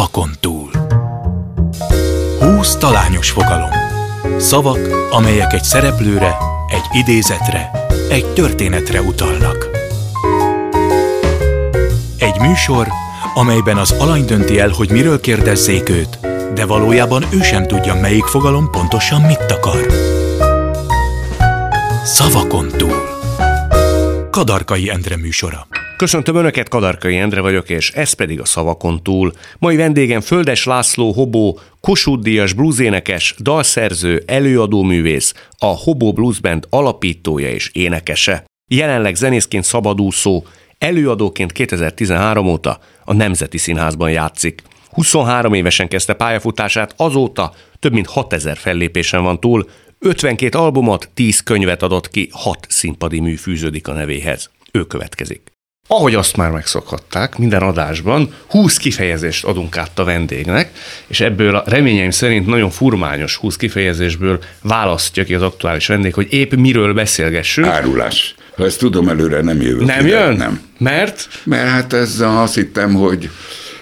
Szavakon 0.00 0.30
túl. 0.40 0.70
Húsz 2.38 2.76
talányos 2.76 3.30
fogalom. 3.30 3.70
Szavak, 4.38 5.08
amelyek 5.10 5.52
egy 5.52 5.62
szereplőre, 5.62 6.36
egy 6.68 6.98
idézetre, 6.98 7.70
egy 8.10 8.26
történetre 8.26 9.00
utalnak. 9.00 9.68
Egy 12.18 12.40
műsor, 12.40 12.88
amelyben 13.34 13.76
az 13.76 13.90
alany 13.90 14.24
dönti 14.24 14.58
el, 14.58 14.68
hogy 14.68 14.90
miről 14.90 15.20
kérdezzék 15.20 15.88
őt, 15.88 16.18
de 16.54 16.64
valójában 16.64 17.24
ő 17.30 17.42
sem 17.42 17.66
tudja, 17.66 17.94
melyik 17.94 18.24
fogalom 18.24 18.70
pontosan 18.70 19.20
mit 19.20 19.50
akar. 19.50 19.86
Szavakon 22.04 22.68
túl. 22.68 23.08
Kadarkai 24.30 24.90
Endre 24.90 25.16
műsora. 25.16 25.66
Köszöntöm 26.00 26.36
Önöket, 26.36 26.68
Kadarkai 26.68 27.16
Endre 27.16 27.40
vagyok, 27.40 27.70
és 27.70 27.90
ez 27.90 28.12
pedig 28.12 28.40
a 28.40 28.44
szavakon 28.44 29.02
túl. 29.02 29.32
Mai 29.58 29.76
vendégem 29.76 30.20
Földes 30.20 30.64
László 30.64 31.12
Hobó, 31.12 31.60
Kossuth 31.80 32.22
Díjas 32.22 32.52
bluesénekes, 32.52 33.34
dalszerző, 33.38 34.22
előadóművész, 34.26 35.34
a 35.58 35.66
Hobó 35.66 36.12
Blues 36.12 36.40
Band 36.40 36.66
alapítója 36.70 37.50
és 37.50 37.70
énekese. 37.72 38.44
Jelenleg 38.66 39.14
zenészként 39.14 39.64
szabadúszó, 39.64 40.44
előadóként 40.78 41.52
2013 41.52 42.46
óta 42.46 42.78
a 43.04 43.12
Nemzeti 43.12 43.58
Színházban 43.58 44.10
játszik. 44.10 44.62
23 44.90 45.54
évesen 45.54 45.88
kezdte 45.88 46.14
pályafutását, 46.14 46.94
azóta 46.96 47.54
több 47.78 47.92
mint 47.92 48.06
6000 48.06 48.56
fellépésen 48.56 49.22
van 49.22 49.40
túl, 49.40 49.68
52 49.98 50.58
albumot, 50.58 51.10
10 51.14 51.40
könyvet 51.40 51.82
adott 51.82 52.08
ki, 52.08 52.28
6 52.32 52.66
színpadi 52.68 53.20
mű 53.20 53.34
fűződik 53.34 53.88
a 53.88 53.92
nevéhez. 53.92 54.50
Ő 54.72 54.84
következik. 54.84 55.58
Ahogy 55.92 56.14
azt 56.14 56.36
már 56.36 56.50
megszokhatták, 56.50 57.38
minden 57.38 57.62
adásban 57.62 58.34
20 58.48 58.76
kifejezést 58.76 59.44
adunk 59.44 59.76
át 59.76 59.98
a 59.98 60.04
vendégnek, 60.04 60.70
és 61.06 61.20
ebből 61.20 61.54
a 61.56 61.62
reményeim 61.66 62.10
szerint 62.10 62.46
nagyon 62.46 62.70
furmányos 62.70 63.36
20 63.36 63.56
kifejezésből 63.56 64.38
választja 64.62 65.24
ki 65.24 65.34
az 65.34 65.42
aktuális 65.42 65.86
vendég, 65.86 66.14
hogy 66.14 66.32
épp 66.32 66.52
miről 66.54 66.94
beszélgessünk. 66.94 67.66
Árulás. 67.66 68.34
Ha 68.56 68.64
ezt 68.64 68.78
tudom 68.78 69.08
előre, 69.08 69.40
nem 69.40 69.60
jövök 69.60 69.86
Nem 69.86 70.06
ide. 70.06 70.18
jön? 70.18 70.36
Nem. 70.36 70.60
Mert 70.78 71.28
Mert 71.44 71.68
hát 71.68 71.92
ez 71.92 72.20
azt 72.20 72.54
hittem, 72.54 72.94
hogy, 72.94 73.30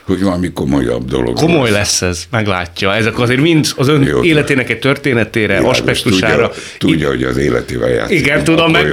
hogy 0.09 0.23
valami 0.23 0.53
komolyabb 0.53 1.09
dolog. 1.09 1.34
komoly 1.34 1.70
lesz. 1.70 2.01
lesz 2.01 2.03
ez, 2.03 2.25
meglátja. 2.31 2.95
Ezek 2.95 3.19
azért 3.19 3.41
mind 3.41 3.67
az 3.77 3.89
ön 3.89 4.03
Jó. 4.03 4.25
életének 4.25 4.70
egy 4.70 4.78
történetére, 4.78 5.47
Világos, 5.56 5.78
aspektusára. 5.78 6.48
Tudja, 6.48 6.62
tudja, 6.78 7.09
hogy 7.09 7.23
az 7.23 7.37
életével 7.37 7.89
játszik. 7.89 8.19
Igen, 8.19 8.45
tudom, 8.45 8.75
jó. 8.75 8.92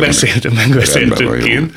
van, 1.25 1.38
jó. 1.38 1.44
kint. 1.44 1.73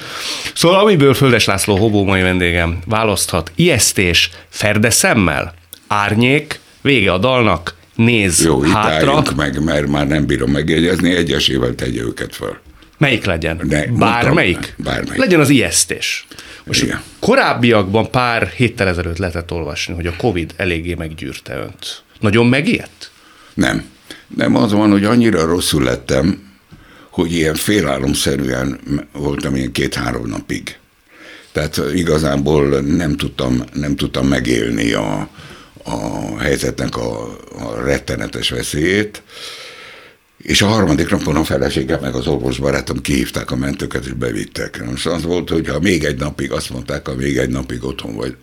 Szóval 0.54 0.80
amiből 0.80 1.14
Földes 1.14 1.44
László 1.44 1.76
Hobó 1.76 2.04
mai 2.04 2.22
vendégem 2.22 2.78
választhat, 2.86 3.52
ijesztés, 3.54 4.30
ferde 4.48 4.90
szemmel, 4.90 5.54
árnyék, 5.86 6.60
vége 6.82 7.12
a 7.12 7.18
dalnak, 7.18 7.74
néz 7.94 8.44
Jó, 8.44 8.60
hátra. 8.60 9.22
meg, 9.36 9.64
mert 9.64 9.86
már 9.86 10.06
nem 10.06 10.26
bírom 10.26 10.50
megjegyezni, 10.50 11.14
egyesével 11.14 11.74
tegye 11.74 12.00
őket 12.00 12.34
fel. 12.34 12.60
Melyik 12.98 13.24
legyen? 13.24 13.60
Ne, 13.68 13.86
Bármelyik? 13.86 14.54
mondtam, 14.54 14.74
bármelyik. 14.84 15.16
Legyen 15.20 15.40
az 15.40 15.48
ijesztés. 15.48 16.26
Most 16.68 16.82
Igen. 16.82 17.02
korábbiakban 17.18 18.10
pár 18.10 18.48
héttel 18.48 18.88
ezelőtt 18.88 19.18
lehetett 19.18 19.52
olvasni, 19.52 19.94
hogy 19.94 20.06
a 20.06 20.16
Covid 20.16 20.54
eléggé 20.56 20.94
meggyűrte 20.94 21.56
önt. 21.56 22.02
Nagyon 22.20 22.46
megijedt? 22.46 23.10
Nem. 23.54 23.84
Nem 24.36 24.56
az 24.56 24.72
van, 24.72 24.90
hogy 24.90 25.04
annyira 25.04 25.44
rosszul 25.44 25.82
lettem, 25.82 26.48
hogy 27.10 27.32
ilyen 27.32 27.54
félálomszerűen 27.54 28.80
voltam 29.12 29.56
ilyen 29.56 29.72
két-három 29.72 30.26
napig. 30.26 30.78
Tehát 31.52 31.80
igazából 31.94 32.80
nem 32.80 33.16
tudtam, 33.16 33.64
nem 33.72 33.96
tudtam 33.96 34.26
megélni 34.26 34.92
a, 34.92 35.28
a 35.84 36.38
helyzetnek 36.38 36.96
a, 36.96 37.22
a 37.58 37.82
rettenetes 37.84 38.50
veszélyét. 38.50 39.22
És 40.38 40.62
a 40.62 40.66
harmadik 40.66 41.10
napon 41.10 41.36
a 41.36 41.44
feleségem 41.44 42.00
meg 42.00 42.14
az 42.14 42.26
orvosbarátom 42.26 43.00
kihívták 43.00 43.50
a 43.50 43.56
mentőket, 43.56 44.04
és 44.04 44.12
bevittek. 44.12 44.84
Most 44.90 45.06
az 45.06 45.22
volt, 45.22 45.48
hogy 45.48 45.68
ha 45.68 45.80
még 45.80 46.04
egy 46.04 46.18
napig, 46.18 46.52
azt 46.52 46.70
mondták, 46.70 47.06
ha 47.06 47.14
még 47.14 47.36
egy 47.36 47.48
napig 47.48 47.84
otthon 47.84 48.16
vagy 48.16 48.36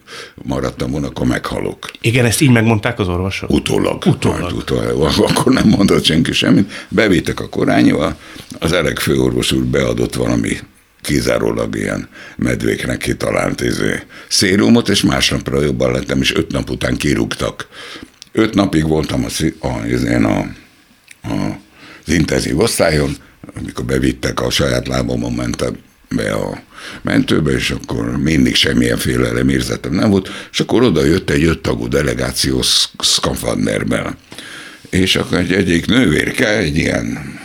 maradtam 0.44 0.92
volna, 0.92 1.08
akkor 1.08 1.28
meghalok. 1.28 1.92
Igen, 2.02 2.26
ezt 2.26 2.42
így 2.42 2.50
megmondták 2.50 3.00
az 3.00 3.08
orvosok. 3.08 3.50
Utólag. 3.50 4.06
Utólag. 4.06 4.42
Majd 4.42 4.54
utólag. 4.54 5.02
Akkor 5.30 5.54
nem 5.54 5.68
mondott 5.68 6.04
senki 6.04 6.34
semmit. 6.34 6.72
Bevittek 6.90 7.40
a 7.40 7.50
korányba, 7.50 8.18
az 8.60 8.72
elek 8.72 9.00
főorvos 9.00 9.52
úr 9.52 9.64
beadott 9.64 10.16
valami 10.16 10.58
kizárólag 11.02 11.76
ilyen 11.76 12.10
medvéknek 12.36 12.98
kitalált 12.98 13.62
izé, 13.62 14.04
szérumot, 14.28 14.90
és 14.90 15.02
másnapra 15.02 15.62
jobban 15.62 15.92
lettem, 15.92 16.22
és 16.22 16.36
öt 16.36 16.52
nap 16.52 16.70
után 16.70 16.98
kirúgtak. 16.98 17.68
Öt 18.32 18.54
napig 18.54 18.88
voltam 18.88 19.26
a, 19.26 19.66
a, 19.68 19.86
izén 19.86 20.24
a, 20.24 20.40
a, 21.24 21.64
az 22.06 22.14
intenzív 22.14 22.60
osztályon, 22.60 23.16
amikor 23.56 23.86
bevittek, 23.86 24.42
a 24.42 24.50
saját 24.50 24.88
lábamon 24.88 25.34
mentem 25.34 25.78
be 26.10 26.34
a 26.34 26.64
mentőbe, 27.02 27.52
és 27.52 27.70
akkor 27.70 28.18
mindig 28.18 28.56
semmilyen 28.56 28.98
félelem 28.98 29.50
érzetem 29.50 29.94
nem 29.94 30.10
volt, 30.10 30.30
és 30.52 30.60
akkor 30.60 30.84
oda 30.84 31.06
jött 31.06 31.30
egy 31.30 31.44
öttagú 31.44 31.88
delegáció 31.88 32.62
sz- 32.62 32.90
szkafanderben. 33.00 34.18
És 34.90 35.16
akkor 35.16 35.38
egy 35.38 35.54
egyik 35.54 35.86
nővérke, 35.86 36.58
egy 36.58 36.78
ilyen 36.78 37.40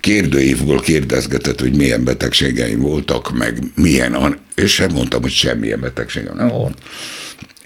kérdőívból 0.00 0.80
kérdezgetett, 0.80 1.60
hogy 1.60 1.76
milyen 1.76 2.04
betegségeim 2.04 2.80
voltak, 2.80 3.38
meg 3.38 3.58
milyen, 3.74 4.38
és 4.54 4.72
sem 4.72 4.92
mondtam, 4.92 5.22
hogy 5.22 5.30
semmilyen 5.30 5.80
betegségem 5.80 6.36
nem 6.36 6.48
volt. 6.48 6.78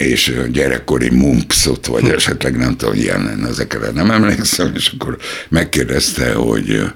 És 0.02 0.34
gyerekkori 0.52 1.10
mumpszot, 1.10 1.86
vagy 1.86 2.08
esetleg 2.08 2.56
nem 2.56 2.76
tudom, 2.76 2.94
ilyen 2.94 3.24
lenne, 3.24 3.48
ezekre 3.48 3.90
nem 3.90 4.10
emlékszem, 4.10 4.72
és 4.74 4.92
akkor 4.96 5.18
megkérdezte, 5.48 6.32
hogy 6.32 6.92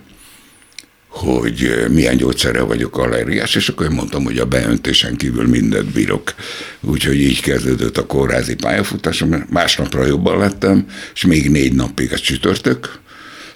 hogy 1.08 1.86
milyen 1.90 2.16
gyógyszerre 2.16 2.60
vagyok 2.60 2.98
allergiás, 2.98 3.54
és 3.54 3.68
akkor 3.68 3.86
én 3.86 3.92
mondtam, 3.92 4.24
hogy 4.24 4.38
a 4.38 4.44
beöntésen 4.44 5.16
kívül 5.16 5.46
mindent 5.46 5.92
bírok. 5.92 6.34
Úgyhogy 6.80 7.20
így 7.20 7.40
kezdődött 7.40 7.96
a 7.96 8.06
kórházi 8.06 8.54
pályafutásom, 8.54 9.46
másnapra 9.50 10.06
jobban 10.06 10.38
lettem, 10.38 10.86
és 11.14 11.24
még 11.24 11.50
négy 11.50 11.74
napig 11.74 12.12
a 12.12 12.18
csütörtök, 12.18 12.98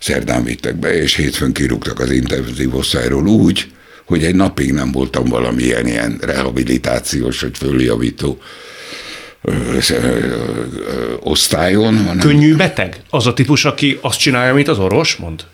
szerdán 0.00 0.44
vittek 0.44 0.76
be, 0.76 1.02
és 1.02 1.14
hétfőn 1.14 1.52
kirúgtak 1.52 2.00
az 2.00 2.10
intenzív 2.10 2.74
osztályról 2.74 3.26
úgy, 3.26 3.70
hogy 4.04 4.24
egy 4.24 4.34
napig 4.34 4.72
nem 4.72 4.92
voltam 4.92 5.24
valamilyen 5.24 5.86
ilyen 5.86 6.18
rehabilitációs 6.20 7.40
vagy 7.40 7.56
följavító 7.58 8.40
osztályon, 11.20 11.96
hanem 11.96 12.18
Könnyű 12.18 12.56
beteg? 12.56 13.00
Az 13.10 13.26
a 13.26 13.34
típus, 13.34 13.64
aki 13.64 13.98
azt 14.00 14.18
csinálja, 14.18 14.52
amit 14.52 14.68
az 14.68 14.78
orvos 14.78 15.16
mond? 15.16 15.44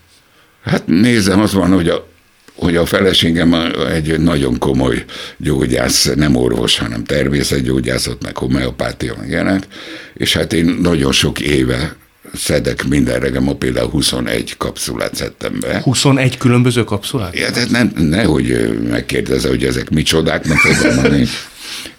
Hát 0.65 0.87
nézem, 0.87 1.41
az 1.41 1.53
van, 1.53 1.73
hogy 1.73 1.89
a, 1.89 2.07
hogy 2.55 2.77
a 2.77 2.87
feleségem 2.87 3.55
egy 3.93 4.21
nagyon 4.21 4.59
komoly 4.59 5.05
gyógyász, 5.37 6.11
nem 6.15 6.37
orvos, 6.37 6.79
hanem 6.79 7.05
természetgyógyászat, 7.05 8.23
meg 8.23 8.37
homeopátia, 8.37 9.15
meg 9.19 9.29
ilyenek, 9.29 9.67
és 10.15 10.33
hát 10.33 10.53
én 10.53 10.79
nagyon 10.83 11.13
sok 11.13 11.41
éve 11.41 11.97
szedek 12.35 12.85
minden 12.89 13.21
reggel, 13.21 13.41
ma 13.41 13.55
például 13.55 13.91
21 13.91 14.57
kapszulát 14.57 15.15
szedtem 15.15 15.61
be. 15.61 15.81
21 15.85 16.37
különböző 16.37 16.85
kapszulát? 16.85 17.39
Ja, 17.39 17.51
tehát 17.51 17.71
nem, 17.71 17.93
nehogy 17.97 18.79
megkérdezze, 18.91 19.49
hogy 19.49 19.65
ezek 19.65 19.91
micsodák, 19.91 20.47
mert 20.47 20.61
fogalmam 20.61 21.13
nincs. 21.13 21.31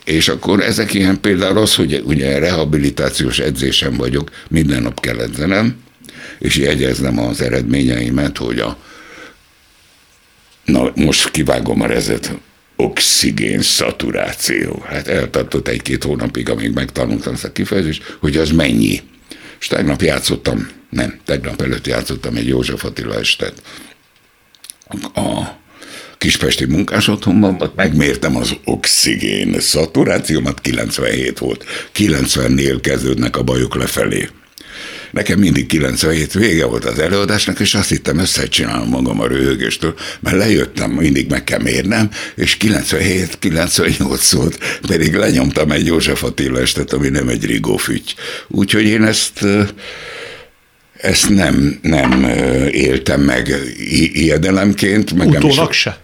És 0.08 0.28
akkor 0.28 0.62
ezek 0.62 0.94
ilyen 0.94 1.22
például 1.22 1.58
az, 1.58 1.76
hogy 1.76 2.02
ugye 2.06 2.40
rehabilitációs 2.40 3.40
edzésen 3.40 3.98
vagyok, 3.98 4.30
minden 4.50 4.82
nap 4.82 5.00
kell 5.00 5.20
edzenem, 5.20 5.76
és 6.40 6.56
jegyeznem 6.56 7.20
az 7.20 7.42
eredményeimet, 7.42 8.38
hogy 8.38 8.60
a 8.60 8.78
na 10.66 10.92
most 10.96 11.32
kivágom 11.32 11.82
a 11.82 11.86
rezet, 11.86 12.32
oxigén 12.76 13.62
szaturáció. 13.62 14.84
Hát 14.88 15.08
eltartott 15.08 15.68
egy-két 15.68 16.04
hónapig, 16.04 16.50
amíg 16.50 16.74
megtanultam 16.74 17.34
ezt 17.34 17.44
a 17.44 17.52
kifejezést, 17.52 18.18
hogy 18.20 18.38
az 18.38 18.52
mennyi. 18.52 19.02
És 19.60 19.68
tegnap 19.68 20.02
játszottam, 20.02 20.70
nem, 20.90 21.20
tegnap 21.26 21.62
előtt 21.62 21.88
játszottam 21.88 22.36
egy 22.36 22.48
József 22.48 22.84
Attila 22.84 23.16
estet 23.16 23.62
a 25.14 25.44
kispesti 26.18 26.66
munkás 26.66 27.08
otthonban, 27.08 27.56
ott 27.60 27.76
megmértem 27.76 28.36
az 28.36 28.54
oxigén 28.64 29.60
szaturációmat, 29.60 30.62
97 30.62 31.40
volt. 31.40 31.66
90-nél 31.96 32.78
kezdődnek 32.82 33.38
a 33.38 33.44
bajok 33.44 33.76
lefelé. 33.76 34.28
Nekem 35.12 35.40
mindig 35.40 35.66
97 35.66 36.34
vége 36.34 36.66
volt 36.66 36.86
az 36.86 37.00
előadásnak, 37.00 37.60
és 37.60 37.74
azt 37.74 37.90
hittem, 37.90 38.20
összecsinálom 38.20 38.90
magam 38.90 39.20
a 39.20 39.28
röhögéstől, 39.28 39.94
mert 40.20 40.38
lejöttem, 40.38 40.92
mindig 40.92 41.30
meg 41.30 41.44
kell 41.44 41.62
mérnem, 41.62 42.10
és 42.36 42.58
97-98 42.60 44.32
volt, 44.32 44.80
pedig 44.88 45.16
lenyomtam 45.16 45.72
egy 45.72 45.86
József 45.86 46.24
Attila 46.24 46.60
estet, 46.60 46.94
ami 46.94 47.10
nem 47.10 47.28
egy 47.28 47.46
rigófügy. 47.46 48.16
Úgyhogy 48.48 48.86
én 48.86 49.04
ezt 49.04 49.46
ezt 50.98 51.30
nem, 51.30 51.80
nem 51.82 52.24
éltem 52.72 53.22
meg 53.22 53.48
i- 53.78 54.24
ijedelemként. 54.24 55.14
Meg 55.14 55.28
Utólag 55.28 55.72
se? 55.72 55.98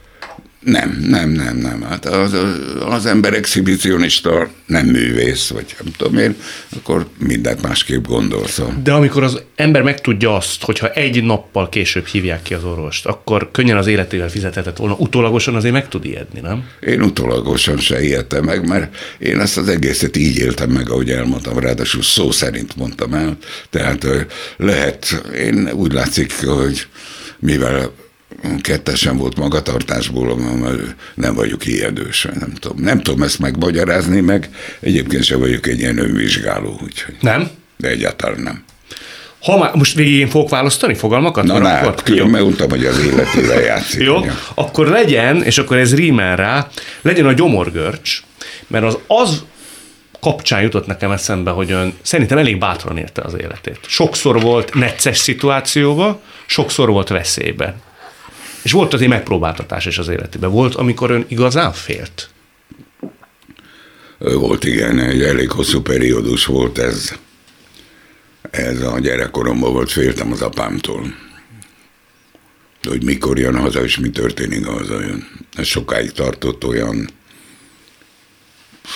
Nem, 0.63 1.05
nem, 1.09 1.29
nem, 1.29 1.57
nem. 1.57 1.81
Hát 1.81 2.05
az, 2.05 2.35
az 2.79 3.05
ember 3.05 3.33
exhibicionista 3.33 4.49
nem 4.65 4.85
művész, 4.85 5.49
vagy 5.49 5.75
nem 5.83 5.93
tudom 5.97 6.17
én, 6.17 6.35
akkor 6.77 7.07
mindent 7.17 7.61
másképp 7.61 8.05
gondol. 8.05 8.47
Szóval. 8.47 8.73
De 8.83 8.93
amikor 8.93 9.23
az 9.23 9.41
ember 9.55 9.81
megtudja 9.81 10.35
azt, 10.35 10.63
hogyha 10.63 10.89
egy 10.89 11.23
nappal 11.23 11.69
később 11.69 12.05
hívják 12.05 12.41
ki 12.41 12.53
az 12.53 12.63
orvost, 12.63 13.05
akkor 13.05 13.51
könnyen 13.51 13.77
az 13.77 13.87
életével 13.87 14.29
fizethetett 14.29 14.77
volna, 14.77 14.95
utólagosan 14.97 15.55
azért 15.55 15.73
meg 15.73 15.87
tud 15.87 16.05
ijedni, 16.05 16.39
nem? 16.39 16.63
Én 16.79 17.01
utólagosan 17.01 17.77
se 17.77 18.03
ijedtem 18.03 18.43
meg, 18.43 18.67
mert 18.67 18.95
én 19.19 19.39
ezt 19.39 19.57
az 19.57 19.67
egészet 19.67 20.17
így 20.17 20.37
éltem 20.37 20.69
meg, 20.69 20.89
ahogy 20.89 21.09
elmondtam, 21.09 21.59
ráadásul 21.59 22.01
szó 22.01 22.31
szerint 22.31 22.75
mondtam 22.75 23.13
el. 23.13 23.37
Tehát 23.69 24.07
lehet, 24.57 25.23
én 25.35 25.69
úgy 25.73 25.93
látszik, 25.93 26.45
hogy 26.45 26.87
mivel 27.39 27.91
kettesen 28.61 29.17
volt 29.17 29.37
magatartásból, 29.37 30.37
mert 30.37 30.95
nem 31.15 31.35
vagyok 31.35 31.65
ijedős, 31.65 32.27
nem 32.39 32.53
tudom. 32.59 32.77
Nem 32.79 33.01
tudom 33.01 33.21
ezt 33.21 33.39
megmagyarázni, 33.39 34.19
meg 34.19 34.49
egyébként 34.79 35.23
sem 35.23 35.39
vagyok 35.39 35.67
egy 35.67 35.79
ilyen 35.79 35.97
önvizsgáló, 35.97 36.79
úgyhogy. 36.83 37.15
Nem? 37.19 37.49
De 37.77 37.87
egyáltalán 37.87 38.39
nem. 38.39 38.63
Ha 39.41 39.57
már 39.57 39.73
most 39.75 39.95
végig 39.95 40.13
én 40.13 40.27
fogok 40.27 40.49
választani 40.49 40.93
fogalmakat? 40.93 41.43
Na, 41.43 41.57
na 41.57 41.67
hát, 41.67 42.03
külön 42.03 42.27
megmondtam, 42.27 42.69
hogy 42.69 42.85
az 42.85 42.99
életével 42.99 43.61
játszik. 43.71 44.01
Jó, 44.01 44.25
akkor 44.53 44.87
legyen, 44.87 45.43
és 45.43 45.57
akkor 45.57 45.77
ez 45.77 45.95
rímel 45.95 46.35
rá, 46.35 46.67
legyen 47.01 47.25
a 47.25 47.33
gyomorgörcs, 47.33 48.21
mert 48.67 48.85
az 48.85 48.97
az 49.07 49.43
kapcsán 50.19 50.61
jutott 50.61 50.85
nekem 50.85 51.11
eszembe, 51.11 51.51
hogy 51.51 51.71
ön 51.71 51.93
szerintem 52.01 52.37
elég 52.37 52.57
bátran 52.57 52.97
érte 52.97 53.21
az 53.21 53.35
életét. 53.41 53.79
Sokszor 53.87 54.41
volt 54.41 54.73
necces 54.73 55.17
szituációba, 55.17 56.21
sokszor 56.45 56.89
volt 56.89 57.07
veszélyben. 57.07 57.75
És 58.63 58.71
volt 58.71 58.93
azért 58.93 59.09
megpróbáltatás 59.09 59.85
is 59.85 59.97
az 59.97 60.07
életében. 60.07 60.51
Volt, 60.51 60.75
amikor 60.75 61.11
ön 61.11 61.25
igazán 61.27 61.73
félt? 61.73 62.29
Volt, 64.17 64.63
igen, 64.63 64.99
egy 64.99 65.21
elég 65.21 65.51
hosszú 65.51 65.81
periódus 65.81 66.45
volt 66.45 66.77
ez. 66.77 67.13
Ez 68.51 68.81
a 68.81 68.99
gyerekkoromban 68.99 69.73
volt, 69.73 69.91
féltem 69.91 70.31
az 70.31 70.41
apámtól. 70.41 71.15
Hogy 72.83 73.03
mikor 73.03 73.39
jön 73.39 73.57
haza, 73.57 73.83
és 73.83 73.97
mi 73.97 74.09
történik, 74.09 74.65
ha 74.65 74.71
hazajön. 74.71 75.27
Ez 75.55 75.65
sokáig 75.65 76.11
tartott 76.11 76.65
olyan 76.65 77.09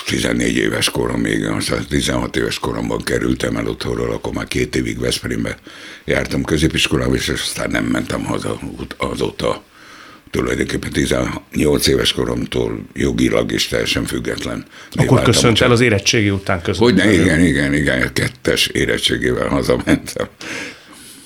14 0.06 0.56
éves 0.56 0.90
koromig, 0.90 1.44
aztán 1.44 1.86
16 1.88 2.36
éves 2.36 2.58
koromban 2.58 3.02
kerültem 3.02 3.56
el 3.56 3.66
otthonról, 3.66 4.12
akkor 4.12 4.32
már 4.32 4.48
két 4.48 4.76
évig 4.76 4.98
Veszprémbe 5.00 5.56
jártam 6.04 6.44
középiskolába, 6.44 7.14
és 7.14 7.28
aztán 7.28 7.70
nem 7.70 7.84
mentem 7.84 8.24
haza 8.24 8.60
azóta. 8.96 9.62
Tulajdonképpen 10.30 10.90
18 10.90 11.86
éves 11.86 12.12
koromtól 12.12 12.80
jogilag 12.94 13.52
is 13.52 13.68
teljesen 13.68 14.04
független. 14.04 14.64
Akkor 14.92 15.22
köszönt 15.22 15.60
el 15.60 15.70
az 15.70 15.80
érettségi 15.80 16.30
után 16.30 16.62
között. 16.62 16.82
Hogy 16.82 16.94
ne, 16.94 17.12
igen, 17.12 17.40
igen, 17.40 17.74
igen, 17.74 18.12
kettes 18.12 18.66
érettségével 18.66 19.48
hazamentem. 19.48 20.26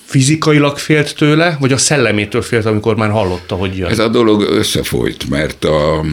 Fizikailag 0.04 0.78
félt 0.78 1.16
tőle, 1.16 1.56
vagy 1.60 1.72
a 1.72 1.76
szellemétől 1.76 2.42
félt, 2.42 2.66
amikor 2.66 2.96
már 2.96 3.10
hallotta, 3.10 3.54
hogy 3.54 3.76
jön? 3.76 3.90
Ez 3.90 3.98
a 3.98 4.08
dolog 4.08 4.42
összefolyt, 4.42 5.28
mert 5.28 5.64
a 5.64 6.04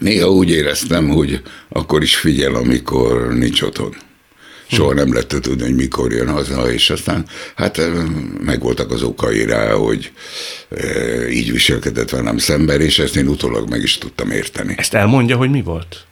Néha 0.00 0.30
úgy 0.30 0.50
éreztem, 0.50 1.08
hogy 1.08 1.42
akkor 1.68 2.02
is 2.02 2.16
figyel, 2.16 2.54
amikor 2.54 3.34
nincs 3.34 3.62
otthon. 3.62 3.96
Soha 4.66 4.94
nem 4.94 5.12
lett 5.12 5.28
tudni, 5.28 5.62
hogy 5.62 5.74
mikor 5.74 6.12
jön 6.12 6.28
haza, 6.28 6.72
és 6.72 6.90
aztán 6.90 7.24
hát 7.54 7.80
megvoltak 8.44 8.90
az 8.90 9.02
okai 9.02 9.44
rá, 9.44 9.72
hogy 9.72 10.12
e, 10.70 11.28
így 11.28 11.52
viselkedett 11.52 12.10
velem 12.10 12.38
szemben, 12.38 12.80
és 12.80 12.98
ezt 12.98 13.16
én 13.16 13.28
utólag 13.28 13.68
meg 13.68 13.82
is 13.82 13.98
tudtam 13.98 14.30
érteni. 14.30 14.74
Ezt 14.76 14.94
elmondja, 14.94 15.36
hogy 15.36 15.50
mi 15.50 15.62
volt? 15.62 16.04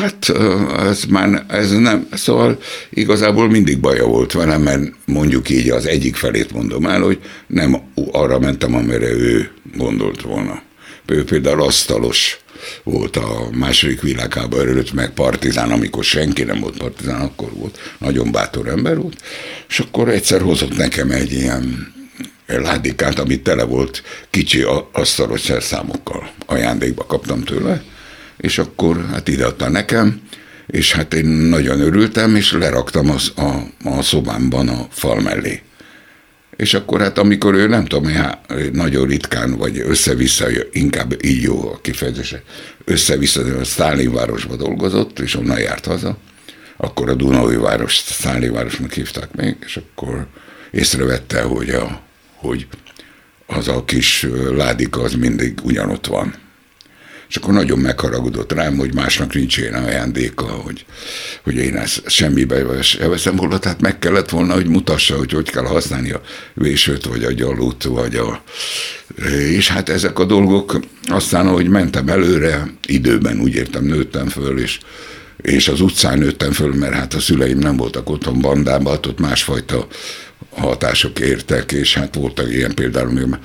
Hát 0.00 0.32
ez 0.78 1.04
már, 1.04 1.44
ez 1.48 1.72
nem, 1.72 2.08
szóval 2.12 2.58
igazából 2.90 3.50
mindig 3.50 3.80
baja 3.80 4.06
volt 4.06 4.32
velem, 4.32 4.62
mert 4.62 4.82
mondjuk 5.04 5.50
így 5.50 5.70
az 5.70 5.86
egyik 5.86 6.16
felét 6.16 6.52
mondom 6.52 6.86
el, 6.86 7.00
hogy 7.00 7.18
nem 7.46 7.76
arra 8.12 8.38
mentem, 8.38 8.74
amire 8.74 9.10
ő 9.10 9.50
gondolt 9.76 10.22
volna. 10.22 10.62
Ő 11.06 11.24
például 11.24 11.62
asztalos 11.62 12.38
volt 12.82 13.16
a 13.16 13.48
második 13.52 14.00
világháború 14.00 14.68
előtt, 14.68 14.92
meg 14.92 15.10
partizán, 15.10 15.70
amikor 15.70 16.04
senki 16.04 16.42
nem 16.42 16.60
volt 16.60 16.76
partizán, 16.76 17.20
akkor 17.20 17.52
volt. 17.52 17.78
Nagyon 17.98 18.32
bátor 18.32 18.68
ember 18.68 18.98
volt. 18.98 19.22
És 19.68 19.78
akkor 19.78 20.08
egyszer 20.08 20.40
hozott 20.40 20.76
nekem 20.76 21.10
egy 21.10 21.32
ilyen 21.32 21.92
ládikát, 22.46 23.18
amit 23.18 23.42
tele 23.42 23.64
volt 23.64 24.02
kicsi 24.30 24.64
asztalos 24.92 25.40
szerszámokkal. 25.40 26.30
Ajándékba 26.46 27.06
kaptam 27.06 27.44
tőle, 27.44 27.82
és 28.36 28.58
akkor 28.58 29.06
hát 29.10 29.28
ideadta 29.28 29.68
nekem, 29.68 30.20
és 30.66 30.92
hát 30.92 31.14
én 31.14 31.26
nagyon 31.26 31.80
örültem, 31.80 32.36
és 32.36 32.52
leraktam 32.52 33.10
az, 33.10 33.32
a, 33.36 33.50
a 33.88 34.02
szobámban 34.02 34.68
a 34.68 34.86
fal 34.90 35.20
mellé. 35.20 35.62
És 36.56 36.74
akkor 36.74 37.00
hát 37.00 37.18
amikor 37.18 37.54
ő 37.54 37.66
nem 37.66 37.84
tudom, 37.84 38.12
hát 38.12 38.54
nagyon 38.72 39.06
ritkán, 39.06 39.56
vagy 39.56 39.78
össze-vissza, 39.78 40.46
inkább 40.72 41.24
így 41.24 41.42
jó 41.42 41.72
a 41.72 41.80
kifejezése, 41.80 42.42
össze-vissza 42.84 43.40
a 43.58 43.64
Sztálin 43.64 44.12
városba 44.12 44.56
dolgozott, 44.56 45.18
és 45.18 45.36
onnan 45.36 45.58
járt 45.58 45.86
haza, 45.86 46.16
akkor 46.76 47.08
a 47.08 47.14
Dunai 47.14 47.56
város 47.56 47.96
Sztálin 47.96 48.52
városnak 48.52 48.92
hívták 48.92 49.34
még, 49.34 49.56
és 49.64 49.76
akkor 49.76 50.26
észrevette, 50.70 51.42
hogy, 51.42 51.70
a, 51.70 52.00
hogy 52.34 52.66
az 53.46 53.68
a 53.68 53.84
kis 53.84 54.26
ládika 54.56 55.00
az 55.02 55.14
mindig 55.14 55.58
ugyanott 55.62 56.06
van. 56.06 56.34
És 57.32 57.38
akkor 57.38 57.54
nagyon 57.54 57.78
megharagudott 57.78 58.52
rám, 58.52 58.76
hogy 58.76 58.94
másnak 58.94 59.34
nincs 59.34 59.56
ilyen 59.56 59.74
ajándéka, 59.74 60.44
hogy, 60.44 60.84
hogy 61.42 61.54
én 61.54 61.76
ezt 61.76 62.10
semmibe 62.10 62.64
veszem 62.98 63.36
volna, 63.36 63.58
tehát 63.58 63.80
meg 63.80 63.98
kellett 63.98 64.30
volna, 64.30 64.54
hogy 64.54 64.66
mutassa, 64.66 65.16
hogy 65.16 65.32
hogy 65.32 65.50
kell 65.50 65.64
használni 65.64 66.10
a 66.10 66.20
vésőt, 66.54 67.04
vagy 67.04 67.24
a 67.24 67.32
gyalut, 67.32 67.84
vagy 67.84 68.16
a... 68.16 68.42
És 69.50 69.68
hát 69.68 69.88
ezek 69.88 70.18
a 70.18 70.24
dolgok, 70.24 70.80
aztán, 71.04 71.46
ahogy 71.46 71.68
mentem 71.68 72.08
előre, 72.08 72.66
időben 72.86 73.40
úgy 73.40 73.54
értem, 73.54 73.84
nőttem 73.84 74.28
föl, 74.28 74.58
és 74.58 74.78
és 75.36 75.68
az 75.68 75.80
utcán 75.80 76.18
nőttem 76.18 76.52
föl, 76.52 76.74
mert 76.74 76.94
hát 76.94 77.14
a 77.14 77.20
szüleim 77.20 77.58
nem 77.58 77.76
voltak 77.76 78.10
otthon 78.10 78.40
bandában, 78.40 78.94
ott 78.94 79.20
másfajta 79.20 79.86
hatások 80.54 81.18
értek, 81.18 81.72
és 81.72 81.94
hát 81.94 82.14
voltak 82.14 82.52
ilyen 82.52 82.74
például, 82.74 83.38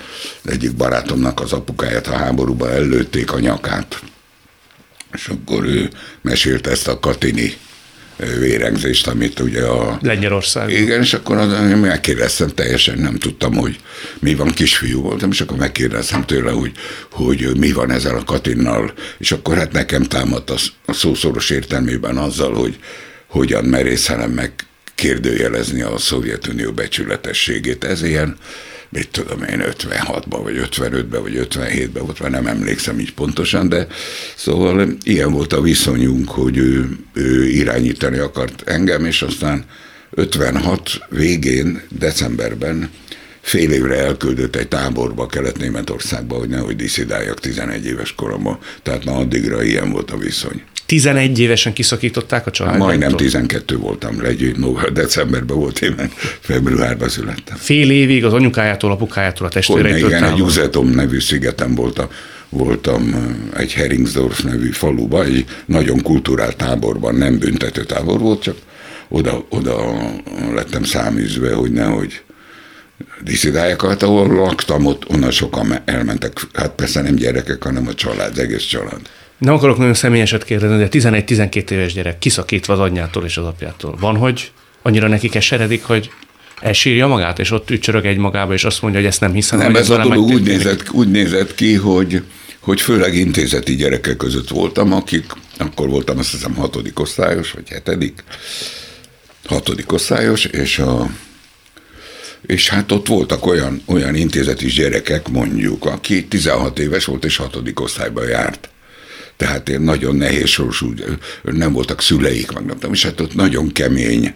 egyik 0.43 0.75
barátomnak 0.75 1.39
az 1.39 1.53
apukáját 1.53 2.07
a 2.07 2.15
háborúban 2.15 2.69
ellőtték 2.69 3.31
a 3.31 3.39
nyakát, 3.39 4.01
és 5.13 5.27
akkor 5.27 5.65
ő 5.65 5.89
mesélte 6.21 6.69
ezt 6.69 6.87
a 6.87 6.99
Katini 6.99 7.57
vérengzést, 8.39 9.07
amit 9.07 9.39
ugye 9.39 9.63
a... 9.63 9.99
Lengyelország. 10.01 10.69
Igen, 10.69 11.01
és 11.01 11.13
akkor 11.13 11.37
az, 11.37 11.79
megkérdeztem, 11.79 12.49
teljesen 12.49 12.97
nem 12.97 13.15
tudtam, 13.15 13.55
hogy 13.55 13.79
mi 14.19 14.35
van, 14.35 14.51
kisfiú 14.51 15.01
voltam, 15.01 15.31
és 15.31 15.41
akkor 15.41 15.57
megkérdeztem 15.57 16.25
tőle, 16.25 16.51
hogy, 16.51 16.71
hogy 17.11 17.57
mi 17.57 17.71
van 17.71 17.91
ezzel 17.91 18.17
a 18.17 18.23
Katinnal, 18.23 18.93
és 19.17 19.31
akkor 19.31 19.57
hát 19.57 19.71
nekem 19.71 20.03
támadt 20.03 20.49
a, 20.49 20.55
a 20.85 20.93
szószoros 20.93 21.49
értelmében 21.49 22.17
azzal, 22.17 22.53
hogy 22.53 22.79
hogyan 23.27 23.63
merészelem 23.63 24.31
meg 24.31 24.51
kérdőjelezni 24.97 25.81
a 25.81 25.97
Szovjetunió 25.97 26.71
becsületességét. 26.71 27.83
Ez 27.83 28.03
ilyen, 28.03 28.37
mit 28.89 29.09
tudom 29.11 29.43
én, 29.43 29.63
56-ban, 29.63 30.39
vagy 30.43 30.69
55-ben, 30.71 31.21
vagy 31.21 31.47
57-ben 31.49 32.03
volt, 32.03 32.19
már 32.19 32.31
nem 32.31 32.47
emlékszem 32.47 32.99
így 32.99 33.13
pontosan, 33.13 33.69
de 33.69 33.87
szóval 34.35 34.87
ilyen 35.03 35.31
volt 35.31 35.53
a 35.53 35.61
viszonyunk, 35.61 36.29
hogy 36.29 36.57
ő, 36.57 36.89
ő 37.13 37.47
irányítani 37.47 38.17
akart 38.17 38.61
engem, 38.65 39.05
és 39.05 39.21
aztán 39.21 39.65
56 40.09 40.89
végén, 41.09 41.81
decemberben 41.89 42.89
fél 43.41 43.71
évre 43.71 43.97
elküldött 43.97 44.55
egy 44.55 44.67
táborba 44.67 45.25
Kelet-Németországba, 45.25 46.35
hogy 46.35 46.49
nehogy 46.49 46.75
diszidáljak 46.75 47.39
11 47.39 47.85
éves 47.85 48.13
koromban. 48.15 48.59
Tehát 48.83 49.05
már 49.05 49.15
addigra 49.15 49.63
ilyen 49.63 49.91
volt 49.91 50.11
a 50.11 50.17
viszony. 50.17 50.61
11 50.87 51.39
évesen 51.39 51.73
kiszakították 51.73 52.47
a 52.47 52.51
családot? 52.51 52.79
Majdnem 52.79 53.15
12 53.15 53.77
voltam, 53.77 54.19
egy 54.19 54.55
decemberben 54.93 55.57
volt 55.57 55.81
én, 55.81 55.95
februárban 56.39 57.09
születtem. 57.09 57.57
Fél 57.57 57.91
évig 57.91 58.25
az 58.25 58.33
anyukájától, 58.33 58.91
apukájától, 58.91 59.47
a 59.47 59.49
testvéreitől? 59.49 60.09
Igen, 60.09 60.23
egy 60.23 60.37
Juzetom 60.37 60.89
nevű 60.89 61.19
szigeten 61.19 61.75
voltam, 61.75 62.07
voltam 62.49 63.33
egy 63.57 63.73
Heringsdorf 63.73 64.41
nevű 64.41 64.69
faluban, 64.71 65.25
egy 65.25 65.45
nagyon 65.65 66.01
kulturált 66.01 66.57
táborban, 66.57 67.15
nem 67.15 67.37
büntető 67.37 67.83
tábor 67.83 68.19
volt, 68.19 68.41
csak 68.41 68.55
oda, 69.07 69.45
oda 69.49 69.95
lettem 70.53 70.83
száműzve, 70.83 71.53
hogy 71.53 71.71
nehogy 71.71 72.21
diszidájakat, 73.23 74.03
ahol 74.03 74.27
laktam, 74.27 74.85
ott 74.85 75.09
onnan 75.09 75.31
sokan 75.31 75.77
elmentek, 75.85 76.47
hát 76.53 76.71
persze 76.71 77.01
nem 77.01 77.15
gyerekek, 77.15 77.63
hanem 77.63 77.87
a 77.87 77.93
család, 77.93 78.37
egész 78.37 78.63
család. 78.63 79.01
Nem 79.37 79.53
akarok 79.53 79.77
nagyon 79.77 79.93
személyeset 79.93 80.43
kérdezni, 80.43 80.77
de 80.77 80.87
11-12 80.91 81.69
éves 81.69 81.93
gyerek 81.93 82.17
kiszakítva 82.17 82.73
az 82.73 82.79
anyjától 82.79 83.25
és 83.25 83.37
az 83.37 83.45
apjától. 83.45 83.95
Van, 83.99 84.15
hogy 84.15 84.51
annyira 84.81 85.07
neki 85.07 85.29
keseredik, 85.29 85.83
hogy 85.83 86.11
Elsírja 86.61 87.07
magát, 87.07 87.39
és 87.39 87.51
ott 87.51 87.69
ücsörög 87.69 88.05
egy 88.05 88.17
magába, 88.17 88.53
és 88.53 88.63
azt 88.63 88.81
mondja, 88.81 88.99
hogy 88.99 89.09
ezt 89.09 89.19
nem 89.19 89.33
hiszem. 89.33 89.59
Nem, 89.59 89.75
ez 89.75 89.89
a 89.89 89.97
dolog 89.97 90.25
úgy 90.25 90.43
nézett, 90.43 90.89
úgy 90.91 91.11
nézett 91.11 91.55
ki, 91.55 91.73
hogy, 91.73 92.23
hogy 92.59 92.81
főleg 92.81 93.15
intézeti 93.15 93.75
gyerekek 93.75 94.17
között 94.17 94.49
voltam, 94.49 94.93
akik, 94.93 95.25
akkor 95.57 95.89
voltam 95.89 96.17
azt 96.17 96.31
hiszem 96.31 96.55
hatodik 96.55 96.99
osztályos, 96.99 97.51
vagy 97.51 97.69
hetedik, 97.69 98.23
hatodik 99.45 99.91
osztályos, 99.91 100.45
és 100.45 100.79
a 100.79 101.09
és 102.45 102.69
hát 102.69 102.91
ott 102.91 103.07
voltak 103.07 103.45
olyan, 103.45 103.81
olyan 103.85 104.15
intézeti 104.15 104.67
gyerekek, 104.67 105.29
mondjuk, 105.29 105.85
aki 105.85 106.25
16 106.25 106.79
éves 106.79 107.05
volt 107.05 107.25
és 107.25 107.35
hatodik 107.35 107.79
osztályba 107.79 108.27
járt. 108.27 108.69
Tehát 109.37 109.69
én 109.69 109.81
nagyon 109.81 110.15
nehéz 110.15 110.47
sorsú, 110.49 110.93
nem 111.41 111.73
voltak 111.73 112.01
szüleik, 112.01 112.51
meg 112.51 112.65
nem 112.65 112.75
tudom, 112.75 112.93
és 112.93 113.03
hát 113.03 113.21
ott 113.21 113.35
nagyon 113.35 113.71
kemény 113.71 114.33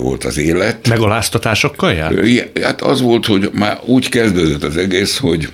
volt 0.00 0.24
az 0.24 0.38
élet. 0.38 0.88
Megaláztatásokkal 0.88 1.92
jár? 1.92 2.14
Hát 2.62 2.82
az 2.82 3.00
volt, 3.00 3.26
hogy 3.26 3.50
már 3.52 3.80
úgy 3.84 4.08
kezdődött 4.08 4.62
az 4.62 4.76
egész, 4.76 5.18
hogy 5.18 5.48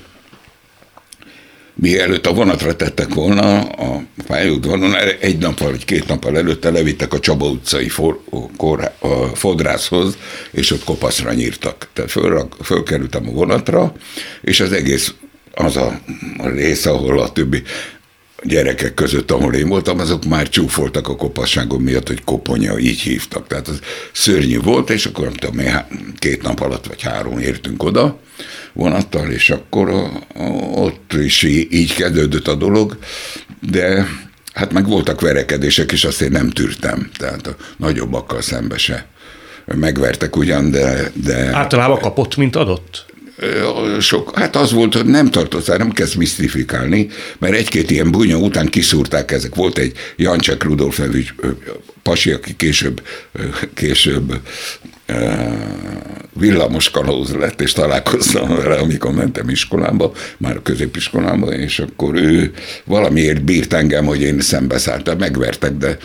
mielőtt 1.74 2.26
a 2.26 2.32
vonatra 2.32 2.76
tettek 2.76 3.14
volna, 3.14 3.60
a 3.60 4.02
pályaudvaron 4.26 4.94
egy 5.20 5.38
nappal 5.38 5.70
vagy 5.70 5.84
két 5.84 6.06
nappal 6.08 6.36
előtte 6.36 6.70
levittek 6.70 7.12
a 7.12 7.20
Csaba 7.20 7.46
utcai 7.46 7.88
for, 7.88 8.20
kor, 8.56 8.92
a 8.98 9.14
fodrászhoz, 9.34 10.16
és 10.50 10.70
ott 10.70 10.84
kopaszra 10.84 11.32
nyírtak. 11.32 11.88
Tehát 11.92 12.10
föl, 12.10 12.48
fölkerültem 12.62 13.28
a 13.28 13.32
vonatra, 13.32 13.92
és 14.40 14.60
az 14.60 14.72
egész 14.72 15.14
az 15.58 15.76
a 15.76 16.00
rész, 16.54 16.86
ahol 16.86 17.20
a 17.20 17.32
többi 17.32 17.62
gyerekek 18.46 18.94
között, 18.94 19.30
ahol 19.30 19.54
én 19.54 19.68
voltam, 19.68 19.98
azok 19.98 20.24
már 20.24 20.48
csúfoltak 20.48 21.08
a 21.08 21.16
kopasságom 21.16 21.82
miatt, 21.82 22.06
hogy 22.06 22.24
koponya, 22.24 22.78
így 22.78 23.00
hívtak. 23.00 23.46
Tehát 23.46 23.68
az 23.68 23.80
szörnyű 24.12 24.60
volt, 24.60 24.90
és 24.90 25.06
akkor 25.06 25.24
nem 25.24 25.34
tudom, 25.34 25.66
két 26.18 26.42
nap 26.42 26.60
alatt 26.60 26.86
vagy 26.86 27.02
három 27.02 27.38
értünk 27.38 27.82
oda 27.82 28.18
vonattal, 28.72 29.30
és 29.30 29.50
akkor 29.50 30.10
ott 30.74 31.12
is 31.12 31.42
így 31.70 31.94
kezdődött 31.94 32.48
a 32.48 32.54
dolog, 32.54 32.98
de 33.60 34.06
hát 34.52 34.72
meg 34.72 34.86
voltak 34.86 35.20
verekedések, 35.20 35.92
és 35.92 36.04
azt 36.04 36.22
én 36.22 36.30
nem 36.30 36.50
tűrtem, 36.50 37.10
tehát 37.18 37.46
a 37.46 37.56
nagyobbakkal 37.76 38.42
szembe 38.42 38.78
se. 38.78 39.06
Megvertek 39.64 40.36
ugyan, 40.36 40.70
de, 40.70 41.10
de 41.14 41.56
Általában 41.56 41.98
kapott, 41.98 42.36
mint 42.36 42.56
adott? 42.56 43.06
Sok, 44.00 44.38
hát 44.38 44.56
az 44.56 44.72
volt, 44.72 44.94
hogy 44.94 45.06
nem 45.06 45.30
tartottál, 45.30 45.76
nem 45.76 45.90
kezd 45.90 46.16
misztifikálni, 46.16 47.08
mert 47.38 47.54
egy-két 47.54 47.90
ilyen 47.90 48.10
bunya 48.10 48.36
után 48.36 48.66
kiszúrták 48.66 49.30
ezek. 49.30 49.54
Volt 49.54 49.78
egy 49.78 49.92
Jancsek 50.16 50.62
Rudolf 50.62 50.98
nevű 50.98 51.24
pasi, 52.02 52.30
aki 52.30 52.56
később, 52.56 53.02
később 53.74 54.40
villamos 56.32 56.90
lett, 57.38 57.60
és 57.60 57.72
találkoztam 57.72 58.48
vele, 58.56 58.76
amikor 58.76 59.12
mentem 59.12 59.48
iskolába, 59.48 60.12
már 60.38 60.56
a 60.56 60.62
középiskolába, 60.62 61.46
és 61.46 61.78
akkor 61.78 62.14
ő 62.14 62.52
valamiért 62.84 63.44
bírt 63.44 63.72
engem, 63.72 64.04
hogy 64.04 64.20
én 64.20 64.40
szembeszálltam, 64.40 65.18
megvertek, 65.18 65.72
de 65.72 65.98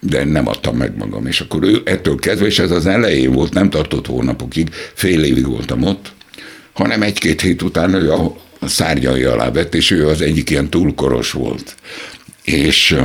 de 0.00 0.24
nem 0.24 0.48
adtam 0.48 0.76
meg 0.76 0.96
magam. 0.96 1.26
És 1.26 1.40
akkor 1.40 1.62
ő 1.62 1.80
ettől 1.84 2.16
kezdve, 2.16 2.46
és 2.46 2.58
ez 2.58 2.70
az 2.70 2.86
elején 2.86 3.32
volt, 3.32 3.52
nem 3.52 3.70
tartott 3.70 4.06
hónapokig, 4.06 4.68
fél 4.94 5.24
évig 5.24 5.46
voltam 5.46 5.82
ott, 5.82 6.12
hanem 6.76 7.02
egy-két 7.02 7.40
hét 7.40 7.62
után 7.62 7.94
ő 7.94 8.12
a 8.12 8.36
szárnyai 8.62 9.22
alá 9.22 9.50
vett, 9.50 9.74
és 9.74 9.90
ő 9.90 10.08
az 10.08 10.20
egyik 10.20 10.50
ilyen 10.50 10.70
túlkoros 10.70 11.30
volt. 11.30 11.74
És 12.44 12.96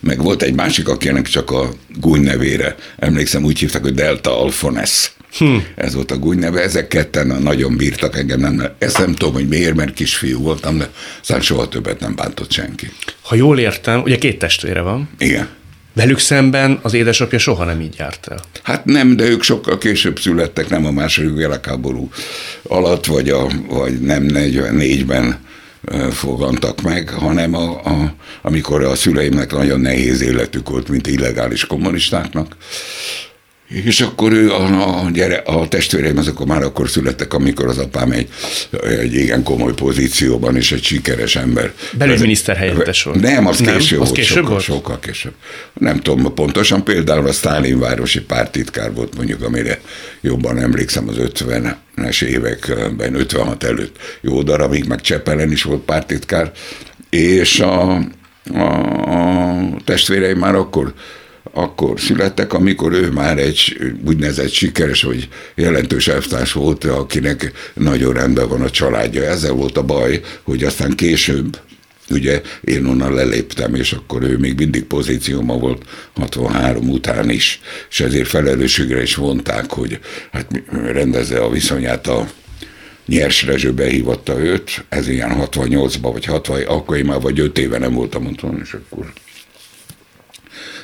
meg 0.00 0.22
volt 0.22 0.42
egy 0.42 0.54
másik, 0.54 0.88
akinek 0.88 1.26
csak 1.26 1.50
a 1.50 1.68
gúny 2.00 2.20
nevére, 2.20 2.76
emlékszem, 2.98 3.44
úgy 3.44 3.58
hívták, 3.58 3.82
hogy 3.82 3.94
Delta 3.94 4.40
Alfones. 4.40 5.12
Hm. 5.38 5.56
Ez 5.74 5.94
volt 5.94 6.10
a 6.10 6.18
gúny 6.18 6.38
neve, 6.38 6.60
ezek 6.62 6.88
ketten 6.88 7.26
nagyon 7.26 7.76
bírtak 7.76 8.16
engem, 8.16 8.40
nem, 8.40 8.62
ezt 8.78 8.98
nem 8.98 9.14
tudom, 9.14 9.34
hogy 9.34 9.48
miért, 9.48 9.74
mert 9.74 9.94
kisfiú 9.94 10.40
voltam, 10.40 10.78
de 10.78 10.90
aztán 11.20 11.40
soha 11.40 11.68
többet 11.68 12.00
nem 12.00 12.14
bántott 12.14 12.52
senki. 12.52 12.90
Ha 13.22 13.34
jól 13.34 13.58
értem, 13.58 14.02
ugye 14.02 14.18
két 14.18 14.38
testvére 14.38 14.80
van, 14.80 15.08
Igen. 15.18 15.48
Velük 15.92 16.18
szemben 16.18 16.78
az 16.82 16.94
édesapja 16.94 17.38
soha 17.38 17.64
nem 17.64 17.80
így 17.80 17.94
járt 17.98 18.26
el. 18.28 18.40
Hát 18.62 18.84
nem, 18.84 19.16
de 19.16 19.24
ők 19.24 19.42
sokkal 19.42 19.78
később 19.78 20.18
születtek, 20.18 20.68
nem 20.68 20.86
a 20.86 20.90
második 20.90 21.34
világháború 21.34 22.10
alatt, 22.62 23.06
vagy, 23.06 23.28
a, 23.28 23.46
vagy 23.68 24.00
nem 24.00 24.26
44-ben 24.28 25.38
ö, 25.84 26.10
fogantak 26.10 26.80
meg, 26.80 27.08
hanem 27.08 27.54
a, 27.54 27.80
a, 27.84 28.14
amikor 28.42 28.82
a 28.82 28.94
szüleimnek 28.94 29.52
nagyon 29.52 29.80
nehéz 29.80 30.20
életük 30.20 30.68
volt, 30.68 30.88
mint 30.88 31.06
illegális 31.06 31.66
kommunistáknak. 31.66 32.56
És 33.70 34.00
akkor 34.00 34.32
ő, 34.32 34.52
a, 34.52 35.04
a, 35.04 35.10
gyere, 35.10 35.36
a 35.36 35.68
testvéreim 35.68 36.16
azok 36.16 36.46
már 36.46 36.62
akkor 36.62 36.88
születtek, 36.88 37.34
amikor 37.34 37.68
az 37.68 37.78
apám 37.78 38.10
egy, 38.10 38.28
egy 38.82 39.14
igen 39.14 39.42
komoly 39.42 39.74
pozícióban 39.74 40.56
és 40.56 40.72
egy 40.72 40.82
sikeres 40.82 41.36
ember. 41.36 41.72
Belügyminiszter 41.92 42.56
helyettes 42.56 43.02
volt. 43.02 43.20
Nem, 43.20 43.46
az 43.46 43.58
Nem? 43.58 43.76
később 43.76 44.00
Az 44.00 44.06
volt, 44.06 44.18
később 44.18 44.36
sokkal, 44.36 44.50
volt? 44.50 44.62
sokkal 44.62 44.98
később. 44.98 45.32
Nem 45.72 46.00
tudom 46.00 46.34
pontosan, 46.34 46.84
például 46.84 47.26
a 47.26 47.32
Sztálin 47.32 47.78
városi 47.78 48.20
pártitkár 48.20 48.94
volt 48.94 49.16
mondjuk, 49.16 49.42
amire 49.42 49.80
jobban 50.20 50.58
emlékszem 50.58 51.08
az 51.08 51.16
50-es 51.18 52.22
években, 52.22 53.14
56 53.14 53.64
előtt 53.64 53.96
jó 54.20 54.42
darabig, 54.42 54.84
meg 54.84 55.00
Csepelen 55.00 55.52
is 55.52 55.62
volt 55.62 55.82
pártitkár, 55.82 56.52
és 57.10 57.60
a, 57.60 58.02
a, 58.54 58.62
a 58.62 59.76
testvéreim 59.84 60.38
már 60.38 60.54
akkor 60.54 60.94
akkor 61.52 62.00
születtek, 62.00 62.52
amikor 62.52 62.92
ő 62.92 63.10
már 63.10 63.38
egy 63.38 63.92
úgynevezett 64.06 64.50
sikeres, 64.50 65.02
vagy 65.02 65.28
jelentős 65.54 66.08
elvtárs 66.08 66.52
volt, 66.52 66.84
akinek 66.84 67.52
nagyon 67.74 68.12
rendben 68.12 68.48
van 68.48 68.62
a 68.62 68.70
családja. 68.70 69.22
Ezzel 69.22 69.52
volt 69.52 69.76
a 69.76 69.82
baj, 69.82 70.20
hogy 70.42 70.64
aztán 70.64 70.90
később 70.90 71.58
ugye 72.10 72.42
én 72.64 72.86
onnan 72.86 73.14
leléptem, 73.14 73.74
és 73.74 73.92
akkor 73.92 74.22
ő 74.22 74.38
még 74.38 74.58
mindig 74.58 74.84
pozícióma 74.84 75.58
volt 75.58 75.82
63 76.14 76.88
után 76.88 77.30
is, 77.30 77.60
és 77.90 78.00
ezért 78.00 78.28
felelősségre 78.28 79.02
is 79.02 79.14
vonták, 79.14 79.70
hogy 79.70 79.98
hát 80.32 80.62
rendezze 80.72 81.38
a 81.38 81.50
viszonyát 81.50 82.06
a 82.06 82.28
Nyers 83.06 83.42
Rezső 83.42 83.72
behívatta 83.72 84.40
őt, 84.40 84.84
ez 84.88 85.08
ilyen 85.08 85.36
68-ban, 85.36 86.10
vagy 86.12 86.24
60, 86.24 86.62
akkor 86.62 86.96
én 86.96 87.04
már 87.04 87.20
vagy 87.20 87.40
5 87.40 87.58
éve 87.58 87.78
nem 87.78 87.92
voltam 87.94 88.26
otthon, 88.26 88.60
és 88.62 88.72
akkor 88.72 89.12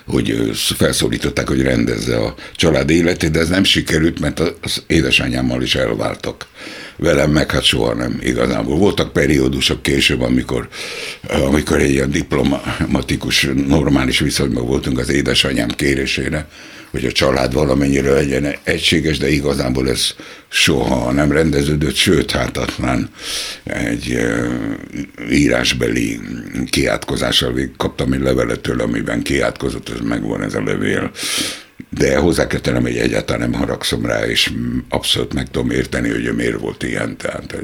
hogy 0.06 0.50
felszólították, 0.54 1.48
hogy 1.48 1.62
rendezze 1.62 2.16
a 2.16 2.34
család 2.54 2.90
életét, 2.90 3.30
de 3.30 3.40
ez 3.40 3.48
nem 3.48 3.64
sikerült, 3.64 4.20
mert 4.20 4.40
az 4.62 4.82
édesanyámmal 4.86 5.62
is 5.62 5.74
elváltak. 5.74 6.46
Velem 6.96 7.30
meg 7.30 7.50
hát 7.50 7.62
soha 7.62 7.94
nem 7.94 8.18
igazából. 8.22 8.76
Voltak 8.76 9.12
periódusok 9.12 9.82
később, 9.82 10.20
amikor, 10.20 10.68
amikor 11.28 11.80
egy 11.80 11.90
ilyen 11.90 12.10
diplomatikus, 12.10 13.48
normális 13.66 14.18
viszonyban 14.18 14.66
voltunk 14.66 14.98
az 14.98 15.08
édesanyám 15.08 15.68
kérésére, 15.68 16.48
hogy 16.90 17.04
a 17.04 17.12
család 17.12 17.52
valamennyire 17.52 18.12
legyen 18.12 18.54
egységes, 18.62 19.18
de 19.18 19.28
igazából 19.28 19.88
ez 19.88 20.14
soha 20.48 21.12
nem 21.12 21.32
rendeződött, 21.32 21.94
sőt, 21.94 22.30
hát 22.30 22.56
aztán 22.56 23.10
egy 23.64 24.18
írásbeli 25.30 26.20
kiátkozással 26.70 27.54
kaptam 27.76 28.12
egy 28.12 28.20
levelet 28.20 28.60
tőle, 28.60 28.82
amiben 28.82 29.22
kiátkozott, 29.22 29.88
ez 29.88 30.00
megvan 30.00 30.42
ez 30.42 30.54
a 30.54 30.62
levél, 30.62 31.10
de 31.98 32.16
hozzá 32.16 32.46
kell 32.46 32.60
tennem, 32.60 32.82
hogy 32.82 32.96
egyáltalán 32.96 33.50
nem 33.50 33.60
haragszom 33.60 34.06
rá, 34.06 34.26
és 34.26 34.52
abszolút 34.88 35.34
meg 35.34 35.50
tudom 35.50 35.70
érteni, 35.70 36.10
hogy 36.10 36.24
ő 36.24 36.32
miért 36.32 36.60
volt 36.60 36.82
ilyen. 36.82 37.16
Tehát, 37.16 37.56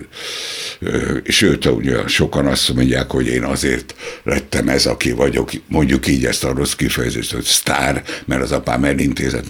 ö, 0.81 1.17
sőt, 1.25 1.65
ugye 1.65 2.07
sokan 2.07 2.47
azt 2.47 2.75
mondják, 2.75 3.11
hogy 3.11 3.27
én 3.27 3.43
azért 3.43 3.95
lettem 4.23 4.69
ez, 4.69 4.87
aki 4.87 5.11
vagyok, 5.11 5.51
mondjuk 5.69 6.07
így 6.07 6.25
ezt 6.25 6.45
a 6.45 6.53
rossz 6.55 6.73
kifejezést, 6.73 7.33
hogy 7.33 7.45
sztár, 7.45 8.03
mert 8.25 8.43
az 8.43 8.53
apám 8.53 8.85
elintézett 8.85 9.47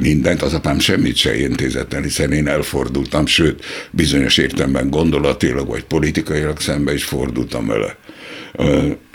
mindent, 0.00 0.42
az 0.42 0.54
apám 0.54 0.78
semmit 0.78 1.16
se 1.16 1.38
intézett 1.38 1.94
el, 1.94 2.02
hiszen 2.02 2.32
én 2.32 2.48
elfordultam, 2.48 3.26
sőt, 3.26 3.64
bizonyos 3.90 4.36
értelemben 4.36 4.90
gondolatilag 4.90 5.68
vagy 5.68 5.84
politikailag 5.84 6.60
szembe 6.60 6.94
is 6.94 7.04
fordultam 7.04 7.66
vele. 7.66 7.96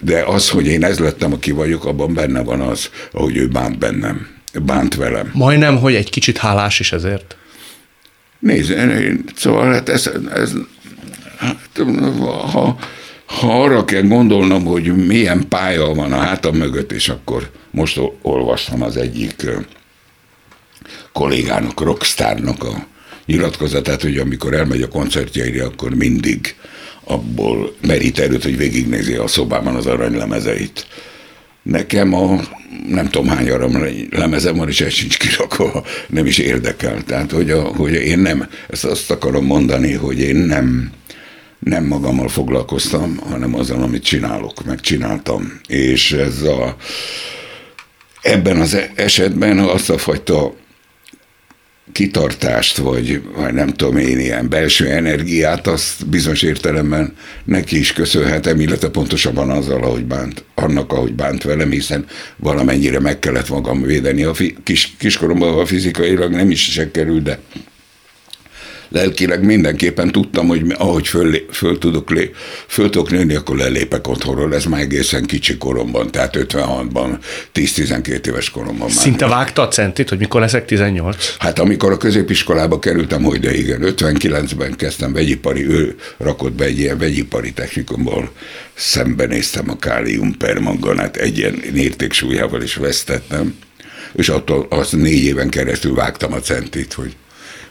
De 0.02 0.24
az, 0.24 0.50
hogy 0.50 0.68
én 0.68 0.84
ez 0.84 1.00
lettem, 1.00 1.34
aki 1.34 1.52
vagyok, 1.52 1.86
abban 1.86 2.14
benne 2.14 2.44
van 2.44 2.62
az, 2.62 2.90
ahogy 3.12 3.38
ő 3.38 3.48
bánt 3.48 3.78
bennem, 3.78 4.35
bánt 4.60 4.96
velem. 4.96 5.32
Majdnem, 5.34 5.78
hogy 5.78 5.96
egy 5.96 6.10
kicsit 6.10 6.38
hálás 6.38 6.80
is 6.80 6.92
ezért. 6.92 7.36
Nézd, 8.40 8.74
szóval 9.36 9.72
hát 9.74 9.90
ez, 9.90 10.10
ez 10.34 10.52
hát, 11.38 11.58
ha, 12.52 12.78
ha 13.26 13.64
arra 13.64 13.86
kell 13.86 14.02
gondolnom, 14.02 14.66
hogy 14.66 15.06
milyen 15.06 15.48
pálya 15.48 15.94
van 15.94 16.14
a 16.14 16.18
hátam 16.18 16.56
mögött, 16.56 16.92
és 16.92 17.10
akkor 17.10 17.50
most 17.72 17.98
ol- 17.98 18.18
olvastam 18.22 18.82
az 18.82 18.98
egyik 18.98 19.46
kollégának, 21.12 21.82
rockstárnak 21.82 22.64
a 22.64 22.86
nyilatkozatát, 23.26 24.02
hogy 24.02 24.18
amikor 24.18 24.54
elmegy 24.54 24.82
a 24.82 24.88
koncertjeire, 24.88 25.66
akkor 25.66 25.96
mindig 25.96 26.56
abból 27.04 27.76
merít 27.82 28.20
erőt, 28.20 28.44
hogy 28.44 28.58
végignézi 28.58 29.14
a 29.14 29.28
szobában 29.28 29.76
az 29.76 29.86
aranylemezeit. 29.86 30.88
Nekem 31.66 32.14
a 32.14 32.40
nem 32.88 33.10
tudom 33.10 33.28
hány 33.28 33.50
aram 33.50 33.88
lemezem 34.10 34.56
van, 34.56 34.68
és 34.68 34.82
ez 34.82 34.92
sincs 34.94 35.18
kirakva, 35.18 35.84
nem 36.08 36.26
is 36.26 36.38
érdekel. 36.38 37.04
Tehát, 37.04 37.32
hogy, 37.32 37.52
a, 37.52 37.62
hogy 37.62 37.94
én 37.94 38.20
nem, 38.20 38.50
ezt 38.70 38.86
azt 38.86 39.12
akarom 39.12 39.46
mondani, 39.46 39.94
hogy 39.94 40.20
én 40.20 40.36
nem, 40.36 40.92
nem 41.60 41.86
magammal 41.86 42.28
foglalkoztam, 42.28 43.18
hanem 43.30 43.56
azzal, 43.56 43.82
amit 43.82 44.04
csinálok, 44.04 44.66
meg 44.66 44.80
csináltam. 44.80 45.60
És 45.68 46.12
ez 46.12 46.42
a, 46.42 46.76
ebben 48.22 48.62
az 48.62 48.78
esetben 48.96 49.60
azt 49.60 49.90
a 49.90 49.98
fajta 49.98 50.56
kitartást, 51.92 52.78
vagy, 52.78 53.22
vagy 53.36 53.54
nem 53.54 53.68
tudom 53.68 53.98
én, 53.98 54.20
ilyen 54.20 54.50
belső 54.50 54.90
energiát, 54.90 55.68
azt 55.68 56.08
bizonyos 56.08 56.42
értelemben 56.42 57.14
neki 57.44 57.80
is 57.80 57.94
köszönhetem, 57.94 58.60
illetve 58.60 58.90
pontosabban 58.90 59.50
azzal, 59.50 59.84
ahogy 59.84 60.06
bánt, 60.06 60.44
annak, 60.56 60.94
ahogy 60.94 61.14
bánt 61.14 61.44
velem, 61.44 61.70
hiszen 61.70 62.06
valamennyire 62.38 63.00
meg 63.00 63.20
kellett 63.20 63.50
magam 63.50 63.82
védeni. 63.82 64.24
A 64.24 64.34
fi, 64.34 64.56
kis, 64.64 64.94
kiskoromban 64.98 65.60
a 65.60 65.66
fizikailag 65.66 66.32
nem 66.32 66.52
is 66.52 66.72
se 66.72 66.92
kerül, 66.92 67.22
de 67.22 67.40
lelkileg 68.90 69.44
mindenképpen 69.44 70.12
tudtam, 70.12 70.48
hogy 70.48 70.74
ahogy 70.78 71.08
föl, 71.08 71.46
föl, 71.52 71.78
tudok, 71.78 72.10
lé, 72.10 72.32
föl 72.68 72.90
tudok 72.90 73.12
nőni, 73.12 73.36
akkor 73.36 73.58
lelépek 73.58 74.08
otthonról. 74.08 74.54
Ez 74.56 74.66
már 74.66 74.82
egészen 74.82 75.26
kicsi 75.26 75.58
koromban, 75.58 76.12
tehát 76.12 76.36
56-ban, 76.38 77.18
10-12 77.54 78.28
éves 78.28 78.50
koromban 78.50 78.88
már. 78.88 78.98
Szinte 78.98 79.28
vágta 79.28 79.62
a 79.62 79.68
centit, 79.68 80.10
hogy 80.10 80.20
mikor 80.20 80.42
leszek 80.42 80.66
18? 80.66 81.36
Hát 81.40 81.60
amikor 81.60 81.92
a 81.92 81.98
középiskolába 81.98 82.80
kerültem, 82.80 83.24
hogy 83.24 83.40
de 83.40 83.56
igen, 83.56 83.80
59-ben 83.84 84.76
kezdtem 84.76 85.14
vegyipari, 85.14 85.68
ő 85.68 85.96
rakott 86.18 86.54
be 86.54 86.66
egy 86.66 86.80
ilyen 86.80 86.98
vegyipari 86.98 87.54
technikumból, 87.54 88.32
szembenéztem 88.74 89.70
a 89.70 89.78
kálium 89.78 90.38
permanganát 90.38 91.18
egy 91.18 91.38
ilyen 91.38 91.62
értéksúlyával 91.76 92.62
is 92.62 92.76
vesztettem, 92.76 93.56
és 94.14 94.30
attól 94.30 94.68
az 94.70 94.92
négy 94.92 95.24
éven 95.24 95.50
keresztül 95.50 95.96
vágtam 95.96 96.34
a 96.34 96.40
centit, 96.40 96.94
hogy 96.94 97.16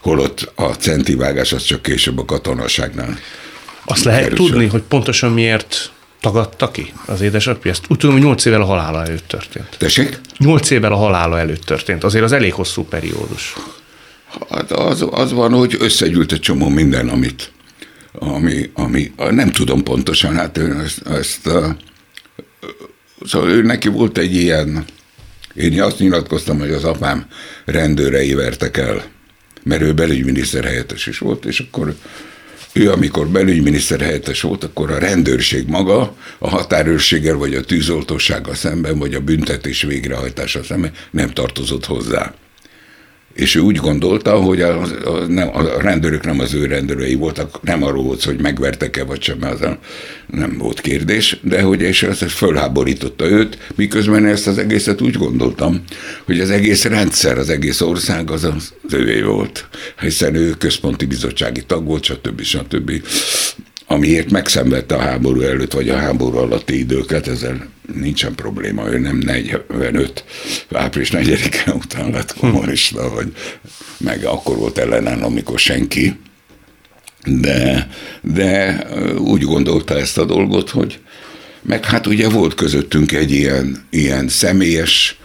holott 0.05 0.53
a 0.55 0.65
centivágás 0.65 1.53
az 1.53 1.63
csak 1.63 1.83
később 1.83 2.19
a 2.19 2.25
katonaságnál. 2.25 3.19
Azt 3.85 4.05
lehet 4.05 4.23
kerül 4.23 4.37
tudni, 4.37 4.67
hogy 4.67 4.83
pontosan 4.83 5.33
miért 5.33 5.93
tagadta 6.21 6.71
ki 6.71 6.93
az 7.07 7.21
édesapja? 7.21 7.71
Ezt 7.71 7.85
úgy 7.89 7.99
tudom, 7.99 8.15
hogy 8.15 8.25
8 8.25 8.45
évvel 8.45 8.61
a 8.61 8.65
halála 8.65 9.05
előtt 9.05 9.29
történt. 9.29 9.77
Tessék? 9.79 10.21
8 10.39 10.71
évvel 10.71 10.93
a 10.93 10.97
halála 10.97 11.39
előtt 11.39 11.65
történt. 11.65 12.05
Azért 12.05 12.25
az 12.25 12.33
elég 12.33 12.53
hosszú 12.53 12.83
periódus. 12.85 13.55
Hát 14.51 14.73
az, 14.73 15.07
az 15.11 15.33
van, 15.33 15.53
hogy 15.53 15.77
összegyűlt 15.79 16.33
egy 16.33 16.41
csomó 16.41 16.69
minden, 16.69 17.09
amit 17.09 17.53
ami, 18.19 18.71
ami 18.75 19.13
nem 19.31 19.51
tudom 19.51 19.83
pontosan, 19.83 20.35
hát 20.35 20.59
ezt, 20.59 21.07
ezt 21.07 21.49
szóval 23.25 23.51
ő 23.51 23.63
neki 23.63 23.89
volt 23.89 24.19
egy 24.19 24.35
ilyen, 24.35 24.85
én 25.55 25.83
azt 25.83 25.99
nyilatkoztam, 25.99 26.59
hogy 26.59 26.71
az 26.71 26.85
apám 26.85 27.27
rendőrei 27.65 28.35
vertek 28.35 28.77
el 28.77 29.05
mert 29.65 29.83
ő 29.83 29.93
belügyminiszter 29.93 30.65
helyettes 30.65 31.07
is 31.07 31.19
volt, 31.19 31.45
és 31.45 31.61
akkor 31.61 31.95
ő, 32.73 32.91
amikor 32.91 33.29
belügyminiszter 33.29 34.01
helyettes 34.01 34.41
volt, 34.41 34.65
akkor 34.65 34.91
a 34.91 34.99
rendőrség 34.99 35.69
maga 35.69 36.17
a 36.39 36.49
határőrséggel, 36.49 37.37
vagy 37.37 37.55
a 37.55 37.65
tűzoltósággal 37.65 38.55
szemben, 38.55 38.99
vagy 38.99 39.15
a 39.15 39.21
büntetés 39.21 39.83
végrehajtása 39.83 40.63
szemben 40.63 40.93
nem 41.11 41.31
tartozott 41.31 41.85
hozzá 41.85 42.35
és 43.35 43.55
ő 43.55 43.61
úgy 43.61 43.77
gondolta, 43.77 44.37
hogy 44.37 44.61
a, 44.61 44.81
a, 44.83 45.27
nem, 45.29 45.49
a 45.53 45.81
rendőrök 45.81 46.25
nem 46.25 46.41
az 46.41 46.55
ő 46.55 46.67
rendőrei 46.67 47.15
voltak, 47.15 47.63
nem 47.63 47.83
arról 47.83 48.03
volt, 48.03 48.25
hogy 48.25 48.41
megvertek-e 48.41 49.05
vagy 49.05 49.23
sem, 49.23 49.39
az 49.41 49.61
nem 50.27 50.59
volt 50.59 50.81
kérdés, 50.81 51.39
de 51.43 51.63
hogy 51.63 51.81
és 51.81 52.03
ezt 52.03 52.23
fölháborította 52.23 53.31
őt, 53.31 53.59
miközben 53.75 54.27
ezt 54.27 54.47
az 54.47 54.59
egészet 54.59 55.01
úgy 55.01 55.17
gondoltam, 55.17 55.85
hogy 56.25 56.41
az 56.41 56.51
egész 56.51 56.85
rendszer, 56.85 57.39
az 57.39 57.49
egész 57.49 57.81
ország 57.81 58.31
az 58.31 58.45
az, 58.45 58.73
ővé 58.91 59.21
volt, 59.21 59.69
hiszen 60.01 60.35
ő 60.35 60.51
központi 60.51 61.05
bizottsági 61.05 61.63
tag 61.67 61.87
volt, 61.87 62.05
stb. 62.05 62.43
stb 62.43 62.93
amiért 63.87 64.31
megszenvedte 64.31 64.95
a 64.95 65.01
háború 65.01 65.41
előtt, 65.41 65.73
vagy 65.73 65.89
a 65.89 65.97
háború 65.97 66.37
alatti 66.37 66.79
időket, 66.79 67.29
ezzel 67.29 67.69
nincsen 67.93 68.35
probléma, 68.35 68.93
ő 68.93 68.99
nem 68.99 69.17
45 69.17 70.25
április 70.73 71.11
4-e 71.13 71.73
után 71.73 72.11
lett 72.11 72.35
kommunista, 72.35 73.11
vagy 73.11 73.33
meg 73.99 74.25
akkor 74.25 74.57
volt 74.57 74.79
ellenálló, 74.79 75.25
amikor 75.25 75.59
senki, 75.59 76.17
de, 77.25 77.89
de 78.23 78.87
úgy 79.19 79.43
gondolta 79.43 79.99
ezt 79.99 80.19
a 80.19 80.25
dolgot, 80.25 80.71
hogy 80.71 80.99
meg 81.63 81.85
hát 81.85 82.07
ugye 82.07 82.29
volt 82.29 82.55
közöttünk 82.55 83.13
egy 83.13 83.31
ilyen, 83.31 83.87
ilyen 83.91 84.29
személyes 84.29 85.19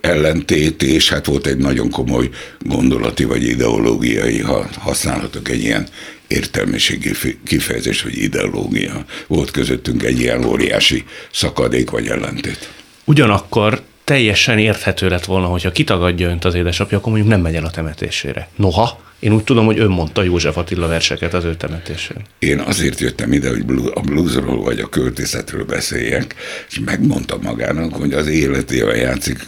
ellentét, 0.00 0.82
és 0.82 1.08
hát 1.08 1.26
volt 1.26 1.46
egy 1.46 1.56
nagyon 1.56 1.90
komoly 1.90 2.30
gondolati 2.60 3.24
vagy 3.24 3.42
ideológiai, 3.42 4.40
ha 4.40 4.68
használhatok 4.78 5.48
egy 5.48 5.62
ilyen 5.62 5.86
értelmiségi 6.26 7.10
kifejezés, 7.44 8.02
hogy 8.02 8.18
ideológia. 8.18 9.04
Volt 9.26 9.50
közöttünk 9.50 10.02
egy 10.02 10.20
ilyen 10.20 10.44
óriási 10.44 11.04
szakadék 11.32 11.90
vagy 11.90 12.06
ellentét. 12.06 12.70
Ugyanakkor 13.04 13.82
teljesen 14.04 14.58
érthető 14.58 15.08
lett 15.08 15.24
volna, 15.24 15.46
hogyha 15.46 15.72
kitagadja 15.72 16.28
önt 16.28 16.44
az 16.44 16.54
édesapja, 16.54 16.98
akkor 16.98 17.12
mondjuk 17.12 17.32
nem 17.32 17.40
megy 17.40 17.54
el 17.54 17.64
a 17.64 17.70
temetésére. 17.70 18.48
Noha, 18.56 19.04
én 19.18 19.32
úgy 19.32 19.44
tudom, 19.44 19.66
hogy 19.66 19.78
ön 19.78 19.90
mondta 19.90 20.22
József 20.22 20.56
Attila 20.56 20.86
verseket 20.86 21.34
az 21.34 21.44
ő 21.44 21.56
temetésén. 21.56 22.16
Én 22.38 22.58
azért 22.58 23.00
jöttem 23.00 23.32
ide, 23.32 23.48
hogy 23.48 23.64
a 23.94 24.00
bluesról 24.00 24.62
vagy 24.62 24.80
a 24.80 24.88
költészetről 24.88 25.64
beszéljek, 25.64 26.34
és 26.70 26.80
megmondta 26.84 27.38
magának, 27.42 27.94
hogy 27.94 28.12
az 28.12 28.26
életével 28.26 28.96
játszik, 28.96 29.46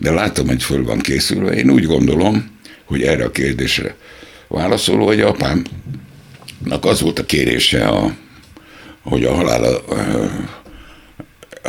de 0.00 0.10
látom, 0.10 0.46
hogy 0.46 0.62
föl 0.62 0.84
van 0.84 0.98
készülve. 0.98 1.52
Én 1.52 1.70
úgy 1.70 1.84
gondolom, 1.84 2.58
hogy 2.84 3.02
erre 3.02 3.24
a 3.24 3.30
kérdésre 3.30 3.94
válaszoló, 4.48 5.06
hogy 5.06 5.20
apámnak 5.20 6.84
az 6.84 7.00
volt 7.00 7.18
a 7.18 7.24
kérése, 7.24 7.88
a, 7.88 8.16
hogy 9.02 9.24
a 9.24 9.34
halál 9.34 9.64
a, 9.64 9.78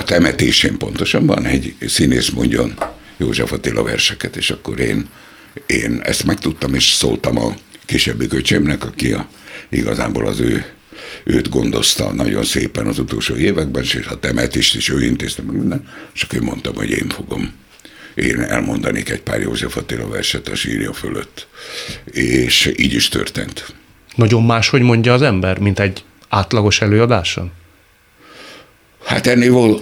temetésén 0.10 0.78
pontosabban 0.78 1.46
egy 1.46 1.76
színész 1.88 2.30
mondjon 2.30 2.74
József 3.18 3.52
Attila 3.52 3.84
verseket, 3.84 4.36
és 4.36 4.50
akkor 4.50 4.80
én, 4.80 5.10
én 5.66 6.00
ezt 6.04 6.26
megtudtam, 6.26 6.74
és 6.74 6.92
szóltam 6.92 7.38
a 7.38 7.54
kisebbi 7.86 8.28
köcsémnek, 8.28 8.86
aki 8.86 9.14
a, 9.14 9.28
igazából 9.70 10.28
az 10.28 10.40
ő 10.40 10.66
őt 11.24 11.50
gondozta 11.50 12.14
nagyon 12.14 12.44
szépen 12.44 12.88
az 12.88 13.00
utolsó 13.00 13.36
években, 13.36 13.84
és 13.84 14.06
a 14.10 14.20
temetést 14.20 14.76
is 14.76 14.90
ő 14.90 15.04
intézte 15.04 15.42
meg 15.42 15.56
minden, 15.56 15.88
és 16.14 16.22
akkor 16.22 16.40
mondtam, 16.40 16.76
hogy 16.76 16.90
én 16.90 17.10
fogom 17.10 17.54
én 18.20 18.42
elmondanék 18.42 19.10
egy 19.10 19.22
pár 19.22 19.42
József 19.42 19.78
Attila 19.78 20.08
verset 20.08 20.48
a 20.48 20.56
sírja 20.56 20.94
fölött. 20.94 21.48
És 22.12 22.74
így 22.76 22.94
is 22.94 23.08
történt. 23.10 23.74
Nagyon 24.16 24.44
más, 24.44 24.70
hogy 24.70 24.82
mondja 24.82 25.14
az 25.14 25.22
ember, 25.22 25.60
mint 25.60 25.80
egy 25.80 26.04
átlagos 26.30 26.82
előadáson? 26.82 27.52
Hát 29.04 29.28
ennél 29.28 29.80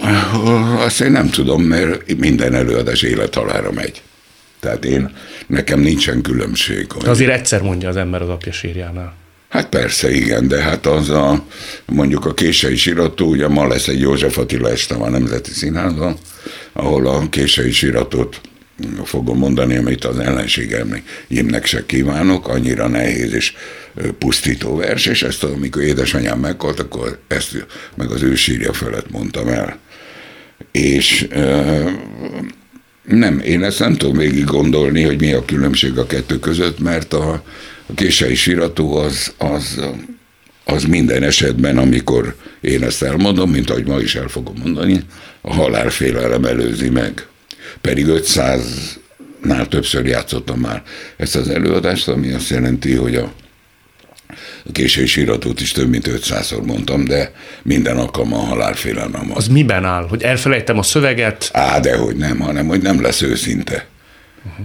azt 0.78 1.00
én 1.00 1.10
nem 1.10 1.30
tudom, 1.30 1.62
mert 1.62 2.16
minden 2.16 2.54
előadás 2.54 3.02
élethalára 3.02 3.72
megy. 3.72 4.02
Tehát 4.60 4.84
én, 4.84 5.16
nekem 5.46 5.80
nincsen 5.80 6.22
különbség. 6.22 6.92
Hogy... 6.92 7.08
Azért 7.08 7.32
egyszer 7.32 7.62
mondja 7.62 7.88
az 7.88 7.96
ember 7.96 8.22
az 8.22 8.28
apja 8.28 8.52
sírjánál. 8.52 9.14
Hát 9.48 9.68
persze, 9.68 10.10
igen, 10.10 10.48
de 10.48 10.62
hát 10.62 10.86
az 10.86 11.10
a, 11.10 11.44
mondjuk 11.86 12.24
a 12.24 12.34
kései 12.34 12.76
sírató, 12.76 13.28
ugye 13.28 13.48
ma 13.48 13.66
lesz 13.66 13.88
egy 13.88 14.00
József 14.00 14.38
Attila 14.38 14.70
este 14.70 14.94
a 14.94 15.10
Nemzeti 15.10 15.50
Színházban, 15.50 16.16
ahol 16.72 17.06
a 17.06 17.28
kései 17.28 17.72
síratot 17.72 18.40
fogom 19.04 19.38
mondani, 19.38 19.76
amit 19.76 20.04
az 20.04 20.18
ellenségemnek 20.18 21.64
se 21.64 21.86
kívánok, 21.86 22.48
annyira 22.48 22.88
nehéz 22.88 23.32
és 23.32 23.54
pusztító 24.18 24.76
vers, 24.76 25.06
és 25.06 25.22
ezt 25.22 25.44
amikor 25.44 25.82
édesanyám 25.82 26.38
meghalt, 26.38 26.80
akkor 26.80 27.18
ezt 27.28 27.66
meg 27.94 28.10
az 28.10 28.22
ő 28.22 28.34
sírja 28.34 28.72
felett 28.72 29.10
mondtam 29.10 29.48
el. 29.48 29.78
És 30.72 31.28
nem, 33.02 33.40
én 33.40 33.64
ezt 33.64 33.78
nem 33.78 33.96
tudom 33.96 34.16
végig 34.16 34.44
gondolni, 34.44 35.02
hogy 35.02 35.20
mi 35.20 35.32
a 35.32 35.44
különbség 35.44 35.98
a 35.98 36.06
kettő 36.06 36.38
között, 36.38 36.78
mert 36.78 37.12
a, 37.12 37.42
a 37.88 37.94
kései 37.94 38.34
sírató 38.34 38.96
az, 38.96 39.32
az, 39.38 39.80
az 40.64 40.84
minden 40.84 41.22
esetben, 41.22 41.78
amikor 41.78 42.36
én 42.60 42.82
ezt 42.82 43.02
elmondom, 43.02 43.50
mint 43.50 43.70
ahogy 43.70 43.86
ma 43.86 43.98
is 44.00 44.14
el 44.14 44.28
fogom 44.28 44.54
mondani, 44.62 45.00
a 45.40 45.54
halálfélelem 45.54 46.44
előzi 46.44 46.88
meg. 46.88 47.26
Pedig 47.80 48.06
500-nál 48.08 49.68
többször 49.68 50.06
játszottam 50.06 50.58
már 50.58 50.82
ezt 51.16 51.36
az 51.36 51.48
előadást, 51.48 52.08
ami 52.08 52.32
azt 52.32 52.48
jelenti, 52.48 52.94
hogy 52.94 53.14
a 53.14 53.32
a 54.66 54.72
késői 54.72 55.06
síratót 55.06 55.60
is 55.60 55.72
több 55.72 55.88
mint 55.88 56.08
500-szor 56.08 56.62
mondtam, 56.66 57.04
de 57.04 57.32
minden 57.62 57.96
alkalommal 57.96 58.44
halálfélelmem 58.44 59.26
van. 59.26 59.36
Az 59.36 59.48
miben 59.48 59.84
áll? 59.84 60.06
Hogy 60.08 60.22
elfelejtem 60.22 60.78
a 60.78 60.82
szöveget? 60.82 61.50
Á, 61.52 61.80
de 61.80 61.96
hogy 61.96 62.16
nem, 62.16 62.38
hanem 62.38 62.66
hogy 62.66 62.82
nem 62.82 63.02
lesz 63.02 63.22
őszinte. 63.22 63.86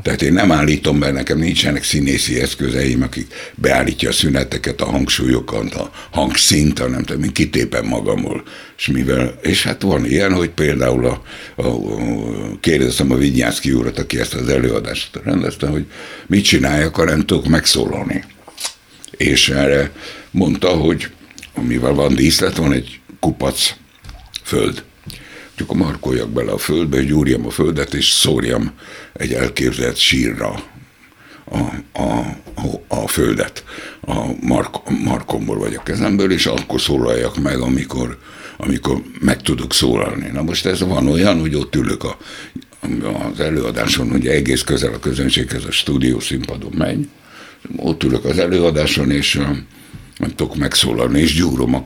Tehát 0.02 0.22
én 0.22 0.34
nem 0.34 0.52
állítom 0.52 1.00
be, 1.00 1.12
nekem 1.12 1.38
nincsenek 1.38 1.84
színészi 1.84 2.40
eszközeim, 2.40 3.02
akik 3.02 3.34
beállítja 3.56 4.10
a 4.10 4.14
szüneteket, 4.14 4.82
a 4.82 4.86
hangsúlyokat, 4.86 5.74
a 5.74 5.92
hangszint, 6.12 6.80
hanem 6.80 7.04
tudom, 7.04 7.24
én 7.24 7.34
kitépem 7.34 7.86
magamból. 7.86 8.44
És, 8.78 8.88
mivel, 8.88 9.40
és 9.42 9.64
hát 9.64 9.82
van 9.82 10.06
ilyen, 10.06 10.34
hogy 10.34 10.50
például 10.50 11.06
a, 11.06 11.24
a, 11.56 11.68
a 11.68 12.60
kérdeztem 12.60 13.12
a 13.12 13.16
Vigyánszki 13.16 13.72
úrat, 13.72 14.00
aki 14.00 14.20
ezt 14.20 14.34
az 14.34 14.50
előadást 14.50 15.20
rendezte, 15.24 15.68
hogy 15.68 15.86
mit 16.28 16.44
csináljak, 16.44 16.96
ha 16.96 17.04
nem 17.04 17.26
tudok 17.26 17.48
megszólalni. 17.48 18.24
És 19.12 19.50
erre 19.50 19.92
mondta, 20.32 20.70
hogy 20.70 21.12
amivel 21.54 21.94
van 21.94 22.16
díszlet, 22.16 22.58
van 22.58 22.74
egy 22.74 23.00
kupac 23.20 23.74
föld 24.44 24.84
csak 25.56 25.70
a 25.70 25.74
markoljak 25.74 26.30
bele 26.30 26.52
a 26.52 26.58
földbe, 26.58 27.04
gyúrjam 27.04 27.46
a 27.46 27.50
földet, 27.50 27.94
és 27.94 28.10
szórjam 28.10 28.72
egy 29.14 29.34
elképzelt 29.34 29.98
sírra 29.98 30.64
a, 31.44 31.58
a, 32.02 32.36
a 32.88 33.08
földet 33.08 33.64
a 34.02 34.26
mark, 34.42 34.90
markomból 35.04 35.58
vagy 35.58 35.76
a 35.76 35.84
kezemből, 35.84 36.32
és 36.32 36.46
akkor 36.46 36.82
szólaljak 36.82 37.38
meg, 37.38 37.60
amikor, 37.60 38.18
amikor 38.58 39.02
meg 39.20 39.42
tudok 39.42 39.74
szólalni. 39.74 40.30
Na 40.34 40.42
most 40.42 40.66
ez 40.66 40.80
van 40.80 41.08
olyan, 41.08 41.40
hogy 41.40 41.56
ott 41.56 41.76
ülök 41.76 42.04
a, 42.04 42.18
az 43.32 43.40
előadáson, 43.40 44.12
ugye 44.12 44.32
egész 44.32 44.62
közel 44.62 44.94
a 44.94 45.00
közönséghez, 45.00 45.64
a 45.64 45.72
stúdió 45.72 46.20
színpadon 46.20 46.74
megy, 46.78 47.08
ott 47.76 48.04
ülök 48.04 48.26
az 48.26 48.40
előadáson, 48.40 49.12
és 49.12 49.42
nem 50.24 50.36
tudok 50.36 50.56
megszólalni, 50.56 51.20
és 51.20 51.34
gyúrom, 51.34 51.86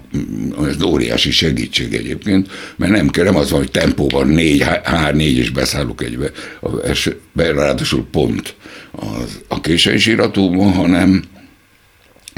ez 0.67 0.81
óriási 0.81 1.31
segítség 1.31 1.93
egyébként, 1.93 2.47
mert 2.75 2.91
nem 2.91 3.09
kell, 3.09 3.23
nem 3.23 3.35
az 3.35 3.49
van, 3.49 3.59
hogy 3.59 3.71
tempóban 3.71 4.27
négy, 4.27 4.65
hár, 4.83 5.15
négy, 5.15 5.37
és 5.37 5.49
beszállok 5.49 6.03
egybe, 6.03 6.31
be, 7.33 7.51
ráadásul 7.51 8.07
pont 8.11 8.55
az, 8.91 9.41
a 9.47 9.61
késői 9.61 10.01
iratúban, 10.05 10.73
hanem 10.73 11.23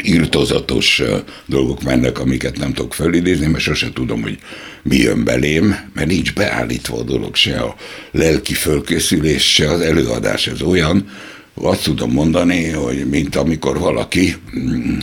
írtozatos 0.04 1.02
dolgok 1.46 1.84
mennek, 1.84 2.20
amiket 2.20 2.58
nem 2.58 2.74
tudok 2.74 2.94
felidézni, 2.94 3.48
mert 3.48 3.64
sose 3.64 3.92
tudom, 3.94 4.22
hogy 4.22 4.38
mi 4.84 4.96
jön 4.96 5.24
belém, 5.24 5.76
mert 5.94 6.08
nincs 6.08 6.34
beállítva 6.34 6.98
a 6.98 7.04
dolog, 7.04 7.36
se 7.36 7.60
a 7.60 7.76
lelki 8.12 8.54
fölkészülés, 8.54 9.54
se 9.54 9.72
az 9.72 9.82
előadás. 9.82 10.48
Ez 10.48 10.62
olyan, 10.62 11.10
azt 11.54 11.84
tudom 11.84 12.12
mondani, 12.12 12.70
hogy 12.70 13.10
mint 13.10 13.36
amikor 13.36 13.80
valaki 13.80 14.36
mm, 14.58 14.98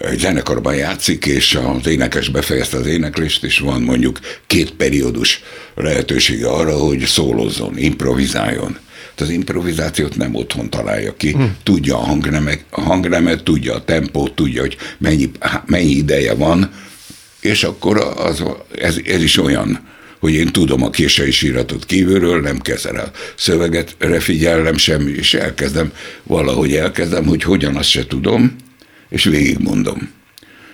egy 0.00 0.18
zenekarban 0.18 0.74
játszik, 0.74 1.26
és 1.26 1.58
az 1.78 1.86
énekes 1.86 2.28
befejezte 2.28 2.76
az 2.76 2.86
éneklést, 2.86 3.44
és 3.44 3.58
van 3.58 3.82
mondjuk 3.82 4.18
két 4.46 4.70
periódus 4.70 5.42
lehetősége 5.74 6.48
arra, 6.48 6.76
hogy 6.76 7.04
szólozzon, 7.04 7.78
improvizáljon. 7.78 8.78
Az 9.18 9.30
improvizációt 9.30 10.16
nem 10.16 10.34
otthon 10.34 10.70
találja 10.70 11.16
ki. 11.16 11.30
Hm. 11.32 11.42
Tudja 11.62 11.96
a 11.96 12.00
hangnemet, 12.00 12.64
a 12.70 12.80
hangnemet, 12.80 13.42
tudja 13.42 13.74
a 13.74 13.84
tempót, 13.84 14.34
tudja, 14.34 14.60
hogy 14.60 14.76
mennyi, 14.98 15.30
mennyi 15.66 15.90
ideje 15.90 16.34
van, 16.34 16.70
és 17.40 17.64
akkor 17.64 17.98
az, 18.16 18.42
ez, 18.78 18.96
ez 19.04 19.22
is 19.22 19.38
olyan, 19.38 19.88
hogy 20.20 20.32
én 20.32 20.46
tudom 20.46 20.82
a 20.82 20.90
késői 20.90 21.30
síratot 21.30 21.84
kívülről, 21.84 22.40
nem 22.40 22.60
kezdem 22.60 22.96
el 22.96 23.10
szöveget, 23.34 23.96
figyelem 24.18 24.76
semmi, 24.76 25.10
és 25.10 25.34
elkezdem, 25.34 25.92
valahogy 26.22 26.74
elkezdem, 26.74 27.26
hogy 27.26 27.42
hogyan 27.42 27.76
azt 27.76 27.88
se 27.88 28.06
tudom, 28.06 28.56
és 29.12 29.24
végigmondom. 29.24 30.10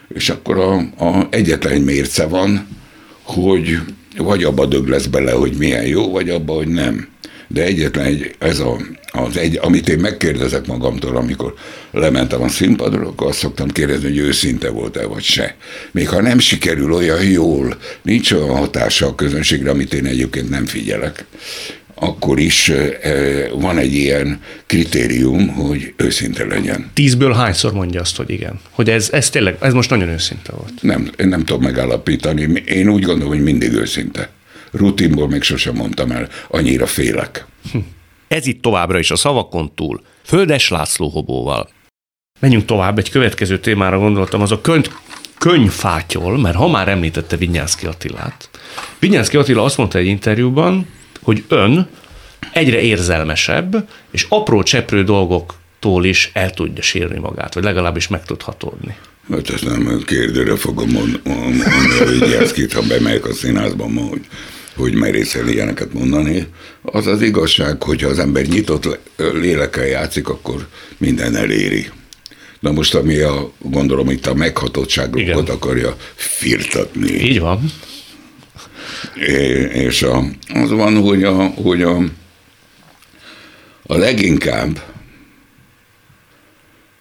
És 0.09 0.29
akkor 0.29 0.59
a, 0.59 0.77
a 1.05 1.27
egyetlen 1.31 1.73
egy 1.73 1.85
mérce 1.85 2.27
van, 2.27 2.67
hogy 3.23 3.79
vagy 4.17 4.45
abba 4.45 4.67
dög 4.67 4.89
lesz 4.89 5.07
bele, 5.07 5.33
hogy 5.33 5.53
milyen 5.59 5.87
jó, 5.87 6.11
vagy 6.11 6.31
abba, 6.31 6.53
hogy 6.53 6.69
nem. 6.69 7.09
De 7.49 7.63
egyetlen 7.63 8.05
egy, 8.05 8.35
ez 8.39 8.59
a, 8.59 8.77
az 9.13 9.37
egy, 9.37 9.59
amit 9.63 9.89
én 9.89 9.99
megkérdezek 9.99 10.67
magamtól, 10.67 11.17
amikor 11.17 11.55
lementem 11.91 12.43
a 12.43 12.49
színpadra, 12.49 13.07
akkor 13.07 13.27
azt 13.27 13.39
szoktam 13.39 13.69
kérdezni, 13.69 14.09
hogy 14.09 14.19
őszinte 14.19 14.71
volt-e, 14.71 15.07
vagy 15.07 15.23
se. 15.23 15.57
Még 15.91 16.09
ha 16.09 16.21
nem 16.21 16.39
sikerül 16.39 16.93
olyan 16.93 17.25
jól, 17.25 17.79
nincs 18.03 18.33
olyan 18.33 18.57
hatása 18.57 19.07
a 19.07 19.15
közönségre, 19.15 19.71
amit 19.71 19.95
én 19.95 20.07
egyébként 20.07 20.51
nem 20.51 20.67
figyelek, 20.67 21.25
akkor 22.01 22.39
is 22.39 22.73
van 23.53 23.79
egy 23.79 23.95
ilyen 23.95 24.41
kritérium, 24.67 25.49
hogy 25.49 25.93
őszinte 25.97 26.45
legyen. 26.45 26.91
Tízből 26.95 27.33
hányszor 27.33 27.73
mondja 27.73 28.01
azt, 28.01 28.17
hogy 28.17 28.31
igen? 28.31 28.61
Hogy 28.71 28.91
ez, 28.91 29.09
ez 29.13 29.31
tényleg, 29.31 29.57
ez 29.61 29.73
most 29.73 29.91
nagyon 29.91 30.09
őszinte 30.09 30.53
volt? 30.53 30.83
Nem, 30.83 31.11
én 31.19 31.29
nem 31.29 31.45
tudom 31.45 31.63
megállapítani. 31.63 32.63
Én 32.67 32.89
úgy 32.89 33.03
gondolom, 33.03 33.33
hogy 33.33 33.43
mindig 33.43 33.73
őszinte. 33.73 34.31
Rutinból 34.71 35.29
még 35.29 35.43
sosem 35.43 35.75
mondtam 35.75 36.11
el, 36.11 36.29
annyira 36.49 36.87
félek. 36.87 37.47
Hm. 37.73 37.79
Ez 38.29 38.47
itt 38.47 38.63
továbbra 38.63 38.99
is 38.99 39.11
a 39.11 39.17
szavakon 39.17 39.73
túl. 39.75 40.03
Földes 40.25 40.69
László 40.69 41.09
Hobóval. 41.09 41.69
Menjünk 42.41 42.65
tovább, 42.65 42.99
egy 42.99 43.11
következő 43.11 43.59
témára 43.59 43.99
gondoltam, 43.99 44.41
az 44.41 44.53
a 44.53 44.61
könyv, 44.61 44.89
könyvfátyol, 45.39 46.39
mert 46.39 46.57
ha 46.57 46.69
már 46.69 46.89
említette 46.89 47.37
Vinyánszki 47.37 47.87
Attilát. 47.87 48.51
Vinyánszki 48.99 49.37
Attila 49.37 49.65
azt 49.65 49.77
mondta 49.77 49.99
egy 49.99 50.07
interjúban, 50.07 50.87
hogy 51.29 51.45
ön 51.49 51.89
egyre 52.53 52.81
érzelmesebb, 52.81 53.89
és 54.11 54.27
apró 54.29 54.63
cseprő 54.63 55.05
dolgoktól 55.05 56.05
is 56.05 56.31
el 56.33 56.51
tudja 56.51 56.83
sírni 56.83 57.19
magát, 57.19 57.55
vagy 57.55 57.65
legalábbis 57.65 58.09
meg 58.09 58.25
tud 58.25 58.43
hatódni. 58.43 58.97
Hát 59.31 59.51
ezt 59.51 59.65
nem 59.65 60.03
kérdőre 60.07 60.57
fogom 60.57 60.89
mondani, 60.91 61.59
hogy 61.99 62.31
Jászkit, 62.31 62.73
ha 62.73 62.83
bemegyek 62.83 63.27
a 63.27 63.33
színházba 63.33 63.87
ma, 63.87 64.01
hogy, 64.01 64.21
hogy 64.77 64.95
merészel 64.95 65.49
ilyeneket 65.49 65.93
mondani. 65.93 66.47
Az 66.83 67.07
az 67.07 67.23
igazság, 67.23 67.83
hogyha 67.83 68.09
az 68.09 68.19
ember 68.19 68.45
nyitott 68.45 68.99
lélekkel 69.17 69.87
játszik, 69.87 70.29
akkor 70.29 70.67
minden 70.97 71.37
eléri. 71.37 71.91
Na 72.61 72.73
most, 72.73 72.95
ami 72.95 73.19
a, 73.19 73.51
gondolom 73.59 74.11
itt 74.11 74.27
a 74.27 74.35
meghatottságot 74.35 75.49
akarja 75.49 75.97
firtatni. 76.15 77.13
Így 77.13 77.41
van 77.41 77.73
és 79.73 80.03
a, 80.03 80.25
az 80.55 80.71
van, 80.71 81.01
hogy 81.01 81.25
a, 81.25 81.47
hogy 81.47 81.83
a, 81.83 81.97
a 83.83 83.97
leginkább 83.97 84.83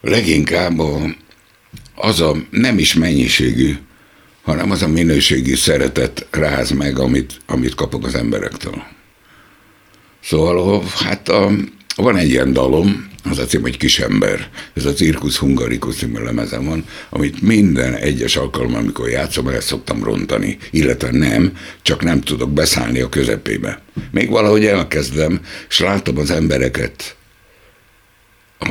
leginkább 0.01 0.79
a, 0.79 1.15
az 1.95 2.21
a 2.21 2.35
nem 2.49 2.77
is 2.77 2.93
mennyiségű, 2.93 3.77
hanem 4.43 4.71
az 4.71 4.81
a 4.81 4.87
minőségi 4.87 5.55
szeretet 5.55 6.27
ráz 6.31 6.71
meg, 6.71 6.99
amit, 6.99 7.41
amit 7.45 7.75
kapok 7.75 8.05
az 8.05 8.15
emberektől. 8.15 8.83
Szóval 10.23 10.83
hát 10.95 11.29
a, 11.29 11.51
van 12.03 12.17
egy 12.17 12.29
ilyen 12.29 12.53
dalom, 12.53 13.07
az 13.29 13.37
a 13.37 13.45
cím, 13.45 13.61
hogy 13.61 13.77
Kisember. 13.77 14.49
Ez 14.73 14.85
a 14.85 14.93
Cirkus 14.93 15.37
Hungarikus 15.37 15.95
című 15.95 16.23
lemezem 16.23 16.65
van, 16.65 16.85
amit 17.09 17.41
minden 17.41 17.93
egyes 17.93 18.35
alkalommal, 18.35 18.79
amikor 18.79 19.09
játszom, 19.09 19.47
el 19.47 19.61
szoktam 19.61 20.03
rontani, 20.03 20.57
illetve 20.71 21.11
nem, 21.11 21.57
csak 21.81 22.03
nem 22.03 22.21
tudok 22.21 22.51
beszállni 22.51 22.99
a 22.99 23.09
közepébe. 23.09 23.81
Még 24.11 24.29
valahogy 24.29 24.65
elkezdem, 24.65 25.41
és 25.69 25.79
látom 25.79 26.17
az 26.17 26.31
embereket, 26.31 27.15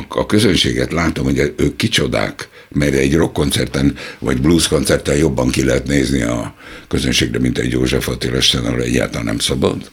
a 0.07 0.25
közönséget 0.25 0.91
látom, 0.91 1.25
hogy 1.25 1.53
ők 1.57 1.75
kicsodák, 1.75 2.49
mert 2.69 2.93
egy 2.93 3.15
rockkoncerten 3.15 3.95
vagy 4.19 4.41
blueskoncerten 4.41 5.15
jobban 5.15 5.49
ki 5.49 5.63
lehet 5.63 5.87
nézni 5.87 6.21
a 6.21 6.55
közönségre, 6.87 7.39
mint 7.39 7.57
egy 7.57 7.71
József 7.71 8.07
Attila 8.07 8.39
ahol 8.53 8.81
egyáltalán 8.81 9.25
nem 9.25 9.39
szabad. 9.39 9.91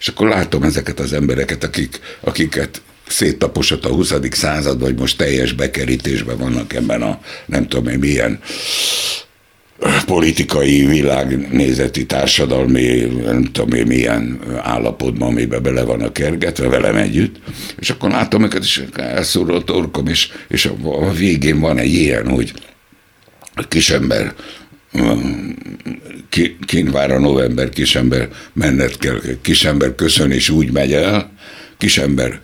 És 0.00 0.08
akkor 0.08 0.28
látom 0.28 0.62
ezeket 0.62 1.00
az 1.00 1.12
embereket, 1.12 1.64
akik, 1.64 2.00
akiket 2.20 2.82
széttaposott 3.06 3.84
a 3.84 3.88
20. 3.88 4.14
század, 4.30 4.80
vagy 4.80 4.98
most 4.98 5.18
teljes 5.18 5.52
bekerítésben 5.52 6.38
vannak 6.38 6.72
ebben 6.72 7.02
a 7.02 7.20
nem 7.46 7.68
tudom 7.68 7.88
én 7.88 7.98
milyen 7.98 8.40
politikai, 10.06 10.86
világnézeti, 10.86 12.06
társadalmi, 12.06 12.96
nem 13.24 13.44
tudom 13.44 13.72
én 13.72 13.86
milyen 13.86 14.40
állapotban, 14.62 15.28
amiben 15.28 15.62
bele 15.62 15.82
van 15.82 16.02
a 16.02 16.12
kergetve 16.12 16.68
velem 16.68 16.96
együtt, 16.96 17.36
és 17.78 17.90
akkor 17.90 18.10
látom 18.10 18.42
őket, 18.42 18.62
és 18.62 18.84
elszúró 18.94 19.54
a 19.54 19.64
torkom, 19.64 20.06
és, 20.06 20.30
és 20.48 20.64
a, 20.64 20.74
a 20.82 21.12
végén 21.12 21.60
van 21.60 21.78
egy 21.78 21.92
ilyen, 21.92 22.28
hogy 22.28 22.52
a 23.54 23.68
kisember 23.68 24.34
kínvár 26.66 27.10
a 27.10 27.18
november, 27.18 27.68
kisember 27.68 28.28
mennet 28.52 28.98
kell, 28.98 29.20
kisember 29.42 29.94
köszön, 29.94 30.30
és 30.30 30.48
úgy 30.48 30.72
megy 30.72 30.92
el, 30.92 31.32
kisember 31.78 32.40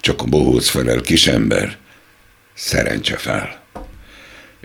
csak 0.00 0.22
a 0.22 0.24
bohóc 0.24 0.68
felel 0.68 1.00
kisember, 1.00 1.76
szerencse 2.54 3.16
fel. 3.16 3.60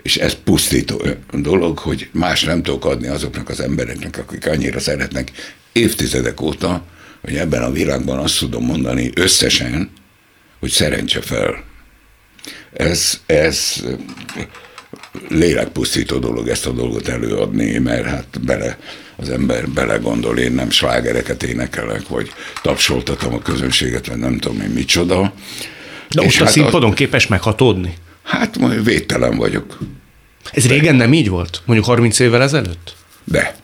És 0.02 0.16
ez 0.16 0.36
pusztító 0.44 1.02
dolog, 1.32 1.78
hogy 1.78 2.08
más 2.12 2.44
nem 2.44 2.62
tudok 2.62 2.84
adni 2.84 3.06
azoknak 3.06 3.48
az 3.48 3.60
embereknek, 3.60 4.18
akik 4.18 4.46
annyira 4.46 4.80
szeretnek 4.80 5.30
évtizedek 5.72 6.40
óta, 6.40 6.84
hogy 7.20 7.36
ebben 7.36 7.62
a 7.62 7.70
világban 7.70 8.18
azt 8.18 8.38
tudom 8.38 8.64
mondani 8.64 9.10
összesen, 9.14 9.90
hogy 10.60 10.70
szerencse 10.70 11.20
fel. 11.20 11.64
Ez, 12.72 13.20
ez 13.26 13.84
lélekpusztító 15.28 16.18
dolog 16.18 16.48
ezt 16.48 16.66
a 16.66 16.70
dolgot 16.70 17.08
előadni, 17.08 17.78
mert 17.78 18.06
hát 18.06 18.40
bele, 18.40 18.78
az 19.16 19.30
ember 19.30 19.68
belegondol, 19.68 20.38
én 20.38 20.52
nem 20.52 20.70
slágereket 20.70 21.42
énekelek, 21.42 22.08
vagy 22.08 22.32
tapsoltatom 22.62 23.34
a 23.34 23.38
közönséget, 23.38 24.06
vagy 24.06 24.18
nem 24.18 24.38
tudom 24.38 24.60
én 24.60 24.68
micsoda. 24.68 25.32
De 26.08 26.20
ott 26.20 26.34
a 26.34 26.44
hát 26.44 26.52
színpadon 26.52 26.90
a, 26.90 26.94
képes 26.94 27.26
meghatódni? 27.26 27.94
Hát 28.22 28.58
majd 28.58 28.84
védtelen 28.84 29.36
vagyok. 29.36 29.78
Ez 30.52 30.66
De. 30.66 30.72
régen 30.74 30.94
nem 30.94 31.12
így 31.12 31.28
volt? 31.28 31.62
Mondjuk 31.64 31.88
30 31.88 32.18
évvel 32.18 32.42
ezelőtt? 32.42 32.94
De. 33.24 33.56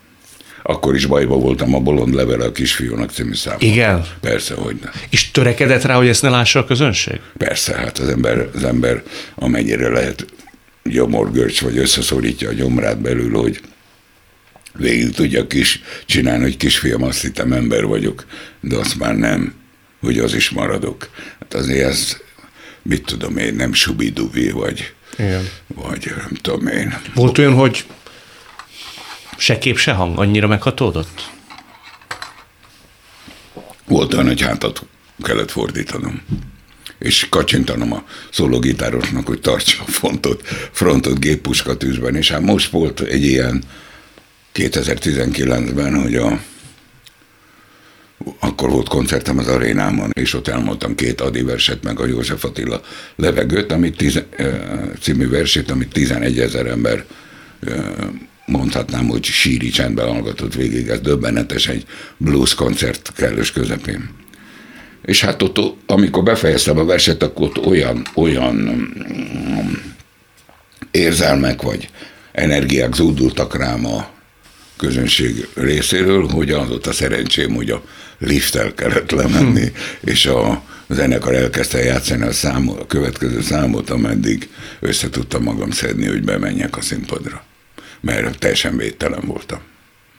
Akkor 0.63 0.95
is 0.95 1.07
bajba 1.07 1.37
voltam 1.37 1.75
a 1.75 1.79
Bolond 1.81 2.15
levele 2.15 2.45
a 2.45 2.53
kisfiúnak 2.53 3.11
című 3.11 3.35
számon. 3.35 3.61
Igen? 3.61 4.07
Persze, 4.21 4.55
hogy 4.55 4.77
nem. 4.83 4.93
És 5.11 5.31
törekedett 5.31 5.83
rá, 5.83 5.95
hogy 5.95 6.09
ezt 6.09 6.23
ne 6.23 6.29
lássa 6.29 6.59
a 6.59 6.65
közönség? 6.65 7.21
Persze, 7.39 7.75
hát 7.75 7.99
az 7.99 8.09
ember, 8.09 8.49
az 8.55 8.65
ember 8.65 9.03
amennyire 9.35 9.89
lehet 9.89 10.27
gyomorgörcs, 10.85 11.61
vagy 11.61 11.79
összeszorítja 11.79 12.49
a 12.49 12.53
gyomrát 12.53 13.01
belül, 13.01 13.33
hogy 13.41 13.61
végig 14.73 15.15
tudja 15.15 15.47
kis, 15.47 15.83
csinálni, 16.07 16.43
hogy 16.43 16.57
kisfiam, 16.57 17.03
azt 17.03 17.21
hittem 17.21 17.53
ember 17.53 17.85
vagyok, 17.85 18.27
de 18.61 18.77
azt 18.77 18.99
már 18.99 19.17
nem, 19.17 19.55
hogy 20.01 20.19
az 20.19 20.35
is 20.35 20.51
maradok. 20.51 21.11
Hát 21.41 21.55
azért 21.55 21.89
ez, 21.89 22.17
mit 22.83 23.05
tudom 23.05 23.37
én, 23.37 23.55
nem 23.55 23.73
subidubi, 23.73 24.51
vagy, 24.51 24.95
Igen. 25.19 25.49
vagy 25.67 26.13
nem 26.17 26.35
tudom 26.41 26.67
én. 26.67 26.95
Volt 27.15 27.39
olyan, 27.39 27.55
hogy 27.55 27.85
se 29.37 29.59
kép, 29.59 29.79
se 29.79 29.93
hang 29.93 30.19
annyira 30.19 30.47
meghatódott? 30.47 31.31
Volt 33.87 34.13
olyan, 34.13 34.27
hogy 34.27 34.41
hátat 34.41 34.83
kellett 35.23 35.51
fordítanom 35.51 36.23
és 37.05 37.27
kacsintanom 37.29 37.93
a 37.93 38.05
szólógitárosnak, 38.31 39.27
hogy 39.27 39.41
tartsa 39.41 39.83
a 39.87 39.91
fontot, 39.91 40.43
frontot 40.73 41.21
géppuskatűzben, 41.21 42.17
és 42.17 42.31
hát 42.31 42.41
most 42.41 42.71
volt 42.71 43.01
egy 43.01 43.25
ilyen 43.25 43.63
2019-ben, 44.55 46.01
hogy 46.03 46.15
a 46.15 46.41
akkor 48.39 48.71
volt 48.71 48.89
koncertem 48.89 49.39
az 49.39 49.47
arénámon, 49.47 50.11
és 50.13 50.35
ott 50.35 50.49
elmondtam 50.49 50.95
két 50.95 51.21
Adi 51.21 51.43
verset, 51.43 51.83
meg 51.83 52.01
a 52.01 52.07
József 52.07 52.45
Attila 52.45 52.81
levegőt, 53.17 53.73
amit 53.73 53.97
tiz, 53.97 54.23
című 55.01 55.29
versét, 55.29 55.71
amit 55.71 55.93
11 55.93 56.39
ezer 56.39 56.67
ember 56.67 57.05
mondhatnám, 58.47 59.07
hogy 59.07 59.25
síri 59.25 59.69
csendben 59.69 60.09
hallgatott 60.09 60.55
végig, 60.55 60.89
ez 60.89 61.01
döbbenetes 61.01 61.69
egy 61.69 61.85
blues 62.17 62.55
koncert 62.55 63.13
kellős 63.17 63.53
közepén. 63.53 64.24
És 65.05 65.21
hát 65.21 65.43
ott, 65.43 65.59
amikor 65.87 66.23
befejeztem 66.23 66.79
a 66.79 66.85
verset, 66.85 67.23
akkor 67.23 67.47
ott 67.47 67.67
olyan, 67.67 68.07
olyan 68.15 68.55
mm, 68.55 69.73
érzelmek 70.91 71.63
vagy 71.63 71.89
energiák 72.33 72.95
zúdultak 72.95 73.57
rám 73.57 73.87
a 73.87 74.09
közönség 74.77 75.49
részéről, 75.55 76.27
hogy 76.27 76.51
az 76.51 76.71
ott 76.71 76.87
a 76.87 76.93
szerencsém, 76.93 77.55
hogy 77.55 77.71
a 77.71 77.83
lifttel 78.19 78.75
kellett 78.75 79.11
lemenni, 79.11 79.67
hm. 79.67 80.09
és 80.09 80.27
a 80.27 80.63
zenekar 80.89 81.35
elkezdte 81.35 81.79
játszani 81.79 82.23
a, 82.23 82.33
számot, 82.33 82.81
a 82.81 82.87
következő 82.87 83.41
számot, 83.41 83.91
ameddig 83.91 84.49
össze 84.81 85.11
tudtam 85.11 85.43
magam 85.43 85.71
szedni, 85.71 86.07
hogy 86.07 86.23
bemenjek 86.23 86.77
a 86.77 86.81
színpadra. 86.81 87.45
Mert 88.01 88.39
teljesen 88.39 88.77
védtelen 88.77 89.23
voltam 89.27 89.61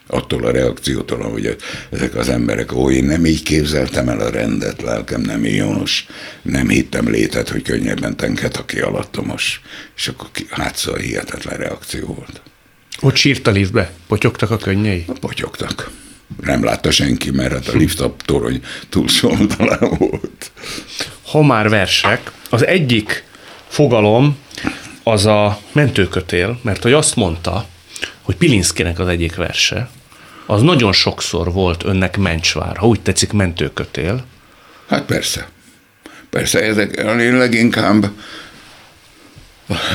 attól 0.08 0.46
a 0.46 0.52
reakciótól, 0.52 1.18
hogy 1.18 1.56
ezek 1.92 2.16
az 2.16 2.30
emberek, 2.30 2.74
ó, 2.74 2.92
én 2.92 3.04
nem 3.04 3.26
így 3.26 3.44
képzeltem 3.44 4.10
el 4.10 4.20
a 4.20 4.30
rendet, 4.30 4.82
lelkem 4.82 5.22
nem 5.22 5.46
ilyonos, 5.46 6.06
nem 6.42 6.70
hittem 6.70 7.10
létet, 7.10 7.50
hogy 7.50 7.62
könnyebben 7.62 8.18
tenket, 8.18 8.58
aki 8.58 8.80
alattomos. 8.80 9.62
És 9.96 10.08
akkor 10.08 10.28
hát 10.50 10.76
szóval 10.76 11.00
hihetetlen 11.00 11.58
reakció 11.58 12.06
volt. 12.06 12.42
Ott 13.02 13.16
sírt 13.16 13.48
a 13.48 13.52
liftbe? 13.52 13.92
Potyogtak 14.08 14.52
a 14.52 14.58
könnyei? 14.58 15.06
Potyogtak. 15.20 15.92
Nem 16.42 16.64
látta 16.64 16.92
senki, 16.92 17.32
mert 17.32 17.52
hát 17.52 17.68
a 17.68 17.78
lift 17.78 18.00
a 18.00 18.16
torony 18.26 18.62
túlsó 18.90 19.30
oldalán 19.30 19.90
volt. 19.98 20.52
Ha 21.26 21.42
már 21.42 21.70
versek, 21.70 22.32
az 22.50 22.66
egyik 22.66 23.24
fogalom 23.68 24.38
az 25.04 25.26
a 25.26 25.60
mentőkötél, 25.72 26.60
mert 26.62 26.84
hogy 26.84 26.94
azt 26.94 27.16
mondta, 27.16 27.68
hogy 28.22 28.36
Pilinszkinek 28.36 29.00
az 29.00 29.08
egyik 29.08 29.36
verse, 29.36 29.90
az 30.46 30.62
nagyon 30.62 30.92
sokszor 30.92 31.52
volt 31.52 31.84
önnek 31.84 32.18
mencsvár, 32.18 32.78
ha 32.78 32.88
úgy 32.88 33.02
tetszik 33.02 33.32
mentőkötél. 33.32 34.26
Hát 34.88 35.06
persze. 35.06 35.48
Persze, 36.30 36.62
ezek 36.62 37.04
leginkább 37.04 38.12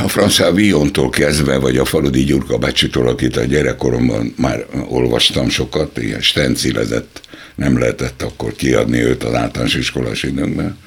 a 0.02 0.08
Francia 0.08 0.52
Viontól 0.52 1.10
kezdve, 1.10 1.58
vagy 1.58 1.76
a 1.76 1.84
Faludi 1.84 2.24
Gyurka 2.24 2.58
bácsitól, 2.58 3.08
akit 3.08 3.36
a 3.36 3.44
gyerekkoromban 3.44 4.34
már 4.36 4.66
olvastam 4.88 5.48
sokat, 5.48 5.98
ilyen 5.98 6.20
stencilezett, 6.20 7.20
nem 7.54 7.78
lehetett 7.78 8.22
akkor 8.22 8.52
kiadni 8.52 8.98
őt 8.98 9.24
az 9.24 9.34
általános 9.34 9.74
iskolás 9.74 10.22
időnkben. 10.22 10.78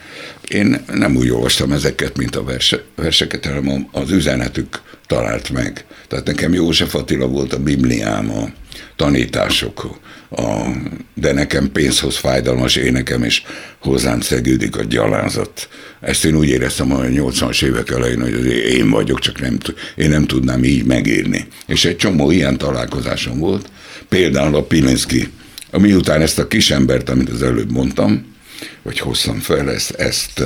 Én 0.48 0.84
nem 0.94 1.16
úgy 1.16 1.30
olvastam 1.30 1.72
ezeket, 1.72 2.18
mint 2.18 2.36
a 2.36 2.44
verse, 2.44 2.84
verseket, 2.96 3.46
hanem 3.46 3.88
az 3.92 4.12
üzenetük 4.12 4.82
talált 5.08 5.50
meg. 5.50 5.86
Tehát 6.08 6.26
nekem 6.26 6.54
József 6.54 6.96
Attila 6.96 7.28
volt 7.28 7.54
a 7.54 7.60
Bibliám, 7.60 8.30
a 8.32 8.50
tanítások, 8.96 10.00
a, 10.30 10.68
de 11.14 11.34
nekem 11.34 11.72
pénzhoz 11.72 12.18
fájdalmas 12.18 12.76
énekem, 12.76 13.24
és 13.24 13.44
hozzám 13.80 14.22
szegődik 14.22 14.78
a 14.78 14.84
gyalázat. 14.84 15.70
Ezt 16.02 16.26
én 16.26 16.36
úgy 16.36 16.48
éreztem 16.48 16.92
a 16.92 17.00
80-as 17.00 17.64
évek 17.64 17.90
elején, 17.90 18.22
hogy 18.22 18.46
én 18.52 18.90
vagyok, 18.90 19.20
csak 19.20 19.42
nem, 19.42 19.58
én 19.96 20.10
nem 20.10 20.26
tudnám 20.26 20.64
így 20.64 20.86
megírni. 20.86 21.48
És 21.68 21.86
egy 21.86 21.98
csomó 21.98 22.32
ilyen 22.32 22.58
találkozásom 22.58 23.40
volt, 23.40 23.70
például 24.10 24.56
a 24.56 24.64
Pilinszki, 24.64 25.30
miután 25.72 26.22
ezt 26.22 26.40
a 26.40 26.48
kisembert, 26.48 27.10
amit 27.10 27.30
az 27.30 27.44
előbb 27.44 27.72
mondtam, 27.72 28.33
vagy 28.82 29.00
hoztam 29.00 29.40
fel, 29.40 29.72
ezt, 29.72 29.92
ezt 29.92 30.44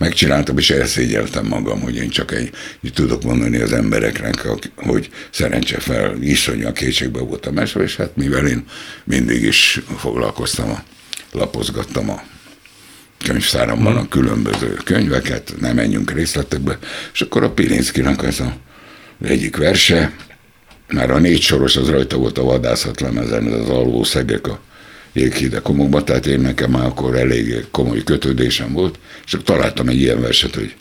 megcsináltam, 0.00 0.58
és 0.58 0.70
elszégyeltem 0.70 1.46
magam, 1.46 1.80
hogy 1.80 1.96
én 1.96 2.08
csak 2.08 2.32
egy, 2.32 2.50
így 2.80 2.92
tudok 2.92 3.22
mondani 3.22 3.58
az 3.58 3.72
embereknek, 3.72 4.46
hogy 4.76 5.10
szerencse 5.30 5.80
fel, 5.80 6.16
a 6.64 6.72
kétségbe 6.72 7.20
voltam 7.20 7.58
esve, 7.58 7.82
és 7.82 7.96
hát 7.96 8.16
mivel 8.16 8.46
én 8.46 8.64
mindig 9.04 9.42
is 9.42 9.80
foglalkoztam, 9.96 10.70
a, 10.70 10.82
lapozgattam 11.32 12.10
a 12.10 12.22
könyvszáramban 13.24 13.96
a 13.96 14.08
különböző 14.08 14.74
könyveket, 14.84 15.54
nem 15.60 15.74
menjünk 15.74 16.10
részletekbe, 16.10 16.78
és 17.12 17.20
akkor 17.20 17.42
a 17.42 17.50
Pilinszkinak 17.50 18.24
ez 18.24 18.40
a 18.40 18.56
egyik 19.22 19.56
verse, 19.56 20.12
már 20.88 21.10
a 21.10 21.18
négy 21.18 21.40
soros 21.40 21.76
az 21.76 21.88
rajta 21.88 22.16
volt 22.16 22.38
a 22.38 22.42
vadászat 22.42 23.00
lemezen, 23.00 23.46
ez 23.46 23.60
az 23.60 23.68
alvó 23.68 24.04
szegek 24.04 24.46
a 24.46 24.60
jéghideg 25.12 25.64
homokba, 25.64 26.04
tehát 26.04 26.26
én 26.26 26.40
nekem 26.40 26.70
már 26.70 26.86
akkor 26.86 27.16
elég 27.16 27.66
komoly 27.70 28.04
kötődésem 28.04 28.72
volt, 28.72 28.98
és 29.26 29.32
akkor 29.32 29.44
találtam 29.46 29.88
egy 29.88 30.00
ilyen 30.00 30.20
verset, 30.20 30.54
hogy 30.54 30.74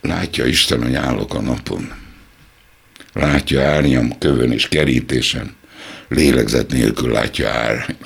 látja 0.00 0.44
Isten, 0.44 0.82
hogy 0.82 0.94
állok 0.94 1.34
a 1.34 1.40
napon. 1.40 1.92
Látja 3.12 3.62
árnyam 3.62 4.18
kövön 4.18 4.52
és 4.52 4.68
kerítésen, 4.68 5.54
lélegzet 6.08 6.70
nélkül 6.70 7.12
látja, 7.12 7.48
ár, 7.48 7.96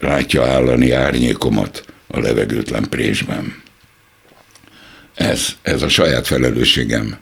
látja 0.00 0.46
állani 0.46 0.90
árnyékomat 0.90 1.84
a 2.06 2.18
levegőtlen 2.18 2.88
présben. 2.88 3.62
Ez, 5.14 5.48
ez 5.62 5.82
a 5.82 5.88
saját 5.88 6.26
felelősségem 6.26 7.18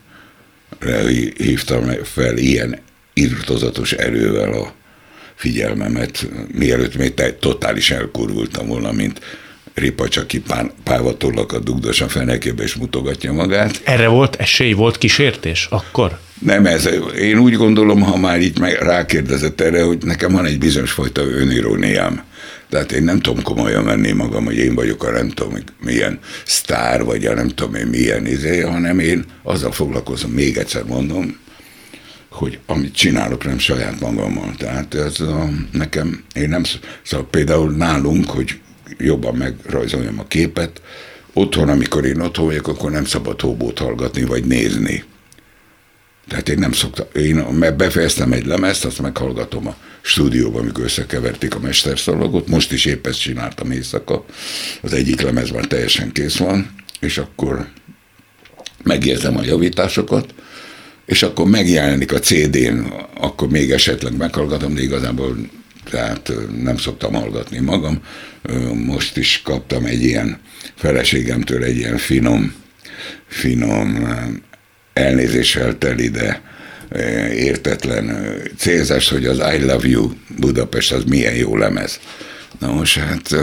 hívtam 1.37 1.91
fel 2.03 2.37
ilyen 2.37 2.79
irtozatos 3.13 3.93
erővel 3.93 4.53
a 4.53 4.75
figyelmemet, 5.37 6.29
mielőtt 6.53 6.97
még 6.97 7.15
totális 7.39 7.91
elkurvultam 7.91 8.67
volna, 8.67 8.93
mint 8.93 9.21
Ripacs, 9.77 10.17
aki 10.17 10.43
pávatollakat 10.85 11.65
dugdos 11.65 12.01
a 12.01 12.09
fenekébe 12.09 12.63
és 12.63 12.75
mutogatja 12.75 13.33
magát. 13.33 13.81
Erre 13.85 14.09
volt 14.09 14.37
esély, 14.37 14.73
volt 14.73 14.99
kísértés 14.99 15.67
akkor? 15.71 16.19
Nem 16.41 16.67
ez, 16.67 16.89
én 17.19 17.39
úgy 17.39 17.55
gondolom, 17.55 18.01
ha 18.01 18.17
már 18.17 18.41
így 18.41 18.59
meg 18.59 18.73
rákérdezett 18.73 19.61
erre, 19.61 19.83
hogy 19.83 19.99
nekem 20.05 20.33
van 20.33 20.45
egy 20.45 20.59
bizonyos 20.59 20.91
fajta 20.91 21.23
öniróniám. 21.23 22.23
Tehát 22.71 22.93
én 22.93 23.03
nem 23.03 23.21
tudom 23.21 23.43
komolyan 23.43 23.85
venni 23.85 24.13
magam, 24.13 24.45
hogy 24.45 24.57
én 24.57 24.75
vagyok 24.75 25.05
a 25.05 25.11
nem 25.11 25.29
tudom 25.29 25.59
milyen 25.81 26.19
sztár, 26.45 27.05
vagy 27.05 27.27
a 27.27 27.35
nem 27.35 27.49
tudom 27.49 27.75
én 27.75 27.87
milyen 27.87 28.27
izé, 28.27 28.61
hanem 28.61 28.99
én 28.99 29.25
azzal 29.43 29.73
foglalkozom, 29.73 30.31
még 30.31 30.57
egyszer 30.57 30.85
mondom, 30.85 31.39
hogy 32.37 32.59
amit 32.67 32.95
csinálok, 32.95 33.45
nem 33.45 33.59
saját 33.59 34.01
magammal. 34.01 34.55
Tehát 34.59 34.95
ez 34.95 35.21
a, 35.21 35.49
nekem, 35.73 36.25
én 36.35 36.49
nem, 36.49 36.63
szóval 37.03 37.27
például 37.31 37.71
nálunk, 37.71 38.31
hogy 38.31 38.61
jobban 38.99 39.35
megrajzoljam 39.35 40.19
a 40.19 40.27
képet, 40.27 40.81
otthon, 41.33 41.69
amikor 41.69 42.05
én 42.05 42.21
otthon 42.21 42.47
vagyok, 42.47 42.69
akkor 42.69 42.91
nem 42.91 43.05
szabad 43.05 43.41
hóbót 43.41 43.79
hallgatni, 43.79 44.25
vagy 44.25 44.45
nézni. 44.45 45.05
Tehát 46.29 46.49
én 46.49 46.59
nem 46.59 46.73
szoktam, 46.73 47.07
én 47.15 47.75
befejeztem 47.77 48.33
egy 48.33 48.47
lemezt, 48.47 48.85
azt 48.85 49.03
meghallgatom 49.03 49.67
a 49.67 49.77
stúdióban, 50.01 50.61
amikor 50.61 50.85
összekeverték 50.85 51.55
a 51.55 51.61
mesterszalagot, 51.61 52.49
most 52.49 52.73
is 52.73 52.85
épp 52.85 53.07
ezt 53.07 53.21
csináltam 53.21 53.71
éjszaka, 53.71 54.25
az 54.83 54.93
egyik 54.93 55.21
lemez 55.21 55.51
már 55.51 55.65
teljesen 55.65 56.13
kész 56.13 56.37
van, 56.37 56.75
és 57.01 57.19
akkor 57.19 57.69
megérzem 58.83 59.37
a 59.37 59.45
javításokat, 59.45 60.35
és 61.07 61.23
akkor 61.23 61.47
megjelenik 61.47 62.13
a 62.13 62.19
CD-n, 62.19 62.79
akkor 63.15 63.49
még 63.49 63.71
esetleg 63.71 64.17
meghallgatom, 64.17 64.75
de 64.75 64.83
igazából 64.83 65.37
tehát 65.91 66.33
nem 66.63 66.77
szoktam 66.77 67.15
hallgatni 67.15 67.59
magam. 67.59 68.01
Most 68.75 69.17
is 69.17 69.41
kaptam 69.45 69.85
egy 69.85 70.03
ilyen 70.03 70.39
feleségemtől 70.75 71.65
egy 71.65 71.77
ilyen 71.77 71.97
finom, 71.97 72.55
finom 73.27 74.09
elnézéssel 74.93 75.79
teli, 75.79 76.09
de 76.09 76.43
értetlen 77.35 78.35
célzás, 78.57 79.09
hogy 79.09 79.27
az 79.27 79.39
I 79.39 79.65
Love 79.65 79.89
You 79.89 80.11
Budapest 80.39 80.93
az 80.93 81.05
milyen 81.05 81.35
jó 81.35 81.57
lemez. 81.57 82.01
Na 82.59 82.73
most 82.73 82.99
hát 82.99 83.35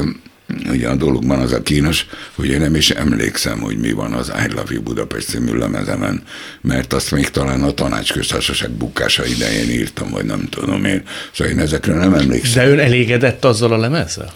ugye 0.70 0.90
a 0.90 0.96
dologban 0.96 1.40
az 1.40 1.52
a 1.52 1.62
kínos, 1.62 2.06
hogy 2.36 2.48
én 2.48 2.60
nem 2.60 2.76
is 2.76 2.90
emlékszem, 2.90 3.60
hogy 3.60 3.78
mi 3.78 3.92
van 3.92 4.14
az 4.14 4.32
I 4.48 4.54
Love 4.54 4.74
You 4.74 4.82
Budapest 4.82 5.28
című 5.28 5.54
lemezemen, 5.54 6.24
mert 6.62 6.94
azt 6.94 7.12
még 7.12 7.30
talán 7.30 7.64
a 7.64 7.72
tanácsköztársaság 7.72 8.72
bukása 8.72 9.26
idején 9.26 9.70
írtam, 9.70 10.10
vagy 10.10 10.26
nem 10.26 10.48
tudom 10.50 10.86
én. 10.86 11.04
Szóval 11.32 11.54
én 11.54 11.60
ezekre 11.60 11.94
nem 11.94 12.14
emlékszem. 12.14 12.64
De 12.64 12.70
ön 12.70 12.80
elégedett 12.80 13.46
azzal 13.46 13.74
a 13.74 13.78
lemezzel? 13.78 14.32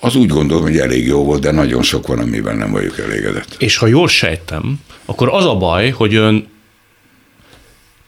Az 0.00 0.14
úgy 0.14 0.28
gondolom, 0.28 0.62
hogy 0.62 0.78
elég 0.78 1.06
jó 1.06 1.24
volt, 1.24 1.40
de 1.40 1.50
nagyon 1.50 1.82
sok 1.82 2.06
van, 2.06 2.18
amiben 2.18 2.56
nem 2.56 2.70
vagyok 2.70 2.98
elégedett. 2.98 3.54
És 3.58 3.76
ha 3.76 3.86
jól 3.86 4.08
sejtem, 4.08 4.80
akkor 5.04 5.28
az 5.28 5.44
a 5.44 5.54
baj, 5.54 5.90
hogy 5.90 6.14
ön 6.14 6.48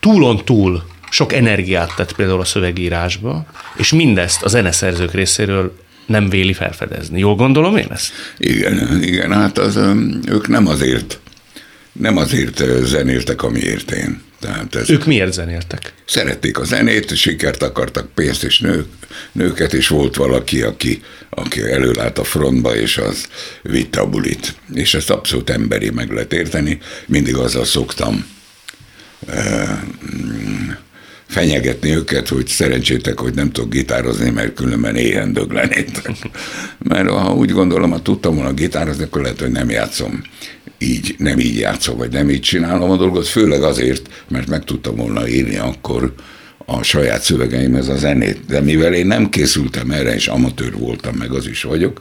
túlon 0.00 0.44
túl 0.44 0.82
sok 1.10 1.32
energiát 1.32 1.94
tett 1.96 2.12
például 2.12 2.40
a 2.40 2.44
szövegírásba, 2.44 3.46
és 3.76 3.92
mindezt 3.92 4.42
a 4.42 4.48
zeneszerzők 4.48 5.12
részéről 5.12 5.76
nem 6.08 6.28
véli 6.28 6.52
felfedezni. 6.52 7.18
Jól 7.18 7.34
gondolom 7.34 7.76
én 7.76 7.88
ezt? 7.90 8.12
Igen, 8.38 9.02
igen, 9.02 9.32
hát 9.32 9.58
az, 9.58 9.76
ők 10.26 10.48
nem 10.48 10.66
azért, 10.66 11.20
nem 11.92 12.16
azért 12.16 12.62
zenéltek, 12.84 13.42
amiért 13.42 13.90
én. 13.90 14.20
Tehát 14.40 14.74
ez 14.74 14.90
ők 14.90 15.06
miért 15.06 15.32
zenéltek? 15.32 15.92
Szerették 16.06 16.58
a 16.58 16.64
zenét, 16.64 17.16
sikert 17.16 17.62
akartak, 17.62 18.08
pénzt 18.14 18.44
és 18.44 18.58
nők, 18.58 18.86
nőket, 19.32 19.72
és 19.72 19.88
volt 19.88 20.16
valaki, 20.16 20.62
aki, 20.62 21.02
aki 21.30 21.62
előlát 21.62 22.18
a 22.18 22.24
frontba, 22.24 22.76
és 22.76 22.98
az 22.98 23.28
vitte 23.62 24.00
a 24.00 24.06
bulit. 24.06 24.54
És 24.74 24.94
ezt 24.94 25.10
abszolút 25.10 25.50
emberi 25.50 25.90
meg 25.90 26.10
lehet 26.10 26.32
érteni. 26.32 26.78
Mindig 27.06 27.36
azzal 27.36 27.64
szoktam 27.64 28.26
fenyegetni 31.28 31.94
őket, 31.94 32.28
hogy 32.28 32.46
szerencsétek, 32.46 33.20
hogy 33.20 33.34
nem 33.34 33.50
tudok 33.50 33.70
gitározni, 33.70 34.30
mert 34.30 34.54
különben 34.54 34.96
éhen 34.96 35.32
döglenétek. 35.32 36.10
Mert 36.78 37.08
ha 37.08 37.34
úgy 37.34 37.50
gondolom, 37.50 37.90
ha 37.90 38.02
tudtam 38.02 38.34
volna 38.34 38.52
gitározni, 38.52 39.04
akkor 39.04 39.22
lehet, 39.22 39.40
hogy 39.40 39.50
nem 39.50 39.70
játszom 39.70 40.22
így, 40.78 41.14
nem 41.18 41.38
így 41.38 41.58
játszom, 41.58 41.96
vagy 41.96 42.12
nem 42.12 42.30
így 42.30 42.40
csinálom 42.40 42.90
a 42.90 42.96
dolgot, 42.96 43.26
főleg 43.26 43.62
azért, 43.62 44.24
mert 44.28 44.48
meg 44.48 44.64
tudtam 44.64 44.96
volna 44.96 45.28
írni 45.28 45.56
akkor 45.56 46.14
a 46.66 46.82
saját 46.82 47.22
szövegeimhez 47.22 47.88
a 47.88 47.96
zenét. 47.96 48.46
De 48.46 48.60
mivel 48.60 48.94
én 48.94 49.06
nem 49.06 49.28
készültem 49.28 49.90
erre, 49.90 50.14
és 50.14 50.26
amatőr 50.26 50.72
voltam, 50.72 51.14
meg 51.14 51.32
az 51.32 51.46
is 51.46 51.62
vagyok, 51.62 52.00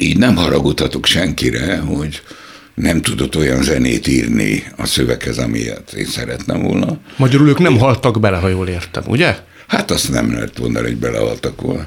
így 0.00 0.18
nem 0.18 0.36
haragudhatok 0.36 1.06
senkire, 1.06 1.76
hogy, 1.76 2.22
nem 2.76 3.02
tudott 3.02 3.36
olyan 3.36 3.62
zenét 3.62 4.06
írni 4.06 4.64
a 4.76 4.86
szöveghez, 4.86 5.38
amilyet 5.38 5.92
én 5.92 6.04
szeretnem 6.04 6.62
volna. 6.62 6.98
Magyarul 7.16 7.48
ők 7.48 7.58
nem 7.58 7.78
haltak 7.78 8.20
bele, 8.20 8.36
ha 8.36 8.48
jól 8.48 8.68
értem, 8.68 9.02
ugye? 9.06 9.38
Hát 9.66 9.90
azt 9.90 10.10
nem 10.10 10.32
lehet 10.32 10.58
mondani, 10.58 10.86
hogy 10.86 10.96
belehaltak 10.96 11.60
volna. 11.60 11.86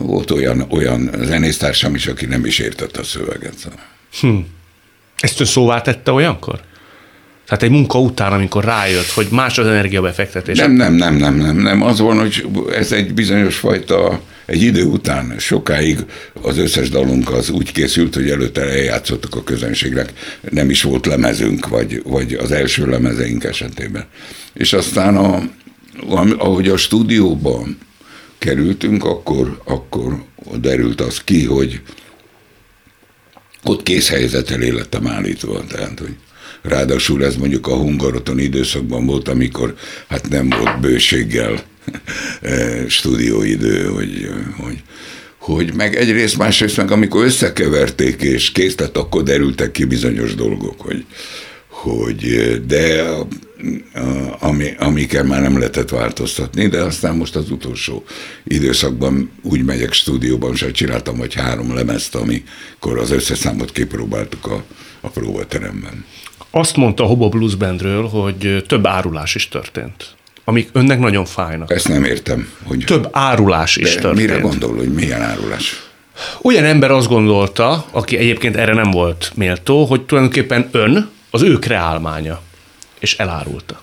Volt 0.00 0.30
olyan, 0.30 0.66
olyan 0.70 1.10
zenésztársam 1.22 1.94
is, 1.94 2.06
aki 2.06 2.26
nem 2.26 2.44
is 2.44 2.58
értette 2.58 3.00
a 3.00 3.04
szöveget. 3.04 3.68
Hm. 4.20 4.36
Ezt 5.18 5.40
ő 5.40 5.44
szóvá 5.44 5.80
tette 5.80 6.12
olyankor? 6.12 6.60
Tehát 7.46 7.62
egy 7.62 7.70
munka 7.70 8.00
után, 8.00 8.32
amikor 8.32 8.64
rájött, 8.64 9.10
hogy 9.10 9.26
más 9.30 9.58
az 9.58 9.66
energiabefektetés. 9.66 10.58
Nem, 10.58 10.72
nem, 10.72 10.94
nem, 10.94 11.14
nem, 11.14 11.34
nem, 11.34 11.56
nem. 11.56 11.82
Az 11.82 12.00
van, 12.00 12.18
hogy 12.18 12.46
ez 12.74 12.92
egy 12.92 13.14
bizonyos 13.14 13.56
fajta 13.56 14.20
egy 14.52 14.62
idő 14.62 14.84
után 14.84 15.34
sokáig 15.38 15.98
az 16.42 16.58
összes 16.58 16.88
dalunk 16.88 17.30
az 17.30 17.50
úgy 17.50 17.72
készült, 17.72 18.14
hogy 18.14 18.30
előtte 18.30 18.60
eljátszottuk 18.60 19.34
a 19.34 19.44
közönségnek, 19.44 20.12
nem 20.50 20.70
is 20.70 20.82
volt 20.82 21.06
lemezünk, 21.06 21.68
vagy, 21.68 22.02
vagy 22.04 22.32
az 22.32 22.50
első 22.50 22.86
lemezeink 22.86 23.44
esetében. 23.44 24.06
És 24.52 24.72
aztán, 24.72 25.16
a, 25.16 25.42
ahogy 26.38 26.68
a 26.68 26.76
stúdióban 26.76 27.78
kerültünk, 28.38 29.04
akkor, 29.04 29.62
akkor 29.64 30.24
derült 30.60 31.00
az 31.00 31.24
ki, 31.24 31.44
hogy 31.44 31.80
ott 33.64 33.82
kész 33.82 34.08
helyzet 34.08 34.50
elé 34.50 34.68
lettem 34.68 35.06
állítva, 35.06 35.64
tehát, 35.64 35.98
hogy 35.98 36.14
ráadásul 36.62 37.24
ez 37.24 37.36
mondjuk 37.36 37.66
a 37.66 37.76
hungaroton 37.76 38.38
időszakban 38.38 39.06
volt, 39.06 39.28
amikor 39.28 39.74
hát 40.08 40.28
nem 40.28 40.48
volt 40.48 40.80
bőséggel 40.80 41.62
stúdióidő, 42.88 43.84
hogy, 43.84 44.30
hogy, 44.56 44.82
hogy 45.38 45.74
meg 45.74 45.96
egyrészt, 45.96 46.38
másrészt 46.38 46.76
meg 46.76 46.90
amikor 46.90 47.24
összekeverték 47.24 48.22
és 48.22 48.52
kész 48.52 48.78
lett, 48.78 48.96
akkor 48.96 49.22
derültek 49.22 49.70
ki 49.70 49.84
bizonyos 49.84 50.34
dolgok, 50.34 50.80
hogy, 50.80 51.04
hogy 51.68 52.26
de 52.66 53.04
ami, 54.38 54.74
amikkel 54.78 55.24
már 55.24 55.40
nem 55.40 55.58
lehetett 55.58 55.88
változtatni, 55.88 56.66
de 56.66 56.82
aztán 56.82 57.16
most 57.16 57.36
az 57.36 57.50
utolsó 57.50 58.04
időszakban 58.44 59.30
úgy 59.42 59.64
megyek 59.64 59.92
stúdióban, 59.92 60.52
és 60.52 60.66
csináltam 60.72 61.16
vagy 61.16 61.34
három 61.34 61.74
lemezt, 61.74 62.14
amikor 62.14 62.98
az 62.98 63.10
összeszámot 63.10 63.72
kipróbáltuk 63.72 64.46
a, 64.46 64.64
a 65.00 65.08
próbateremben. 65.08 66.04
Azt 66.50 66.76
mondta 66.76 67.04
Hobo 67.04 67.28
Blues 67.28 67.54
Bandről, 67.54 68.02
hogy 68.02 68.64
több 68.66 68.86
árulás 68.86 69.34
is 69.34 69.48
történt 69.48 70.14
amik 70.44 70.68
önnek 70.72 70.98
nagyon 70.98 71.24
fájnak. 71.24 71.70
Ezt 71.70 71.88
nem 71.88 72.04
értem. 72.04 72.48
Hogy 72.62 72.84
Több 72.86 73.08
árulás 73.12 73.76
is 73.76 73.94
történt. 73.94 74.16
Mire 74.16 74.38
gondol, 74.38 74.76
hogy 74.76 74.92
milyen 74.92 75.22
árulás? 75.22 75.90
Olyan 76.42 76.64
ember 76.64 76.90
azt 76.90 77.08
gondolta, 77.08 77.86
aki 77.90 78.16
egyébként 78.16 78.56
erre 78.56 78.74
nem 78.74 78.90
volt 78.90 79.32
méltó, 79.34 79.84
hogy 79.84 80.02
tulajdonképpen 80.02 80.68
ön 80.70 81.10
az 81.30 81.42
ő 81.42 81.58
kreálmánya, 81.58 82.42
és 83.00 83.16
elárulta. 83.16 83.82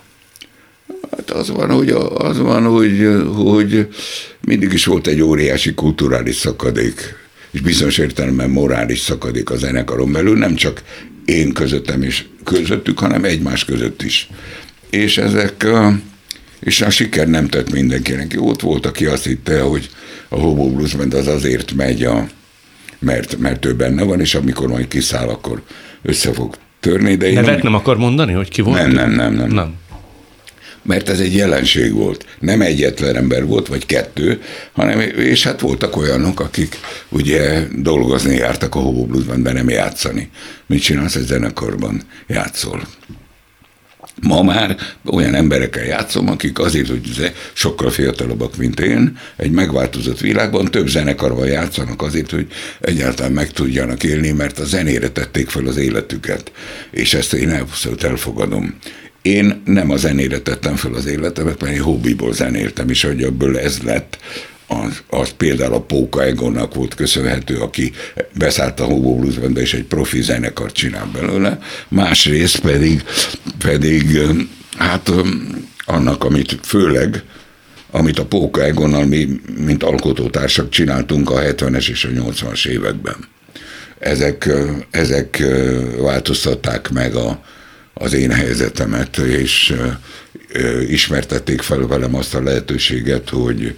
Hát 1.11 1.29
az 1.29 1.49
van, 1.49 1.71
hogy, 1.71 1.89
az 2.17 2.39
van, 2.39 2.63
hogy, 2.63 3.07
hogy 3.35 3.87
mindig 4.41 4.73
is 4.73 4.85
volt 4.85 5.07
egy 5.07 5.21
óriási 5.21 5.73
kulturális 5.73 6.35
szakadék, 6.35 7.15
és 7.51 7.61
bizonyos 7.61 7.97
értelemben 7.97 8.49
morális 8.49 8.99
szakadék 8.99 9.49
a 9.49 9.55
zenekaron 9.55 10.11
belül, 10.11 10.37
nem 10.37 10.55
csak 10.55 10.83
én 11.25 11.53
közöttem 11.53 12.01
és 12.01 12.25
közöttük, 12.43 12.99
hanem 12.99 13.23
egymás 13.23 13.65
között 13.65 14.01
is. 14.01 14.29
És 14.89 15.17
ezek 15.17 15.67
és 16.59 16.81
a 16.81 16.89
siker 16.89 17.27
nem 17.27 17.47
tett 17.47 17.71
mindenkinek. 17.71 18.35
Ott 18.37 18.61
volt, 18.61 18.85
aki 18.85 19.05
azt 19.05 19.25
hitte, 19.25 19.61
hogy 19.61 19.89
a 20.27 20.35
Hobo 20.39 20.69
Blues 20.69 20.95
Band 20.95 21.13
az 21.13 21.27
azért 21.27 21.73
megy, 21.73 22.03
a, 22.03 22.27
mert, 22.99 23.37
mert 23.37 23.65
ő 23.65 23.75
benne 23.75 24.03
van, 24.03 24.19
és 24.19 24.35
amikor 24.35 24.67
majd 24.67 24.87
kiszáll, 24.87 25.27
akkor 25.27 25.61
össze 26.01 26.33
fog 26.33 26.57
törni. 26.79 27.15
De 27.15 27.31
Nevet 27.31 27.45
nem, 27.45 27.59
nem 27.63 27.73
akar 27.73 27.97
mondani, 27.97 28.33
hogy 28.33 28.49
ki 28.49 28.61
volt? 28.61 28.77
Nem, 28.77 28.91
nem, 28.91 29.11
nem, 29.11 29.33
nem. 29.33 29.49
nem. 29.49 29.73
Mert 30.81 31.09
ez 31.09 31.19
egy 31.19 31.35
jelenség 31.35 31.93
volt. 31.93 32.25
Nem 32.39 32.61
egyetlen 32.61 33.15
ember 33.15 33.45
volt, 33.45 33.67
vagy 33.67 33.85
kettő, 33.85 34.41
hanem, 34.71 34.99
és 34.99 35.43
hát 35.43 35.59
voltak 35.59 35.97
olyanok, 35.97 36.39
akik 36.39 36.79
ugye 37.09 37.63
dolgozni 37.75 38.35
jártak 38.35 38.75
a 38.75 38.79
Hobo 38.79 39.05
Blues 39.05 39.23
Bandben, 39.23 39.53
nem 39.53 39.69
játszani. 39.69 40.29
Mit 40.65 40.81
csinálsz 40.81 41.15
egy 41.15 41.25
zenekarban? 41.25 42.01
Játszol. 42.27 42.81
Ma 44.21 44.43
már 44.43 44.77
olyan 45.05 45.36
emberekkel 45.36 45.86
játszom, 45.86 46.29
akik 46.29 46.60
azért, 46.60 46.88
hogy 46.88 47.34
sokkal 47.53 47.89
fiatalabbak, 47.89 48.58
mint 48.58 48.79
én, 48.79 49.17
egy 49.36 49.51
megváltozott 49.51 50.19
világban 50.19 50.71
több 50.71 50.88
zenekarban 50.88 51.47
játszanak 51.47 52.01
azért, 52.01 52.32
hogy 52.32 52.47
egyáltalán 52.79 53.32
meg 53.32 53.51
tudjanak 53.51 54.03
élni, 54.03 54.32
mert 54.32 54.60
a 54.60 54.65
zenére 54.65 55.10
tették 55.10 55.49
fel 55.49 55.65
az 55.65 55.77
életüket. 55.77 56.51
És 56.91 57.13
ezt 57.13 57.34
én 57.34 57.49
abszolút 57.49 58.03
elfogadom. 58.03 58.75
Én 59.21 59.62
nem 59.65 59.91
a 59.91 59.97
zenére 59.97 60.39
tettem 60.39 60.75
fel 60.75 60.93
az 60.93 61.05
életemet, 61.05 61.62
mert 61.62 61.75
én 61.75 61.82
hobbiból 61.82 62.34
zenéltem, 62.34 62.89
és 62.89 63.03
hogy 63.03 63.23
ebből 63.23 63.58
ez 63.58 63.79
lett 63.84 64.17
az, 64.69 65.01
az 65.08 65.29
például 65.38 65.73
a 65.73 65.82
Póka 65.82 66.23
Egonnak 66.23 66.73
volt 66.73 66.95
köszönhető, 66.95 67.58
aki 67.58 67.91
beszállt 68.34 68.79
a 68.79 68.84
Hobo 68.84 69.15
Blues 69.15 69.36
és 69.55 69.73
egy 69.73 69.84
profi 69.84 70.21
zenekart 70.21 70.73
csinál 70.73 71.10
belőle. 71.13 71.60
Másrészt 71.88 72.60
pedig, 72.60 73.03
pedig 73.58 74.19
hát 74.77 75.12
annak, 75.86 76.23
amit 76.23 76.60
főleg, 76.63 77.23
amit 77.91 78.19
a 78.19 78.25
Póka 78.25 78.63
Egonnal 78.63 79.05
mi, 79.05 79.41
mint 79.58 79.84
alkotótársak 79.84 80.69
csináltunk 80.69 81.29
a 81.29 81.39
70-es 81.39 81.89
és 81.89 82.03
a 82.03 82.10
80-as 82.10 82.67
években. 82.67 83.15
Ezek, 83.99 84.49
ezek 84.91 85.43
változtatták 85.98 86.89
meg 86.89 87.15
a, 87.15 87.43
az 87.93 88.13
én 88.13 88.31
helyzetemet, 88.31 89.17
és 89.17 89.75
ismertették 90.87 91.62
fel 91.62 91.87
velem 91.87 92.15
azt 92.15 92.35
a 92.35 92.43
lehetőséget, 92.43 93.29
hogy, 93.29 93.75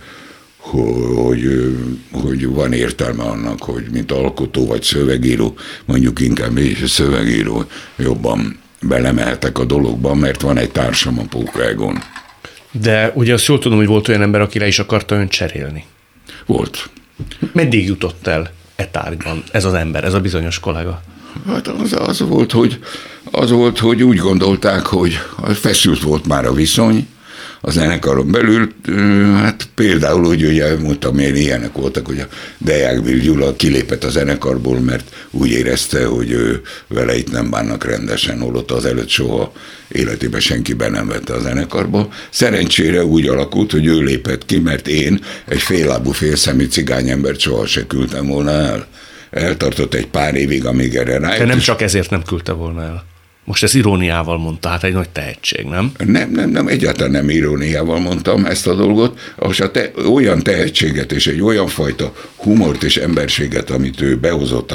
hogy, 0.62 1.76
hogy 2.12 2.47
van 2.47 2.74
értelme 2.74 3.24
annak, 3.24 3.64
hogy 3.64 3.84
mint 3.91 4.12
alkotó 4.12 4.66
vagy 4.66 4.84
szövegíró, 4.84 5.55
mondjuk 5.86 6.20
inkább 6.20 6.57
is 6.57 6.89
szövegíró, 6.89 7.66
jobban 7.97 8.59
belemehetek 8.82 9.59
a 9.59 9.66
dologba, 9.66 10.14
mert 10.14 10.41
van 10.41 10.57
egy 10.57 10.72
társam 10.72 11.20
a 11.20 11.24
Pókágon. 11.30 11.97
De 12.72 13.12
ugye 13.16 13.34
azt 13.34 13.45
jól 13.45 13.59
tudom, 13.59 13.78
hogy 13.78 13.88
volt 13.88 14.07
olyan 14.07 14.22
ember, 14.22 14.41
aki 14.41 14.59
le 14.59 14.68
is 14.68 14.80
akarta 14.80 15.16
ön 15.16 15.28
cserélni. 15.28 15.86
Volt. 16.45 16.89
Meddig 17.51 17.86
jutott 17.86 18.28
el 18.28 18.51
e 18.76 18.86
tárgyban 18.86 19.43
ez 19.51 19.66
az 19.66 19.74
ember, 19.74 20.03
ez 20.03 20.14
a 20.14 20.20
bizonyos 20.20 20.59
kollega? 20.59 21.01
Hát 21.45 21.68
az, 21.68 21.93
az, 21.93 22.20
volt, 22.20 22.51
hogy, 22.51 22.80
az 23.32 23.51
volt, 23.51 23.80
hogy 23.80 24.03
úgy 24.03 24.18
gondolták, 24.18 24.86
hogy 24.86 25.20
feszült 25.53 26.01
volt 26.01 26.28
már 26.28 26.45
a 26.45 26.53
viszony, 26.53 27.07
a 27.62 27.72
zenekaron 27.72 28.32
belül, 28.32 28.74
hát 29.36 29.68
például, 29.76 30.24
hogy 30.24 30.43
ugye 30.43 30.78
mondtam, 30.78 31.20
én 31.20 31.36
ilyenek 31.36 31.74
voltak, 31.74 32.05
hogy 32.07 32.20
a 32.20 32.28
Deák 32.57 33.03
Bill 33.03 33.18
Gyula 33.18 33.55
kilépett 33.55 34.03
a 34.03 34.09
zenekarból, 34.09 34.80
mert 34.80 35.16
úgy 35.32 35.49
érezte, 35.49 36.05
hogy 36.05 36.32
ő, 36.32 36.62
vele 36.88 37.18
itt 37.18 37.32
nem 37.32 37.49
bánnak 37.49 37.86
rendesen, 37.86 38.39
holott 38.39 38.72
az 38.72 38.86
előtt 38.86 39.09
soha 39.09 39.51
életében 39.88 40.39
senki 40.39 40.74
be 40.74 40.89
nem 40.89 41.07
vette 41.07 41.34
a 41.34 41.39
zenekarba. 41.39 42.09
Szerencsére 42.30 43.05
úgy 43.05 43.28
alakult, 43.28 43.72
hogy 43.72 43.86
ő 43.86 43.99
lépett 43.99 44.45
ki, 44.45 44.59
mert 44.59 44.88
én 44.88 45.24
egy 45.47 45.62
féllábú, 45.62 46.12
félszemű 46.12 46.66
cigányembert 46.66 47.39
soha 47.39 47.66
se 47.66 47.88
küldtem 47.88 48.28
volna 48.28 48.51
el. 48.51 48.88
Eltartott 49.30 49.93
egy 49.93 50.07
pár 50.07 50.36
évig, 50.36 50.66
amíg 50.66 50.95
erre 50.95 51.18
rájött. 51.18 51.39
De 51.39 51.45
nem 51.45 51.59
csak 51.59 51.82
ezért 51.82 52.09
nem 52.09 52.24
küldte 52.24 52.51
volna 52.51 52.82
el. 52.82 53.11
Most 53.43 53.63
ez 53.63 53.73
iróniával 53.73 54.37
mondta, 54.37 54.69
hát 54.69 54.83
egy 54.83 54.93
nagy 54.93 55.09
tehetség, 55.09 55.65
nem? 55.65 55.91
Nem, 56.05 56.31
nem, 56.31 56.49
nem, 56.49 56.67
egyáltalán 56.67 57.11
nem 57.11 57.29
iróniával 57.29 57.99
mondtam 57.99 58.45
ezt 58.45 58.67
a 58.67 58.75
dolgot. 58.75 59.33
Az 59.35 59.59
a 59.59 59.71
te, 59.71 59.91
olyan 60.11 60.43
tehetséget 60.43 61.11
és 61.11 61.27
egy 61.27 61.41
olyan 61.41 61.67
fajta 61.67 62.13
humort 62.35 62.83
és 62.83 62.97
emberséget, 62.97 63.69
amit 63.69 64.01
ő 64.01 64.17
behozott, 64.17 64.73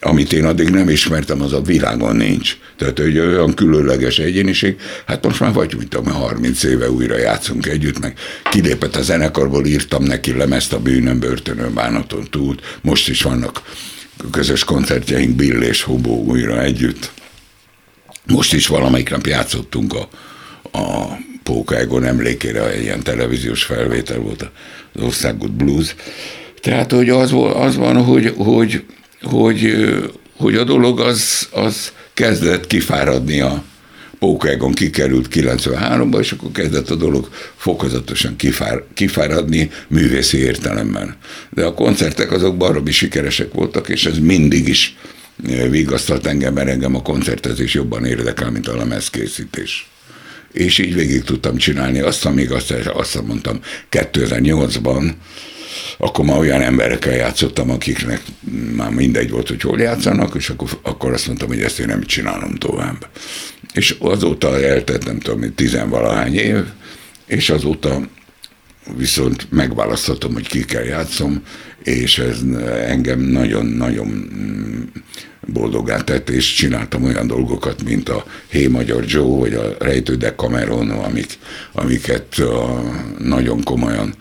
amit 0.00 0.32
én 0.32 0.44
addig 0.44 0.68
nem 0.68 0.88
ismertem, 0.88 1.42
az 1.42 1.52
a 1.52 1.60
világon 1.60 2.16
nincs. 2.16 2.56
Tehát, 2.76 2.98
hogy 2.98 3.18
olyan 3.18 3.54
különleges 3.54 4.18
egyéniség, 4.18 4.76
hát 5.06 5.24
most 5.24 5.40
már 5.40 5.52
vagy, 5.52 5.74
mint 5.78 5.94
a 5.94 6.10
30 6.10 6.62
éve 6.62 6.90
újra 6.90 7.18
játszunk 7.18 7.66
együtt, 7.66 8.00
meg 8.00 8.18
kilépett 8.50 8.96
a 8.96 9.02
zenekarból, 9.02 9.66
írtam 9.66 10.02
neki 10.02 10.32
lemezt 10.32 10.72
a 10.72 10.78
bűnöm, 10.78 11.18
börtönön, 11.18 11.74
bánaton 11.74 12.26
túl, 12.30 12.54
most 12.80 13.08
is 13.08 13.22
vannak 13.22 13.62
közös 14.30 14.64
koncertjeink 14.64 15.36
Bill 15.36 15.62
és 15.62 15.82
Hobó 15.82 16.24
újra 16.24 16.62
együtt. 16.62 17.10
Most 18.26 18.52
is 18.52 18.66
valamelyik 18.66 19.10
nap 19.10 19.26
játszottunk 19.26 19.94
a, 19.94 20.08
a 20.78 21.18
Póka 21.42 21.76
Egon 21.76 22.04
emlékére, 22.04 22.70
egy 22.70 22.82
ilyen 22.82 23.02
televíziós 23.02 23.62
felvétel 23.62 24.18
volt 24.18 24.50
az 24.94 25.02
Országút 25.02 25.52
Blues. 25.52 25.94
Tehát, 26.60 26.92
hogy 26.92 27.08
az, 27.08 27.34
az 27.54 27.76
van, 27.76 28.04
hogy, 28.04 28.34
hogy, 28.36 28.84
hogy, 29.22 29.86
hogy 30.36 30.54
a 30.54 30.64
dolog 30.64 31.00
az, 31.00 31.48
az 31.52 31.92
kezdett 32.14 32.66
kifáradni 32.66 33.40
a 33.40 33.64
Pókágon 34.18 34.72
kikerült 34.72 35.28
93-ba, 35.32 36.18
és 36.20 36.32
akkor 36.32 36.50
kezdett 36.52 36.90
a 36.90 36.94
dolog 36.94 37.28
fokozatosan 37.56 38.36
kifár, 38.36 38.82
kifáradni 38.94 39.70
művészi 39.88 40.38
értelemben. 40.38 41.16
De 41.50 41.64
a 41.64 41.74
koncertek 41.74 42.32
azok 42.32 42.56
baromi 42.56 42.90
sikeresek 42.90 43.52
voltak, 43.52 43.88
és 43.88 44.06
ez 44.06 44.18
mindig 44.18 44.68
is 44.68 44.96
vigasztalt 45.70 46.26
engem, 46.26 46.54
mert 46.54 46.68
engem 46.68 46.94
a 46.94 47.02
koncertezés 47.02 47.74
jobban 47.74 48.04
érdekel, 48.04 48.50
mint 48.50 48.68
a 48.68 48.76
lemezkészítés. 48.76 49.90
És 50.52 50.78
így 50.78 50.94
végig 50.94 51.22
tudtam 51.22 51.56
csinálni 51.56 52.00
azt, 52.00 52.24
amíg 52.26 52.52
azt, 52.52 52.70
azt 52.70 53.26
mondtam 53.26 53.60
2008-ban, 53.90 55.12
akkor 55.98 56.24
már 56.24 56.38
olyan 56.38 56.62
emberekkel 56.62 57.14
játszottam, 57.14 57.70
akiknek 57.70 58.22
már 58.76 58.90
mindegy 58.90 59.30
volt, 59.30 59.48
hogy 59.48 59.60
hol 59.60 59.80
játszanak, 59.80 60.34
és 60.34 60.48
akkor, 60.48 60.68
akkor 60.82 61.12
azt 61.12 61.26
mondtam, 61.26 61.48
hogy 61.48 61.62
ezt 61.62 61.78
én 61.78 61.86
nem 61.86 62.02
csinálom 62.02 62.54
tovább. 62.54 63.08
És 63.72 63.96
azóta 63.98 64.62
eltett, 64.62 65.04
nem 65.04 65.18
tudom, 65.18 65.54
tizenvalahány 65.54 66.34
év, 66.34 66.64
és 67.26 67.50
azóta 67.50 68.08
viszont 68.96 69.46
megválaszthatom, 69.50 70.32
hogy 70.32 70.48
ki 70.48 70.64
kell 70.64 70.84
játszom, 70.84 71.42
és 71.82 72.18
ez 72.18 72.38
engem 72.86 73.20
nagyon-nagyon 73.20 74.28
boldogá 75.46 76.00
tett, 76.00 76.30
és 76.30 76.52
csináltam 76.52 77.04
olyan 77.04 77.26
dolgokat, 77.26 77.82
mint 77.82 78.08
a 78.08 78.24
Hey 78.48 78.66
Magyar 78.66 79.04
Joe, 79.06 79.38
vagy 79.38 79.54
a 79.54 79.74
Rejtő 79.78 80.16
Decameron, 80.16 80.90
amik, 80.90 81.38
amiket 81.72 82.42
nagyon 83.18 83.62
komolyan 83.62 84.14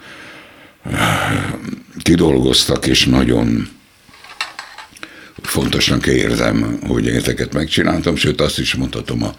kidolgoztak, 2.01 2.85
és 2.85 3.05
nagyon 3.05 3.69
fontosnak 5.41 6.07
érzem, 6.07 6.79
hogy 6.87 7.07
ezeket 7.07 7.53
megcsináltam, 7.53 8.15
sőt 8.15 8.41
azt 8.41 8.59
is 8.59 8.75
mondhatom 8.75 9.23
a 9.23 9.35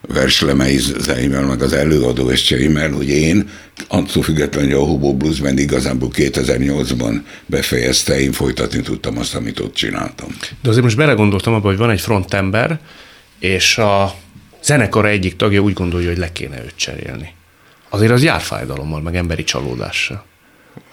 verslemeizzeimmel, 0.00 1.46
meg 1.46 1.62
az 1.62 1.72
előadó 1.72 2.28
estjeimmel, 2.28 2.90
hogy 2.90 3.08
én, 3.08 3.48
attól 3.88 4.22
függetlenül, 4.22 4.70
hogy 4.70 4.78
a 4.78 4.84
Hobo 4.84 5.14
Blues 5.14 5.40
Band 5.40 5.58
igazából 5.58 6.10
2008-ban 6.12 7.20
befejezte, 7.46 8.20
én 8.20 8.32
folytatni 8.32 8.80
tudtam 8.80 9.18
azt, 9.18 9.34
amit 9.34 9.60
ott 9.60 9.74
csináltam. 9.74 10.28
De 10.62 10.68
azért 10.68 10.84
most 10.84 10.96
belegondoltam 10.96 11.54
abba, 11.54 11.68
hogy 11.68 11.76
van 11.76 11.90
egy 11.90 12.00
frontember, 12.00 12.80
és 13.38 13.78
a 13.78 14.14
zenekara 14.62 15.08
egyik 15.08 15.36
tagja 15.36 15.60
úgy 15.60 15.72
gondolja, 15.72 16.08
hogy 16.08 16.18
le 16.18 16.32
kéne 16.32 16.62
őt 16.62 16.76
cserélni. 16.76 17.34
Azért 17.88 18.12
az 18.12 18.22
jár 18.22 18.40
fájdalommal, 18.40 19.00
meg 19.00 19.16
emberi 19.16 19.44
csalódással. 19.44 20.24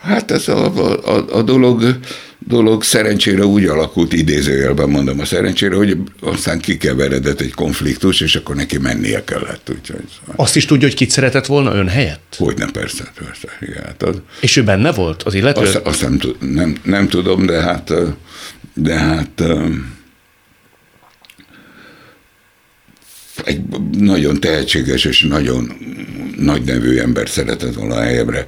Hát 0.02 0.32
ez 0.32 0.48
a, 0.48 0.66
a, 1.06 1.26
a 1.38 1.42
dolog, 1.42 2.00
dolog 2.48 2.84
szerencsére 2.84 3.46
úgy 3.46 3.66
alakult, 3.66 4.14
idézőjelben 4.14 4.90
mondom 4.90 5.20
a 5.20 5.26
szerencsére, 5.26 5.76
hogy 5.76 5.98
aztán 6.22 6.60
kikeveredett 6.60 7.40
egy 7.40 7.54
konfliktus, 7.54 8.22
és 8.22 8.36
akkor 8.36 8.56
neki 8.56 8.78
mennie 8.78 9.24
kellett. 9.24 9.70
Úgyhogy, 9.70 10.04
szóval. 10.20 10.36
Azt 10.36 10.56
is 10.56 10.66
tudja, 10.66 10.88
hogy 10.88 10.98
kit 10.98 11.10
szeretett 11.10 11.46
volna 11.46 11.76
ön 11.76 11.88
helyett? 11.88 12.36
Hogy 12.38 12.58
nem, 12.58 12.72
persze, 12.72 13.12
persze. 13.24 13.48
Igen, 13.62 13.84
hát 13.84 14.04
az, 14.04 14.22
és 14.42 14.56
ő 14.56 14.64
benne 14.64 14.92
volt 14.92 15.24
az 15.24 15.34
illető? 15.34 15.62
Azt, 15.62 15.76
azt 15.76 16.02
nem, 16.02 16.20
nem, 16.40 16.76
nem 16.84 17.08
tudom, 17.08 17.46
de 17.46 17.62
hát, 17.62 17.94
de 18.74 18.96
hát 18.96 19.44
egy 23.44 23.62
nagyon 23.98 24.40
tehetséges 24.40 25.06
és 25.06 25.22
nagyon 25.22 25.72
nagy 26.38 26.64
nevű 26.64 26.98
ember 26.98 27.30
szeretett 27.30 27.74
volna 27.74 27.96
a 27.96 28.02
helyemre 28.02 28.48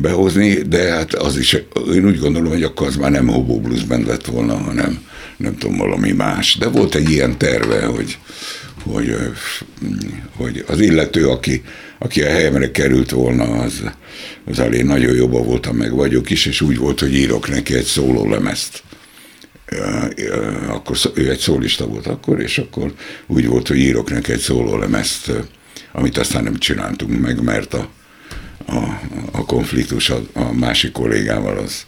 behozni, 0.00 0.54
de 0.54 0.92
hát 0.92 1.14
az 1.14 1.38
is, 1.38 1.52
én 1.94 2.06
úgy 2.06 2.18
gondolom, 2.18 2.52
hogy 2.52 2.62
akkor 2.62 2.86
az 2.86 2.96
már 2.96 3.10
nem 3.10 3.26
Hobo 3.28 3.60
Blues 3.60 3.84
Band 3.84 4.06
lett 4.06 4.26
volna, 4.26 4.56
hanem 4.56 5.04
nem 5.36 5.56
tudom, 5.56 5.76
valami 5.76 6.12
más. 6.12 6.56
De 6.56 6.68
volt 6.68 6.94
egy 6.94 7.10
ilyen 7.10 7.38
terve, 7.38 7.84
hogy, 7.84 8.18
hogy, 8.82 9.16
hogy 10.36 10.64
az 10.66 10.80
illető, 10.80 11.28
aki, 11.28 11.62
aki 11.98 12.22
a 12.22 12.28
helyemre 12.28 12.70
került 12.70 13.10
volna, 13.10 13.44
az, 13.44 13.82
az 14.44 14.58
elég 14.58 14.84
nagyon 14.84 15.14
jobban 15.14 15.44
voltam, 15.44 15.76
meg 15.76 15.92
vagyok 15.92 16.30
is, 16.30 16.46
és 16.46 16.60
úgy 16.60 16.78
volt, 16.78 17.00
hogy 17.00 17.14
írok 17.14 17.48
neki 17.48 17.74
egy 17.74 17.84
szóló 17.84 18.28
lemezt. 18.28 18.82
Akkor 20.68 20.96
ő 21.14 21.30
egy 21.30 21.38
szólista 21.38 21.86
volt 21.86 22.06
akkor, 22.06 22.40
és 22.40 22.58
akkor 22.58 22.92
úgy 23.26 23.46
volt, 23.46 23.68
hogy 23.68 23.76
írok 23.76 24.10
neki 24.10 24.32
egy 24.32 24.38
szóló 24.38 24.76
lemezt, 24.76 25.32
amit 25.92 26.18
aztán 26.18 26.44
nem 26.44 26.58
csináltunk 26.58 27.20
meg, 27.20 27.42
mert 27.42 27.74
a, 27.74 27.88
a, 28.66 29.00
a 29.32 29.44
konfliktus 29.44 30.10
a, 30.10 30.20
a 30.32 30.52
másik 30.52 30.92
kollégával 30.92 31.58
az 31.58 31.86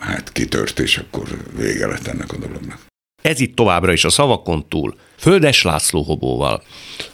hát 0.00 0.32
kitört, 0.32 0.78
és 0.78 0.96
akkor 0.96 1.24
vége 1.56 1.86
lett 1.86 2.06
ennek 2.06 2.32
a 2.32 2.36
dolognak. 2.36 2.78
Ez 3.22 3.40
itt 3.40 3.56
továbbra 3.56 3.92
is 3.92 4.04
a 4.04 4.10
szavakon 4.10 4.68
túl, 4.68 4.96
Földes 5.18 5.62
László 5.62 6.02
Hobóval. 6.02 6.62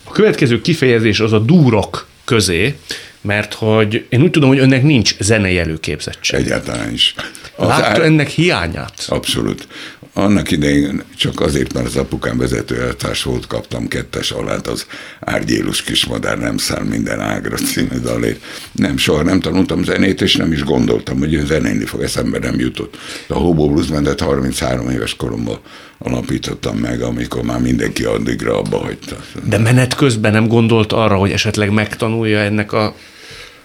A 0.05 0.11
következő 0.11 0.61
kifejezés 0.61 1.21
az 1.21 1.33
a 1.33 1.39
dúrok 1.39 2.07
közé, 2.25 2.77
mert 3.21 3.55
hogy 3.55 4.07
én 4.09 4.23
úgy 4.23 4.31
tudom, 4.31 4.49
hogy 4.49 4.59
önnek 4.59 4.83
nincs 4.83 5.17
zenei 5.19 5.59
előképzettség. 5.59 6.39
Egyáltalán 6.39 6.93
is. 6.93 7.15
Az 7.57 7.69
Látta 7.69 8.05
ennek 8.05 8.29
hiányát? 8.29 9.05
Abszolút. 9.09 9.69
Annak 10.15 10.51
idején 10.51 11.03
csak 11.17 11.41
azért, 11.41 11.73
mert 11.73 11.87
az 11.87 11.97
apukám 11.97 12.39
vezetőeltárs 12.39 13.23
volt, 13.23 13.47
kaptam 13.47 13.89
kettes 13.89 14.31
alát 14.31 14.67
az 14.67 14.87
Árgyélus 15.21 15.83
kismadár 15.83 16.39
nem 16.39 16.57
száll 16.57 16.83
minden 16.83 17.21
ágra 17.21 17.57
című 17.57 17.99
dalért. 18.03 18.43
Nem, 18.73 18.97
soha 18.97 19.23
nem 19.23 19.41
tanultam 19.41 19.85
zenét, 19.85 20.21
és 20.21 20.37
nem 20.37 20.53
is 20.53 20.63
gondoltam, 20.63 21.19
hogy 21.19 21.35
ő 21.35 21.47
zenélni 21.47 21.85
fog, 21.85 22.03
eszembe 22.03 22.39
nem 22.39 22.59
jutott. 22.59 22.97
A 23.29 23.35
Hobo 23.35 23.69
Blues 23.69 23.87
Bandet 23.87 24.21
33 24.21 24.91
éves 24.91 25.17
koromban 25.17 25.59
alapítottam 25.99 26.77
meg, 26.77 27.01
amikor 27.03 27.43
már 27.43 27.61
mindenki 27.61 28.05
addigra 28.05 28.59
abba 28.59 28.79
hagyta. 28.79 29.17
De 29.49 29.59
menet 29.59 29.95
közben 29.95 30.33
nem 30.33 30.49
gondolt 30.49 30.93
arra, 30.93 31.17
hogy 31.17 31.31
esetleg 31.31 31.71
megtanulja 31.71 32.39
ennek 32.39 32.73
a 32.73 32.95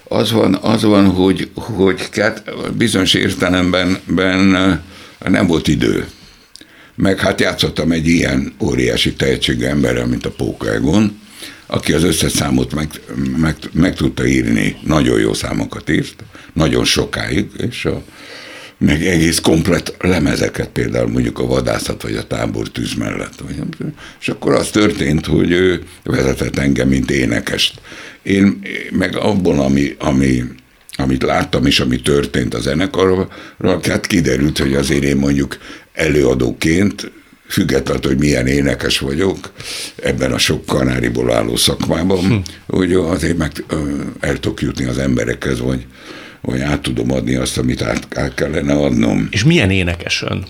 az 0.10 0.32
van, 0.32 0.56
az 0.62 0.84
van 0.84 1.06
hogy, 1.06 1.50
hogy 1.56 2.10
bizonyos 2.78 3.14
értelemben 3.14 3.98
ben 4.06 4.38
nem 5.20 5.48
volt 5.48 5.68
idő 5.68 6.08
meg 6.98 7.20
hát 7.20 7.42
játszottam 7.42 7.92
egy 7.92 8.08
ilyen 8.08 8.54
óriási 8.60 9.14
tehetségű 9.14 9.66
emberrel, 9.66 10.06
mint 10.08 10.26
a 10.26 10.32
Póka 10.32 10.68
aki 11.68 11.94
az 11.94 12.04
összes 12.04 12.32
számot 12.32 12.74
meg, 12.74 12.88
meg, 13.38 13.56
meg 13.72 13.96
tudta 13.96 14.28
írni, 14.28 14.76
nagyon 14.84 15.20
jó 15.20 15.34
számokat 15.34 15.90
írt, 15.90 16.24
nagyon 16.54 16.86
sokáig, 16.86 17.48
és 17.58 17.86
a, 17.86 18.04
meg 18.78 19.06
egész 19.06 19.40
komplet 19.40 19.96
lemezeket, 20.00 20.68
például 20.68 21.08
mondjuk 21.08 21.40
a 21.40 21.46
vadászat 21.46 22.02
vagy 22.02 22.16
a 22.16 22.28
tábor 22.28 22.70
tűz 22.70 22.94
mellett. 22.94 23.40
Vagy. 23.40 23.56
És 24.20 24.30
akkor 24.30 24.54
az 24.54 24.70
történt, 24.70 25.26
hogy 25.26 25.52
ő 25.52 25.84
vezetett 26.04 26.58
engem, 26.58 26.88
mint 26.88 27.12
énekest. 27.12 27.82
Én 28.24 28.60
meg 28.92 29.16
abból, 29.16 29.60
ami, 29.60 29.96
ami 30.00 30.44
amit 31.00 31.24
láttam 31.24 31.66
és 31.66 31.80
ami 31.80 32.02
történt 32.02 32.54
a 32.54 32.60
zenekarral, 32.60 33.32
hát 33.84 34.08
kiderült, 34.08 34.58
hogy 34.58 34.74
azért 34.74 35.04
én 35.04 35.18
mondjuk 35.18 35.58
előadóként 35.98 37.12
függetlenül, 37.48 38.04
hogy 38.04 38.18
milyen 38.18 38.48
énekes 38.48 39.00
vagyok 39.00 39.54
ebben 39.96 40.32
a 40.32 40.38
sok 40.38 40.66
kanáriból 40.66 41.34
álló 41.34 41.56
szakmában, 41.56 42.20
hm. 42.20 42.36
hogy 42.68 42.94
azért 42.94 43.38
meg 43.38 43.52
el 44.20 44.40
tudok 44.40 44.62
jutni 44.62 44.86
az 44.86 44.98
emberekhez, 44.98 45.60
vagy, 45.60 45.86
vagy 46.42 46.60
át 46.60 46.82
tudom 46.82 47.12
adni 47.12 47.36
azt, 47.36 47.58
amit 47.58 47.82
át, 47.82 48.18
át 48.18 48.34
kellene 48.34 48.74
adnom. 48.74 49.28
És 49.32 49.44
milyen 49.44 49.72
énekes 49.72 50.22
ön? 50.22 50.46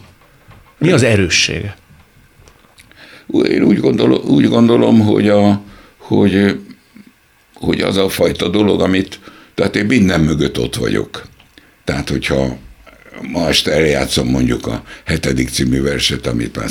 Mi 0.78 0.92
az 0.92 1.04
erőssége? 1.04 1.78
Én 3.44 3.64
úgy 3.64 3.80
gondolom, 3.80 4.26
úgy 4.26 4.48
gondolom 4.48 5.00
hogy, 5.00 5.30
a, 5.30 5.62
hogy, 5.98 6.60
hogy 7.54 7.82
az 7.82 7.98
a 7.98 8.10
fajta 8.10 8.48
dolog, 8.48 8.82
amit, 8.82 9.20
tehát 9.56 9.76
én 9.76 9.86
minden 9.86 10.22
mögött 10.22 10.60
ott 10.60 10.76
vagyok. 10.76 11.26
Tehát, 11.84 12.10
hogyha 12.10 12.58
ma 13.22 13.48
este 13.48 13.72
eljátszom 13.72 14.28
mondjuk 14.28 14.68
a 14.68 14.84
hetedik 15.06 15.50
című 15.50 15.82
verset, 15.82 16.28
amit 16.28 16.56
már 16.56 16.70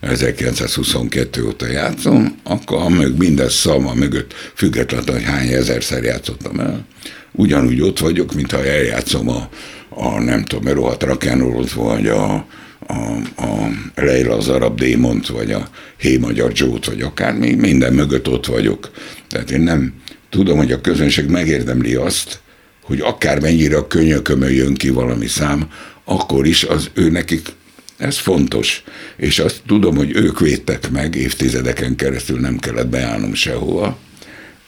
1922 0.00 1.46
óta 1.46 1.66
játszom, 1.66 2.38
akkor 2.42 2.82
a 2.82 2.88
mög, 2.88 3.18
minden 3.18 3.48
szalma 3.48 3.94
mögött, 3.94 4.34
függetlenül, 4.54 5.12
hogy 5.12 5.22
hány 5.22 5.48
ezerszer 5.48 6.02
játszottam 6.02 6.60
el, 6.60 6.86
ugyanúgy 7.32 7.80
ott 7.80 7.98
vagyok, 7.98 8.34
mintha 8.34 8.64
eljátszom 8.64 9.28
a, 9.28 9.48
a 9.88 10.20
nem 10.20 10.44
tudom, 10.44 10.66
a 10.66 10.72
rohadt 10.72 11.72
vagy 11.72 12.06
a, 12.06 12.46
a, 12.86 12.94
a 13.36 13.68
Leila 13.94 14.36
az 14.36 14.48
arab 14.48 14.78
démont, 14.78 15.26
vagy 15.26 15.52
a 15.52 15.68
Hé 15.98 16.16
Magyar 16.16 16.52
Jót, 16.54 16.84
vagy 16.84 17.00
akármi, 17.00 17.54
minden 17.54 17.92
mögött 17.92 18.28
ott 18.28 18.46
vagyok. 18.46 18.90
Tehát 19.28 19.50
én 19.50 19.60
nem 19.60 19.92
tudom, 20.30 20.56
hogy 20.56 20.72
a 20.72 20.80
közönség 20.80 21.28
megérdemli 21.28 21.94
azt, 21.94 22.40
hogy 22.86 23.00
akármennyire 23.00 23.76
a 23.76 23.86
könyökömön 23.86 24.50
jön 24.50 24.74
ki 24.74 24.90
valami 24.90 25.26
szám, 25.26 25.70
akkor 26.04 26.46
is 26.46 26.64
az 26.64 26.90
ő 26.94 27.10
nekik 27.10 27.48
ez 27.96 28.18
fontos. 28.18 28.82
És 29.16 29.38
azt 29.38 29.62
tudom, 29.66 29.96
hogy 29.96 30.16
ők 30.16 30.40
védtek 30.40 30.90
meg, 30.90 31.14
évtizedeken 31.14 31.96
keresztül 31.96 32.40
nem 32.40 32.58
kellett 32.58 32.86
beállnom 32.86 33.34
sehova. 33.34 33.98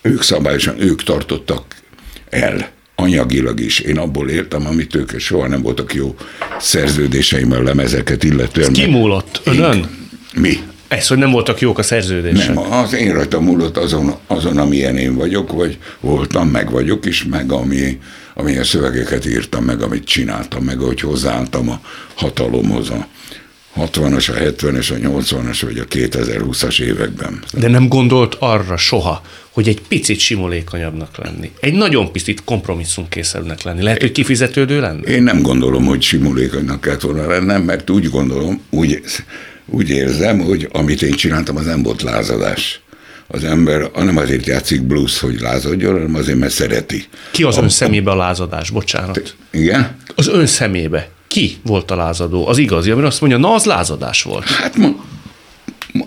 Ők 0.02 0.22
szabályosan, 0.22 0.80
ők 0.80 1.02
tartottak 1.02 1.76
el 2.30 2.70
anyagilag 2.94 3.60
is. 3.60 3.78
Én 3.78 3.98
abból 3.98 4.28
éltem, 4.28 4.66
amit 4.66 4.94
ők, 4.94 5.18
soha 5.18 5.48
nem 5.48 5.62
voltak 5.62 5.94
jó 5.94 6.14
szerződéseim 6.60 7.52
a 7.52 7.62
lemezeket 7.62 8.24
illetően. 8.24 8.70
Ez 8.70 8.76
kimúlott 8.76 9.40
önön? 9.44 9.90
Mi? 10.34 10.58
Ez, 10.88 11.08
hogy 11.08 11.18
nem 11.18 11.30
voltak 11.30 11.60
jók 11.60 11.78
a 11.78 11.82
szerződések. 11.82 12.54
Nem, 12.54 12.72
az 12.72 12.94
én 12.94 13.12
rajta 13.12 13.40
múlott 13.40 13.76
azon, 13.76 14.14
azon, 14.26 14.58
amilyen 14.58 14.96
én 14.96 15.14
vagyok, 15.14 15.52
vagy 15.52 15.78
voltam, 16.00 16.48
meg 16.48 16.70
vagyok 16.70 17.06
is, 17.06 17.24
meg 17.24 17.52
ami, 17.52 17.98
amilyen 18.34 18.64
szövegeket 18.64 19.26
írtam, 19.26 19.64
meg 19.64 19.82
amit 19.82 20.04
csináltam, 20.04 20.64
meg 20.64 20.78
hogy 20.78 21.00
hozzáálltam 21.00 21.68
a 21.70 21.80
hatalomhoz 22.14 22.90
a 22.90 23.06
60-as, 23.76 24.30
a 24.30 24.32
70-es, 24.32 24.92
a 24.92 25.20
80-as 25.20 25.58
vagy 25.62 25.78
a 25.78 25.84
2020-as 25.84 26.80
években. 26.80 27.42
De 27.52 27.68
nem 27.68 27.88
gondolt 27.88 28.34
arra 28.38 28.76
soha, 28.76 29.22
hogy 29.50 29.68
egy 29.68 29.80
picit 29.88 30.18
simulékonyabbnak 30.18 31.16
lenni. 31.16 31.50
Egy 31.60 31.74
nagyon 31.74 32.12
picit 32.12 32.44
kompromisszumkészebbnek 32.44 33.62
lenni. 33.62 33.82
Lehet, 33.82 34.00
hogy 34.00 34.12
kifizetődő 34.12 34.80
lenni? 34.80 35.10
Én 35.10 35.22
nem 35.22 35.42
gondolom, 35.42 35.84
hogy 35.84 36.02
simulékonynak 36.02 36.80
kellett 36.80 37.00
volna 37.00 37.26
lennem, 37.26 37.62
mert 37.62 37.90
úgy 37.90 38.10
gondolom, 38.10 38.60
úgy 38.70 39.00
úgy 39.70 39.90
érzem, 39.90 40.38
hogy 40.38 40.68
amit 40.72 41.02
én 41.02 41.12
csináltam, 41.12 41.56
az 41.56 41.64
nem 41.64 41.82
volt 41.82 42.02
lázadás. 42.02 42.80
Az 43.26 43.44
ember 43.44 43.90
nem 43.94 44.16
azért 44.16 44.46
játszik 44.46 44.82
blues, 44.82 45.20
hogy 45.20 45.40
lázadjon, 45.40 45.92
hanem 45.92 46.14
azért, 46.14 46.38
mert 46.38 46.52
szereti. 46.52 47.04
Ki 47.30 47.42
az 47.42 47.56
a, 47.56 47.62
ön 47.62 47.68
szemébe 47.68 48.10
a 48.10 48.16
lázadás? 48.16 48.70
Bocsánat. 48.70 49.12
Te, 49.12 49.58
igen? 49.58 49.96
Az 50.14 50.28
ön 50.28 50.46
szemébe. 50.46 51.08
Ki 51.28 51.56
volt 51.62 51.90
a 51.90 51.96
lázadó? 51.96 52.46
Az 52.46 52.58
igazi, 52.58 52.90
amire 52.90 53.06
azt 53.06 53.20
mondja, 53.20 53.38
na 53.38 53.54
az 53.54 53.64
lázadás 53.64 54.22
volt. 54.22 54.44
Hát 54.44 54.74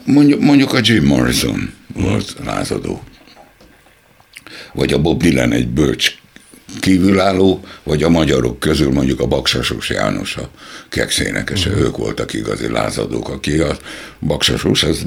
mondjuk, 0.05 0.39
mondjuk 0.39 0.73
a 0.73 0.79
Jim 0.81 1.05
Morrison 1.05 1.73
volt 1.93 2.35
lázadó. 2.45 3.03
Vagy 4.73 4.93
a 4.93 4.97
Bob 4.97 5.21
Dylan 5.21 5.51
egy 5.51 5.67
bölcs 5.67 6.15
kívülálló, 6.79 7.63
vagy 7.83 8.03
a 8.03 8.09
magyarok 8.09 8.59
közül 8.59 8.91
mondjuk 8.91 9.19
a 9.19 9.25
Baksasos 9.25 9.89
János, 9.89 10.35
a 10.35 10.49
kekszénekese, 10.89 11.69
uh-huh. 11.69 11.85
ők 11.85 11.97
voltak 11.97 12.33
igazi 12.33 12.67
lázadók, 12.67 13.29
aki 13.29 13.59
a 13.59 13.77
Baksasos 14.19 14.83
az 14.83 15.01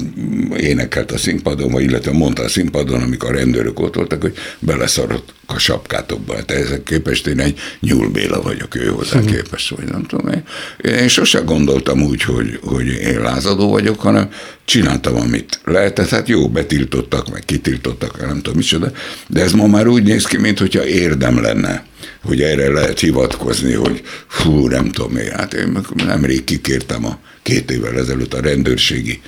énekelt 0.57 1.11
a 1.11 1.17
színpadon, 1.17 1.71
vagy 1.71 1.83
illetve 1.83 2.11
mondta 2.11 2.43
a 2.43 2.49
színpadon, 2.49 3.01
amikor 3.01 3.29
a 3.29 3.37
rendőrök 3.37 3.79
ott 3.79 3.95
voltak, 3.95 4.21
hogy 4.21 4.37
beleszarott 4.59 5.33
a 5.45 5.57
sapkátokba. 5.57 6.35
Hát 6.35 6.51
ezek 6.51 6.83
képest 6.83 7.27
én 7.27 7.39
egy 7.39 7.59
nyúlbéla 7.79 8.41
vagyok 8.41 8.75
ő 8.75 8.85
hozzá 8.85 9.17
uh-huh. 9.17 9.33
képest, 9.33 9.69
vagy 9.69 9.85
nem 9.85 10.03
tudom 10.03 10.27
én. 10.27 10.43
Én 10.91 11.07
sosem 11.07 11.45
gondoltam 11.45 12.01
úgy, 12.01 12.21
hogy, 12.21 12.59
hogy 12.63 12.87
én 12.87 13.21
lázadó 13.21 13.69
vagyok, 13.69 13.99
hanem 13.99 14.29
csináltam, 14.65 15.15
amit 15.15 15.59
lehetett. 15.63 16.09
Hát 16.09 16.27
jó, 16.27 16.49
betiltottak, 16.49 17.31
meg 17.31 17.43
kitiltottak, 17.45 18.19
nem 18.19 18.35
tudom 18.35 18.55
micsoda, 18.55 18.91
de 19.27 19.41
ez 19.41 19.51
ma 19.51 19.67
már 19.67 19.87
úgy 19.87 20.03
néz 20.03 20.25
ki, 20.25 20.37
mintha 20.37 20.85
érdem 20.85 21.41
lenne 21.41 21.85
hogy 22.25 22.41
erre 22.41 22.69
lehet 22.69 22.99
hivatkozni, 22.99 23.73
hogy 23.73 24.01
fú, 24.27 24.67
nem 24.67 24.91
tudom 24.91 25.17
én, 25.17 25.31
hát 25.31 25.53
én 25.53 25.79
nemrég 25.93 26.43
kikértem 26.43 27.05
a 27.05 27.19
két 27.41 27.71
évvel 27.71 27.97
ezelőtt 27.97 28.33
a 28.33 28.41
rendőrségi 28.41 29.21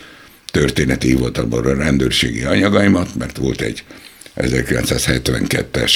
történeti 0.52 1.08
hivatalban 1.08 1.66
a 1.66 1.74
rendőrségi 1.74 2.44
anyagaimat, 2.44 3.16
mert 3.16 3.38
volt 3.38 3.62
egy 3.62 3.84
1972-es 4.36 5.92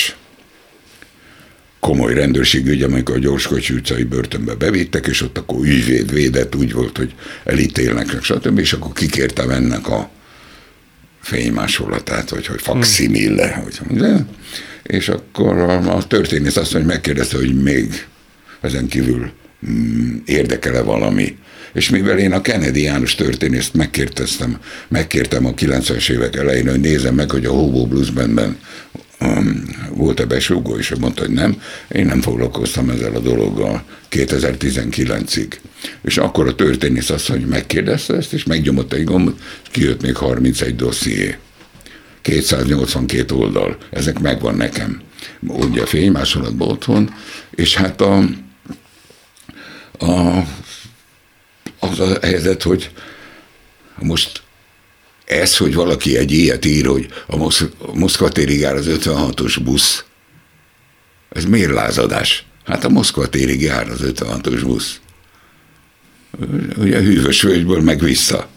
komoly 1.81 2.13
rendőrségügy, 2.13 2.83
amikor 2.83 3.15
a 3.15 3.19
Gyorskocsi 3.19 3.73
utcai 3.73 4.03
börtönbe 4.03 4.55
bevittek, 4.55 5.07
és 5.07 5.21
ott 5.21 5.37
akkor 5.37 5.65
ügyvéd 5.65 6.11
védett, 6.11 6.55
úgy 6.55 6.73
volt, 6.73 6.97
hogy 6.97 7.13
elítélnek, 7.43 8.21
stb. 8.21 8.59
És 8.59 8.73
akkor 8.73 8.93
kikértem 8.93 9.49
ennek 9.49 9.87
a 9.87 10.09
fénymásolatát, 11.21 12.29
vagy 12.29 12.45
hogy 12.45 12.61
faximille, 12.61 13.63
hogy 13.63 13.97
de, 13.97 14.25
és 14.83 15.09
akkor 15.09 15.57
a, 15.57 15.95
a 15.95 16.07
történész 16.07 16.55
azt 16.55 16.71
hogy 16.71 16.85
megkérdezte, 16.85 17.37
hogy 17.37 17.61
még 17.61 18.05
ezen 18.61 18.87
kívül 18.87 19.31
mm, 19.69 20.17
érdekele 20.25 20.81
valami. 20.81 21.37
És 21.73 21.89
mivel 21.89 22.17
én 22.17 22.31
a 22.31 22.41
Kennedy 22.41 22.81
János 22.81 23.15
történészt 23.15 23.73
megkérdeztem, 23.73 24.59
megkértem 24.87 25.45
a 25.45 25.53
90-es 25.53 26.09
évek 26.09 26.35
elején, 26.35 26.69
hogy 26.69 26.79
nézem 26.79 27.15
meg, 27.15 27.31
hogy 27.31 27.45
a 27.45 27.51
Hobo 27.51 27.85
Blues 27.85 28.11
um, 29.21 29.63
volt-e 29.89 30.25
besúgó, 30.25 30.77
és 30.77 30.89
mondta, 30.99 31.21
hogy 31.21 31.33
nem. 31.33 31.61
Én 31.87 32.05
nem 32.05 32.21
foglalkoztam 32.21 32.89
ezzel 32.89 33.15
a 33.15 33.19
dologgal 33.19 33.83
2019-ig. 34.11 35.53
És 36.03 36.17
akkor 36.17 36.47
a 36.47 36.55
történész 36.55 37.09
hogy 37.27 37.45
megkérdezte 37.45 38.15
ezt, 38.15 38.33
és 38.33 38.43
megnyomott 38.43 38.93
egy 38.93 39.03
gombot, 39.03 39.39
és 39.63 39.69
kijött 39.71 40.01
még 40.01 40.15
31 40.15 40.75
dosszié. 40.75 41.37
282 42.21 43.35
oldal, 43.35 43.77
ezek 43.89 44.19
megvan 44.19 44.55
nekem. 44.55 45.01
Ugye 45.47 45.81
a 45.81 45.85
fénymásolatban 45.85 46.69
otthon, 46.69 47.13
és 47.51 47.75
hát 47.75 48.01
a, 48.01 48.17
a, 49.99 50.45
az 51.79 51.99
a 51.99 52.17
helyzet, 52.21 52.63
hogy 52.63 52.91
most 53.99 54.41
ez, 55.25 55.57
hogy 55.57 55.73
valaki 55.73 56.17
egy 56.17 56.31
ilyet 56.31 56.65
ír, 56.65 56.85
hogy 56.85 57.07
a 57.27 57.53
Moszkva 57.93 58.29
térig 58.29 58.59
jár 58.59 58.75
az 58.75 58.85
56-os 58.89 59.57
busz, 59.63 60.03
ez 61.29 61.45
miért 61.45 61.71
lázadás? 61.71 62.45
Hát 62.65 62.83
a 62.83 62.89
Moszkva 62.89 63.29
térig 63.29 63.61
jár 63.61 63.89
az 63.89 63.99
56-os 64.03 64.61
busz. 64.63 64.99
Ugye 66.77 66.97
a 66.97 67.01
hűvös 67.01 67.41
völgyből 67.41 67.81
meg 67.81 67.99
vissza. 67.99 68.47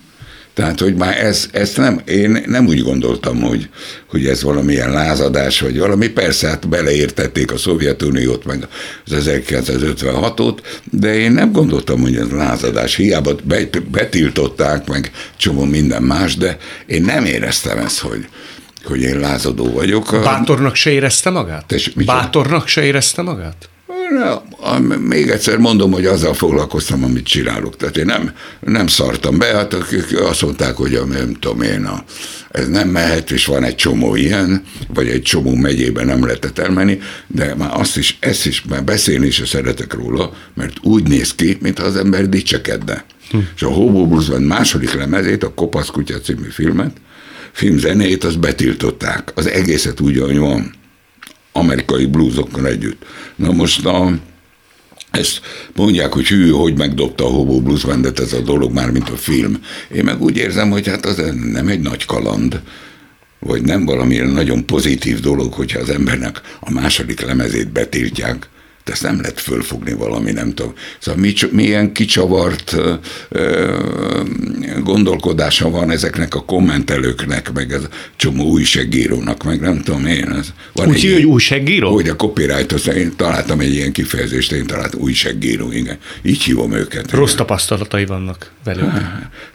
Tehát, 0.55 0.81
hogy 0.81 0.95
már 0.95 1.25
ez, 1.25 1.49
ezt 1.53 1.77
nem, 1.77 2.01
én 2.07 2.43
nem 2.47 2.67
úgy 2.67 2.83
gondoltam, 2.83 3.41
hogy, 3.41 3.69
hogy 4.07 4.27
ez 4.27 4.43
valamilyen 4.43 4.91
lázadás, 4.91 5.61
vagy 5.61 5.79
valami, 5.79 6.09
persze 6.09 6.49
hát 6.49 6.69
beleértették 6.69 7.53
a 7.53 7.57
Szovjetuniót, 7.57 8.45
meg 8.45 8.69
az 9.07 9.13
1956-ot, 9.27 10.59
de 10.91 11.15
én 11.15 11.33
nem 11.33 11.53
gondoltam, 11.53 12.01
hogy 12.01 12.17
ez 12.17 12.31
lázadás. 12.31 12.95
Hiába 12.95 13.35
betiltották, 13.91 14.89
meg 14.89 15.11
csomó 15.37 15.65
minden 15.65 16.03
más, 16.03 16.37
de 16.37 16.57
én 16.87 17.03
nem 17.03 17.25
éreztem 17.25 17.79
ezt, 17.79 17.99
hogy, 17.99 18.29
hogy 18.85 19.01
én 19.01 19.19
lázadó 19.19 19.73
vagyok. 19.73 20.11
Bátornak 20.23 20.75
se 20.75 20.91
érezte 20.91 21.31
magát? 21.31 21.67
Tess, 21.67 21.89
Bátornak 21.89 22.67
se 22.67 22.85
érezte 22.85 23.23
magát? 23.23 23.69
Még 24.99 25.29
egyszer 25.29 25.59
mondom, 25.59 25.93
hogy 25.93 26.07
azzal 26.07 26.35
foglalkoztam, 26.35 27.05
amit 27.05 27.25
csinálok. 27.27 27.77
Tehát 27.77 27.97
én 27.97 28.05
nem, 28.05 28.33
nem 28.61 28.87
szartam 28.87 29.39
be, 29.39 29.47
hát 29.47 29.77
azt 30.15 30.43
mondták, 30.43 30.77
hogy 30.77 31.01
nem 31.09 31.35
tudom 31.35 31.63
én, 31.63 31.85
a, 31.85 32.05
ez 32.51 32.69
nem 32.69 32.89
mehet, 32.89 33.31
és 33.31 33.47
van 33.47 33.65
egy 33.65 33.75
csomó 33.75 34.15
ilyen, 34.15 34.65
vagy 34.95 35.09
egy 35.09 35.23
csomó 35.23 35.55
megyében 35.55 36.07
nem 36.07 36.25
lehetett 36.25 36.59
elmenni, 36.59 36.99
de 37.27 37.55
már 37.55 37.71
azt 37.73 37.97
is, 37.97 38.17
ezt 38.21 38.47
is 38.47 38.63
már 38.69 38.85
beszélni 38.85 39.27
is 39.27 39.43
szeretek 39.45 39.95
róla, 39.95 40.33
mert 40.55 40.77
úgy 40.83 41.09
néz 41.09 41.35
ki, 41.35 41.59
mintha 41.61 41.85
az 41.85 41.97
ember 41.97 42.29
dicsekedne. 42.29 43.05
Hm. 43.31 43.39
És 43.57 43.63
a 43.63 43.69
Hobo 43.69 44.07
Blues 44.07 44.27
második 44.39 44.93
lemezét, 44.93 45.43
a 45.43 45.55
Kopasz 45.55 45.89
Kutya 45.89 46.21
című 46.21 46.49
filmet, 46.51 46.97
filmzenét, 47.53 48.25
azt 48.25 48.41
betiltották. 48.41 49.33
Az 49.35 49.47
egészet 49.47 50.01
úgy, 50.01 50.19
ahogy 50.19 50.39
van 50.39 50.75
amerikai 51.57 52.07
bluesokkal 52.07 52.67
együtt. 52.67 53.05
Na 53.37 53.53
most 53.53 53.87
a, 53.87 54.19
ezt 55.11 55.41
mondják, 55.75 56.13
hogy 56.13 56.27
hű, 56.27 56.51
hogy 56.51 56.77
megdobta 56.77 57.25
a 57.25 57.31
Hobo 57.31 57.61
Blues 57.61 57.85
Bandet 57.85 58.21
ez 58.21 58.33
a 58.33 58.41
dolog 58.41 58.73
már, 58.73 58.91
mint 58.91 59.09
a 59.09 59.17
film. 59.17 59.61
Én 59.95 60.05
meg 60.05 60.23
úgy 60.23 60.37
érzem, 60.37 60.71
hogy 60.71 60.87
hát 60.87 61.07
az 61.07 61.23
nem 61.53 61.69
egy 61.69 61.81
nagy 61.81 62.05
kaland, 62.05 62.61
vagy 63.39 63.63
nem 63.63 63.85
valamilyen 63.85 64.29
nagyon 64.29 64.67
pozitív 64.67 65.21
dolog, 65.21 65.53
hogyha 65.53 65.81
az 65.81 65.91
embernek 65.91 66.41
a 66.61 66.71
második 66.71 67.21
lemezét 67.21 67.69
betiltják, 67.69 68.49
de 68.85 68.93
ezt 68.93 69.03
nem 69.03 69.21
lehet 69.21 69.41
fölfogni 69.41 69.93
valami, 69.93 70.33
nem 70.33 70.55
tudom. 70.55 70.73
Szóval 70.99 71.21
mi, 71.21 71.35
milyen 71.51 71.93
kicsavart 71.93 72.77
ö, 73.29 73.81
gondolkodása 74.83 75.71
van 75.71 75.91
ezeknek 75.91 76.35
a 76.35 76.45
kommentelőknek, 76.45 77.53
meg 77.53 77.73
ez 77.73 77.83
csomó 78.17 78.45
újságírónak, 78.45 79.43
meg 79.43 79.61
nem 79.61 79.83
tudom 79.83 80.07
én. 80.07 80.33
Ez, 80.33 80.53
van 80.73 80.89
Úgy, 80.89 80.95
egy, 80.95 81.13
hogy 81.13 81.25
újságíró? 81.25 81.93
Hogy 81.93 82.09
a 82.09 82.17
copyright 82.17 82.87
én 82.87 83.17
találtam 83.17 83.61
egy 83.61 83.75
ilyen 83.75 83.93
kifejezést, 83.93 84.53
én 84.53 84.67
találtam 84.67 85.01
újságíró, 85.01 85.73
igen. 85.73 85.99
Így 86.23 86.43
hívom 86.43 86.73
őket. 86.73 87.11
Rossz 87.11 87.33
igen. 87.33 87.47
tapasztalatai 87.47 88.05
vannak 88.07 88.51
velük. 88.65 88.91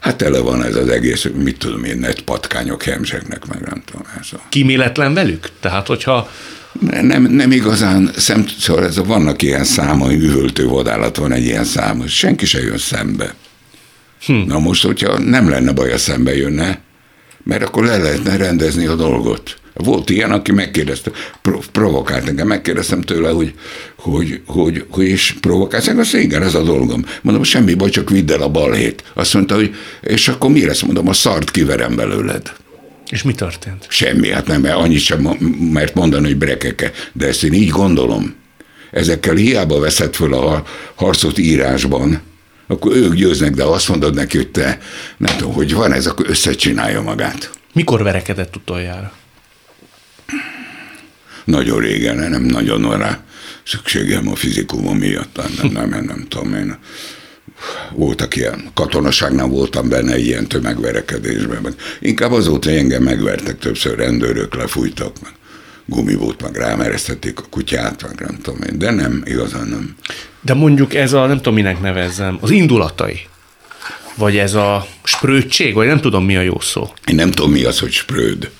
Hát 0.00 0.16
tele 0.16 0.38
van 0.38 0.64
ez 0.64 0.74
az 0.74 0.88
egész, 0.88 1.26
mit 1.34 1.58
tudom 1.58 1.84
én, 1.84 1.98
net 1.98 2.20
patkányok 2.20 2.82
hemzsegnek, 2.82 3.46
meg 3.46 3.60
nem 3.60 3.82
tudom. 3.84 4.06
Ez 4.20 4.28
a... 4.32 4.40
Kiméletlen 4.48 5.14
velük? 5.14 5.48
Tehát, 5.60 5.86
hogyha 5.86 6.30
nem, 7.00 7.22
nem 7.22 7.52
igazán, 7.52 8.10
szem, 8.16 8.46
szóval 8.58 8.84
ez 8.84 8.96
a, 8.96 9.04
vannak 9.04 9.42
ilyen 9.42 9.64
számai, 9.64 10.16
üvöltő 10.16 10.66
vadállat 10.66 11.16
van 11.16 11.32
egy 11.32 11.44
ilyen 11.44 11.64
szám, 11.64 12.06
senki 12.06 12.46
se 12.46 12.62
jön 12.62 12.78
szembe. 12.78 13.34
Hm. 14.26 14.32
Na 14.46 14.58
most, 14.58 14.84
hogyha 14.84 15.18
nem 15.18 15.48
lenne 15.48 15.72
baj, 15.72 15.92
a 15.92 15.98
szembe 15.98 16.36
jönne, 16.36 16.80
mert 17.42 17.62
akkor 17.62 17.84
le 17.84 17.96
lehetne 17.96 18.36
rendezni 18.36 18.86
a 18.86 18.94
dolgot. 18.94 19.58
Volt 19.74 20.10
ilyen, 20.10 20.30
aki 20.30 20.52
megkérdezte, 20.52 21.10
prov- 21.42 21.70
provokált 21.70 22.28
engem, 22.28 22.46
megkérdeztem 22.46 23.00
tőle, 23.00 23.30
hogy, 23.30 23.54
hogy, 23.96 24.40
hogy, 24.46 24.84
hogy 24.90 25.06
és 25.06 25.36
provokálsz 25.40 25.86
azt 25.86 26.14
igen, 26.14 26.42
ez 26.42 26.54
a 26.54 26.62
dolgom. 26.62 27.04
Mondom, 27.22 27.42
semmi 27.42 27.74
baj, 27.74 27.90
csak 27.90 28.10
vidd 28.10 28.32
el 28.32 28.42
a 28.42 28.48
balhét. 28.48 29.04
Azt 29.14 29.34
mondta, 29.34 29.54
hogy 29.54 29.74
és 30.00 30.28
akkor 30.28 30.50
mi 30.50 30.64
lesz? 30.64 30.82
Mondom, 30.82 31.08
a 31.08 31.12
szart 31.12 31.50
kiverem 31.50 31.96
belőled. 31.96 32.52
És 33.10 33.22
mi 33.22 33.32
történt? 33.32 33.86
Semmi, 33.88 34.30
hát 34.30 34.46
nem, 34.46 34.64
annyit 34.64 35.00
sem 35.00 35.20
mert 35.72 35.94
mondani, 35.94 36.26
hogy 36.26 36.36
brekeke, 36.36 36.92
de 37.12 37.26
ezt 37.26 37.44
én 37.44 37.52
így 37.52 37.68
gondolom. 37.68 38.34
Ezekkel 38.90 39.34
hiába 39.34 39.78
veszed 39.78 40.14
föl 40.14 40.34
a 40.34 40.64
harcot 40.94 41.38
írásban, 41.38 42.20
akkor 42.66 42.96
ők 42.96 43.14
győznek, 43.14 43.54
de 43.54 43.64
azt 43.64 43.88
mondod 43.88 44.14
neki, 44.14 44.36
hogy 44.36 44.50
te, 44.50 44.78
nem 45.16 45.36
tudom, 45.36 45.52
hogy 45.52 45.74
van 45.74 45.92
ez, 45.92 46.06
akkor 46.06 46.26
összecsinálja 46.28 47.02
magát. 47.02 47.50
Mikor 47.72 48.02
verekedett 48.02 48.56
utoljára? 48.56 49.12
Nagyon 51.44 51.80
régen, 51.80 52.30
nem 52.30 52.42
nagyon 52.42 52.82
van 52.82 52.98
rá 52.98 53.24
szükségem 53.64 54.28
a 54.28 54.34
fizikumom 54.34 54.98
miatt, 54.98 55.36
nem, 55.36 55.70
nem, 55.72 55.88
nem, 55.88 56.04
nem 56.04 56.26
tudom 56.28 56.54
én 56.54 56.78
voltak 57.92 58.36
ilyen, 58.36 58.70
katonaságnál 58.74 59.46
voltam 59.46 59.88
benne 59.88 60.18
ilyen 60.18 60.46
tömegverekedésben, 60.46 61.62
meg 61.62 61.74
inkább 62.00 62.32
azóta 62.32 62.70
engem 62.70 63.02
megvertek 63.02 63.58
többször, 63.58 63.98
rendőrök 63.98 64.54
lefújtak, 64.54 65.16
meg 65.22 65.32
gumibót, 65.86 66.42
meg 66.42 66.56
rámeresztették 66.56 67.38
a 67.38 67.44
kutyát, 67.50 68.02
meg 68.02 68.20
nem 68.20 68.38
tudom 68.42 68.60
én, 68.62 68.78
de 68.78 68.90
nem, 68.90 69.22
igazán 69.24 69.66
nem. 69.66 69.96
De 70.40 70.54
mondjuk 70.54 70.94
ez 70.94 71.12
a, 71.12 71.26
nem 71.26 71.36
tudom 71.36 71.54
minek 71.54 71.80
nevezzem, 71.80 72.38
az 72.40 72.50
indulatai, 72.50 73.20
vagy 74.14 74.36
ez 74.36 74.54
a 74.54 74.86
sprődség, 75.04 75.74
vagy 75.74 75.86
nem 75.86 76.00
tudom 76.00 76.24
mi 76.24 76.36
a 76.36 76.40
jó 76.40 76.60
szó. 76.60 76.92
Én 77.06 77.14
nem 77.14 77.30
tudom 77.30 77.50
mi 77.50 77.64
az, 77.64 77.78
hogy 77.78 77.92
sprőd. 77.92 78.50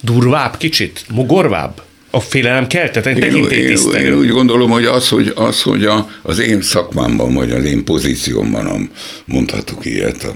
Durvább 0.00 0.56
kicsit? 0.56 1.04
Mogorvább? 1.10 1.82
A 2.10 2.20
félelem 2.20 2.66
keltet, 2.66 3.06
egy 3.06 3.18
én, 3.18 3.44
én, 3.44 3.76
én 3.94 4.14
úgy 4.14 4.28
gondolom, 4.28 4.70
hogy 4.70 4.84
az, 4.84 5.08
hogy, 5.08 5.32
az, 5.34 5.62
hogy 5.62 5.84
a, 5.84 6.10
az 6.22 6.38
én 6.38 6.62
szakmámban, 6.62 7.34
vagy 7.34 7.50
az 7.50 7.64
én 7.64 7.84
pozíciómban, 7.84 8.90
mondhatok 9.24 9.84
ilyet, 9.84 10.24
a 10.24 10.32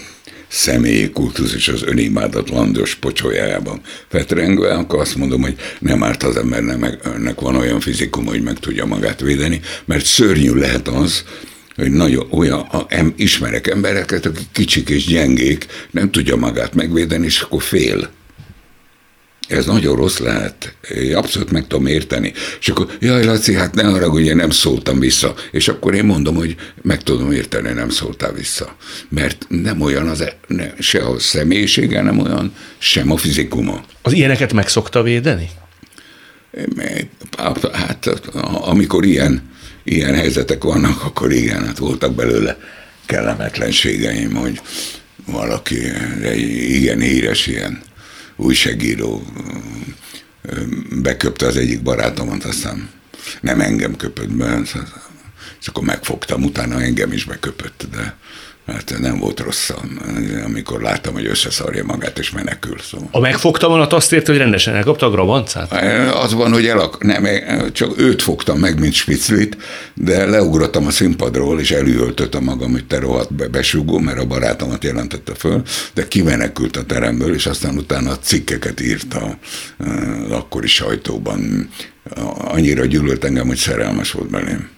személyi 0.49 1.11
kultusz 1.11 1.55
és 1.55 1.69
az 1.69 1.83
önimádat 1.83 2.51
landos 2.51 2.95
pocsolyájában 2.95 3.81
fetrengve, 4.09 4.75
akkor 4.75 5.01
azt 5.01 5.17
mondom, 5.17 5.43
hogy 5.43 5.55
nem 5.79 6.03
árt 6.03 6.23
az 6.23 6.37
embernek, 6.37 6.99
ennek 7.05 7.41
van 7.41 7.57
olyan 7.57 7.81
fizikum, 7.81 8.27
hogy 8.27 8.43
meg 8.43 8.59
tudja 8.59 8.85
magát 8.85 9.21
védeni, 9.21 9.61
mert 9.85 10.05
szörnyű 10.05 10.53
lehet 10.53 10.89
az, 10.89 11.25
hogy 11.77 11.91
nagyon 11.91 12.27
olyan, 12.31 12.67
em, 12.89 13.13
ismerek 13.17 13.67
embereket, 13.67 14.27
akik 14.27 14.47
kicsik 14.53 14.89
és 14.89 15.07
gyengék, 15.07 15.67
nem 15.91 16.11
tudja 16.11 16.37
magát 16.37 16.75
megvédeni, 16.75 17.25
és 17.25 17.41
akkor 17.41 17.63
fél 17.63 18.11
ez 19.51 19.67
nagyon 19.67 19.97
rossz 19.97 20.19
lehet. 20.19 20.75
Abszolút 21.15 21.51
meg 21.51 21.67
tudom 21.67 21.87
érteni. 21.87 22.33
És 22.61 22.69
akkor, 22.69 22.87
jaj, 23.01 23.25
Laci, 23.25 23.55
hát 23.55 23.75
ne 23.75 24.01
hogy 24.01 24.27
én 24.27 24.37
nem 24.37 24.51
szóltam 24.51 24.99
vissza. 24.99 25.35
És 25.51 25.69
akkor 25.69 25.95
én 25.95 26.05
mondom, 26.05 26.35
hogy 26.35 26.57
meg 26.83 27.03
tudom 27.03 27.33
érteni, 27.33 27.73
nem 27.73 27.89
szóltál 27.89 28.33
vissza. 28.33 28.77
Mert 29.09 29.47
nem 29.49 29.81
olyan 29.81 30.09
az, 30.09 30.21
e- 30.21 30.37
ne, 30.47 30.71
se 30.79 30.99
a 30.99 31.19
személyisége 31.19 32.03
nem 32.03 32.19
olyan, 32.19 32.55
sem 32.79 33.11
a 33.11 33.17
fizikuma. 33.17 33.85
Az 34.03 34.13
ilyeneket 34.13 34.53
meg 34.53 34.69
szokta 34.69 35.03
védeni? 35.03 35.51
Hát, 37.73 38.07
amikor 38.43 39.05
ilyen, 39.05 39.51
ilyen 39.85 40.15
helyzetek 40.15 40.63
vannak, 40.63 41.05
akkor 41.05 41.33
igen, 41.33 41.67
hát 41.67 41.79
voltak 41.79 42.15
belőle 42.15 42.59
kellemetlenségeim, 43.07 44.35
hogy 44.35 44.61
valaki, 45.27 45.79
egy 46.23 46.41
igen 46.51 47.01
híres 47.01 47.47
ilyen 47.47 47.83
újságíró 48.41 49.23
beköpte 51.03 51.47
az 51.47 51.57
egyik 51.57 51.83
barátomat, 51.83 52.45
aztán 52.45 52.91
nem 53.41 53.61
engem 53.61 53.97
köpött 53.97 54.31
be, 54.31 54.61
és 55.61 55.67
akkor 55.67 55.85
megfogtam, 55.85 56.43
utána 56.43 56.83
engem 56.83 57.13
is 57.13 57.25
beköpött, 57.25 57.87
de 57.91 58.17
Hát 58.73 58.99
nem 58.99 59.19
volt 59.19 59.41
rossz, 59.41 59.71
amikor 60.45 60.81
láttam, 60.81 61.13
hogy 61.13 61.27
összeszarja 61.27 61.85
magát 61.85 62.19
és 62.19 62.31
menekül. 62.31 62.77
Szóval. 62.83 63.09
A 63.11 63.21
megfogta 63.21 63.69
vonat 63.69 63.93
azt 63.93 64.13
érte, 64.13 64.31
hogy 64.31 64.41
rendesen 64.41 64.75
elkapta 64.75 65.07
a 65.07 65.11
grabancát? 65.11 65.73
Az 66.15 66.35
van, 66.35 66.53
hogy 66.53 66.67
elak... 66.67 67.05
nem, 67.05 67.27
csak 67.73 68.01
őt 68.01 68.23
fogtam 68.23 68.59
meg, 68.59 68.81
mint 68.81 68.93
spiclit, 68.93 69.57
de 69.95 70.27
leugrottam 70.27 70.87
a 70.87 70.91
színpadról, 70.91 71.61
és 71.61 71.71
elüvöltöttem 71.71 72.45
magam, 72.45 72.71
hogy 72.71 72.87
te 72.87 72.99
rohadt 72.99 73.35
be, 73.35 73.49
besugó, 73.49 73.99
mert 73.99 74.19
a 74.19 74.27
barátomat 74.27 74.85
jelentette 74.85 75.35
föl, 75.35 75.63
de 75.95 76.09
kimenekült 76.09 76.77
a 76.77 76.85
teremből, 76.85 77.35
és 77.35 77.47
aztán 77.47 77.77
utána 77.77 78.19
cikkeket 78.19 78.81
írta 78.81 79.39
az 79.79 80.31
akkori 80.31 80.69
sajtóban. 80.69 81.69
Annyira 82.39 82.85
gyűlölt 82.85 83.25
engem, 83.25 83.47
hogy 83.47 83.57
szerelmes 83.57 84.11
volt 84.11 84.31
belém. 84.31 84.69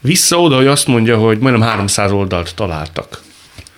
Vissza 0.00 0.40
oda, 0.40 0.56
hogy 0.56 0.66
azt 0.66 0.86
mondja, 0.86 1.16
hogy 1.16 1.38
majdnem 1.38 1.68
300 1.68 2.10
oldalt 2.10 2.54
találtak 2.54 3.24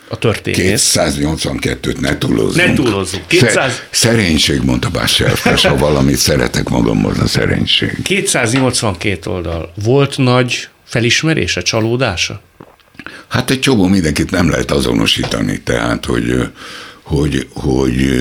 a 0.09 0.17
történész. 0.17 0.97
282-t 0.99 2.01
ne 2.01 2.19
túlozzunk. 2.19 2.67
Ne 2.67 2.73
túlozzunk. 2.73 3.27
200... 3.27 3.83
Szerénység, 3.91 4.63
mondta 4.63 4.89
Bácsi 4.89 5.25
ha 5.63 5.77
valamit 5.77 6.17
szeretek 6.17 6.69
magamhoz, 6.69 7.19
a 7.19 7.27
szerénység. 7.27 8.03
282 8.03 9.31
oldal. 9.31 9.73
Volt 9.85 10.19
nagy 10.19 10.69
felismerése, 10.85 11.63
csalódása? 11.63 12.43
Hát 13.29 13.51
egy 13.51 13.61
csomó 13.61 13.87
mindenkit 13.87 14.31
nem 14.31 14.51
lehet 14.51 14.71
azonosítani, 14.71 15.61
tehát, 15.61 16.05
hogy, 16.05 16.51
hogy, 17.03 17.47
hogy 17.53 18.21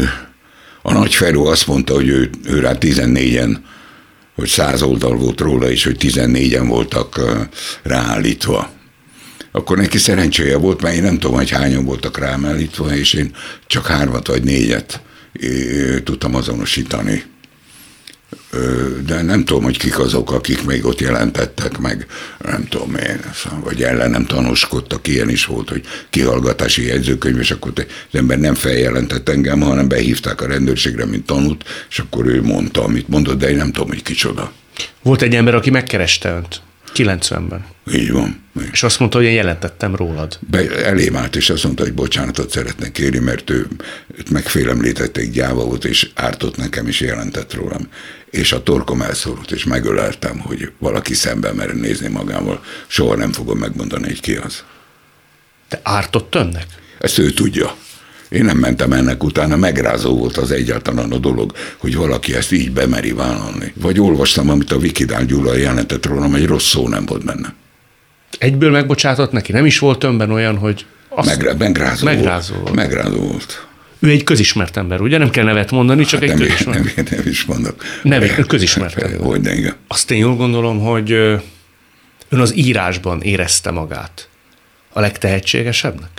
a 0.81 0.93
nagy 0.93 1.15
Feró 1.15 1.45
azt 1.45 1.67
mondta, 1.67 1.93
hogy 1.93 2.07
ő, 2.07 2.29
ő 2.45 2.59
rá 2.59 2.71
14-en 2.79 3.57
hogy 4.37 4.47
száz 4.47 4.81
oldal 4.81 5.15
volt 5.15 5.39
róla, 5.39 5.69
és 5.69 5.83
hogy 5.83 5.97
14-en 5.99 6.65
voltak 6.67 7.21
ráállítva. 7.83 8.69
Akkor 9.51 9.77
neki 9.77 9.97
szerencséje 9.97 10.57
volt, 10.57 10.81
mert 10.81 10.95
én 10.95 11.03
nem 11.03 11.19
tudom, 11.19 11.35
hogy 11.35 11.49
hányan 11.49 11.85
voltak 11.85 12.17
rám 12.17 12.45
állítva, 12.45 12.95
és 12.95 13.13
én 13.13 13.35
csak 13.67 13.85
hármat 13.85 14.27
vagy 14.27 14.43
négyet 14.43 15.01
tudtam 16.03 16.35
azonosítani 16.35 17.23
de 19.05 19.21
nem 19.21 19.45
tudom, 19.45 19.63
hogy 19.63 19.77
kik 19.77 19.99
azok, 19.99 20.31
akik 20.31 20.65
még 20.65 20.85
ott 20.85 20.99
jelentettek 20.99 21.77
meg, 21.77 22.05
nem 22.43 22.67
tudom 22.67 22.95
én, 22.95 23.19
vagy 23.63 23.83
ellenem 23.83 24.25
tanúskodtak, 24.25 25.07
ilyen 25.07 25.29
is 25.29 25.45
volt, 25.45 25.69
hogy 25.69 25.83
kihallgatási 26.09 26.85
jegyzőkönyv, 26.85 27.39
és 27.39 27.51
akkor 27.51 27.71
az 27.75 27.85
ember 28.11 28.39
nem 28.39 28.53
feljelentett 28.53 29.29
engem, 29.29 29.61
hanem 29.61 29.87
behívták 29.87 30.41
a 30.41 30.47
rendőrségre, 30.47 31.05
mint 31.05 31.25
tanút, 31.25 31.63
és 31.89 31.99
akkor 31.99 32.25
ő 32.25 32.41
mondta, 32.41 32.83
amit 32.83 33.07
mondott, 33.07 33.37
de 33.37 33.49
én 33.49 33.57
nem 33.57 33.71
tudom, 33.71 33.87
hogy 33.87 34.03
kicsoda. 34.03 34.51
Volt 35.01 35.21
egy 35.21 35.35
ember, 35.35 35.55
aki 35.55 35.69
megkereste 35.69 36.29
önt 36.29 36.61
90-ben. 36.95 37.65
Így 37.93 38.11
van. 38.11 38.45
És 38.71 38.83
azt 38.83 38.99
mondta, 38.99 39.17
hogy 39.17 39.27
én 39.27 39.33
jelentettem 39.33 39.95
rólad. 39.95 40.39
Be, 40.39 40.85
elém 40.85 41.15
állt, 41.15 41.35
és 41.35 41.49
azt 41.49 41.63
mondta, 41.63 41.83
hogy 41.83 41.93
bocsánatot 41.93 42.51
szeretne 42.51 42.91
kérni, 42.91 43.19
mert 43.19 43.49
ő 43.49 43.67
őt 44.17 44.29
megfélemlítették, 44.29 45.31
gyáva 45.31 45.63
volt, 45.63 45.85
és 45.85 46.09
ártott 46.15 46.57
nekem, 46.57 46.87
is 46.87 46.99
jelentett 46.99 47.53
rólam. 47.53 47.87
És 48.29 48.51
a 48.51 48.63
torkom 48.63 49.01
elszorult, 49.01 49.51
és 49.51 49.63
megöleltem, 49.63 50.39
hogy 50.39 50.71
valaki 50.79 51.13
szemben 51.13 51.55
mer 51.55 51.75
nézni 51.75 52.07
magával. 52.07 52.63
Soha 52.87 53.15
nem 53.15 53.31
fogom 53.31 53.57
megmondani, 53.57 54.07
hogy 54.07 54.21
ki 54.21 54.35
az. 54.35 54.63
Te 55.67 55.79
ártott 55.83 56.35
önnek? 56.35 56.65
Ezt 56.99 57.17
ő 57.17 57.31
tudja. 57.31 57.75
Én 58.29 58.45
nem 58.45 58.57
mentem 58.57 58.91
ennek 58.91 59.23
utána, 59.23 59.55
megrázó 59.55 60.17
volt 60.17 60.37
az 60.37 60.51
egyáltalán 60.51 61.11
a 61.11 61.17
dolog, 61.17 61.51
hogy 61.77 61.95
valaki 61.95 62.35
ezt 62.35 62.51
így 62.51 62.71
bemeri 62.71 63.11
vállalni. 63.11 63.73
Vagy 63.75 63.99
olvastam, 63.99 64.49
amit 64.49 64.71
a 64.71 64.77
Vikidál 64.79 65.25
Gyula 65.25 65.55
jelentett 65.55 66.05
rólam, 66.05 66.35
egy 66.35 66.45
rossz 66.45 66.67
szó 66.67 66.87
nem 66.87 67.05
volt 67.05 67.25
benne. 67.25 67.53
Egyből 68.37 68.71
megbocsátott 68.71 69.31
neki? 69.31 69.51
Nem 69.51 69.65
is 69.65 69.79
volt 69.79 70.03
önben 70.03 70.31
olyan, 70.31 70.57
hogy... 70.57 70.85
Azt 71.09 71.27
Megre, 71.27 71.53
megrázó, 71.53 72.05
megrázó 72.05 72.53
volt. 72.53 72.63
volt. 72.63 72.75
Megrázó 72.75 73.17
volt. 73.17 73.67
Ő 73.99 74.09
egy 74.09 74.23
közismert 74.23 74.77
ember, 74.77 75.01
ugye? 75.01 75.17
Nem 75.17 75.29
kell 75.29 75.43
nevet 75.43 75.71
mondani, 75.71 76.05
csak 76.05 76.19
hát 76.19 76.29
egy 76.29 76.37
nem, 76.37 76.47
közismert. 76.47 76.95
Nem, 76.95 77.05
nem, 77.09 77.27
is 77.27 77.45
mondok. 77.45 77.83
Nem, 78.03 78.45
közismert 78.47 78.97
ember. 79.01 79.19
Hogy 79.19 79.41
de 79.41 79.55
igen. 79.55 79.75
Azt 79.87 80.11
én 80.11 80.17
jól 80.17 80.35
gondolom, 80.35 80.79
hogy 80.79 81.11
ön 81.11 82.39
az 82.39 82.55
írásban 82.55 83.21
érezte 83.21 83.71
magát 83.71 84.29
a 84.93 84.99
legtehetségesebbnek? 84.99 86.09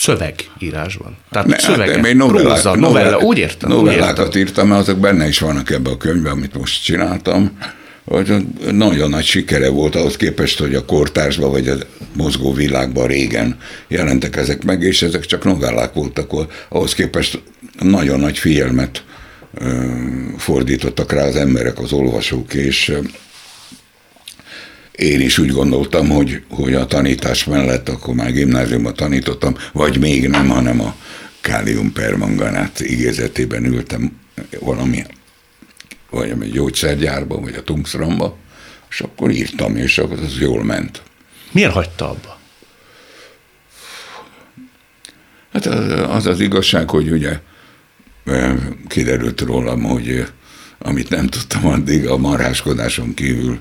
Szövegírásban. 0.00 1.16
Tehát 1.30 1.46
ne, 1.46 1.58
szövege, 1.58 1.96
hát 1.96 2.06
én 2.06 2.16
novellák, 2.16 2.52
próza, 2.52 2.74
novella, 2.74 3.04
novella, 3.04 3.18
úgy 3.18 3.38
értem. 3.38 3.70
Novellákat 3.70 4.18
úgy 4.18 4.24
értem. 4.24 4.40
írtam, 4.40 4.68
mert 4.68 4.80
azok 4.80 4.98
benne 4.98 5.28
is 5.28 5.38
vannak 5.38 5.70
ebben 5.70 5.92
a 5.92 5.96
könyvben, 5.96 6.32
amit 6.32 6.54
most 6.54 6.84
csináltam. 6.84 7.58
Hogy 8.04 8.34
nagyon 8.70 9.10
nagy 9.10 9.24
sikere 9.24 9.68
volt 9.68 9.94
ahhoz 9.94 10.16
képest, 10.16 10.58
hogy 10.58 10.74
a 10.74 10.84
kortársban 10.84 11.50
vagy 11.50 11.68
a 11.68 11.74
mozgó 12.12 12.52
világban 12.52 13.06
régen 13.06 13.56
jelentek 13.88 14.36
ezek 14.36 14.64
meg, 14.64 14.82
és 14.82 15.02
ezek 15.02 15.24
csak 15.24 15.44
novellák 15.44 15.92
voltak, 15.92 16.30
ahhoz 16.68 16.94
képest 16.94 17.42
nagyon 17.80 18.20
nagy 18.20 18.38
figyelmet 18.38 19.04
fordítottak 20.36 21.12
rá 21.12 21.24
az 21.24 21.36
emberek, 21.36 21.78
az 21.78 21.92
olvasók, 21.92 22.54
és 22.54 22.92
én 24.96 25.20
is 25.20 25.38
úgy 25.38 25.50
gondoltam, 25.50 26.08
hogy, 26.08 26.42
hogy 26.50 26.74
a 26.74 26.86
tanítás 26.86 27.44
mellett 27.44 27.88
akkor 27.88 28.14
már 28.14 28.32
gimnáziumban 28.32 28.94
tanítottam, 28.94 29.56
vagy 29.72 29.98
még 29.98 30.28
nem, 30.28 30.48
hanem 30.48 30.80
a 30.80 30.94
kálium 31.40 31.92
permanganát 31.92 32.80
igézetében 32.80 33.64
ültem 33.64 34.18
valami, 34.60 35.04
vagy 36.10 36.30
a 36.30 36.44
gyógyszergyárba, 36.44 37.40
vagy 37.40 37.54
a 37.54 37.62
Tungsramba, 37.62 38.36
és 38.90 39.00
akkor 39.00 39.30
írtam, 39.30 39.76
és 39.76 39.98
akkor 39.98 40.18
az 40.18 40.38
jól 40.40 40.64
ment. 40.64 41.02
Miért 41.52 41.72
hagyta 41.72 42.10
abba? 42.10 42.38
Hát 45.52 45.66
az 46.10 46.26
az 46.26 46.40
igazság, 46.40 46.90
hogy 46.90 47.10
ugye 47.10 47.38
kiderült 48.88 49.40
rólam, 49.40 49.82
hogy 49.82 50.26
amit 50.78 51.08
nem 51.08 51.26
tudtam 51.26 51.66
addig, 51.66 52.06
a 52.06 52.16
marháskodáson 52.16 53.14
kívül 53.14 53.60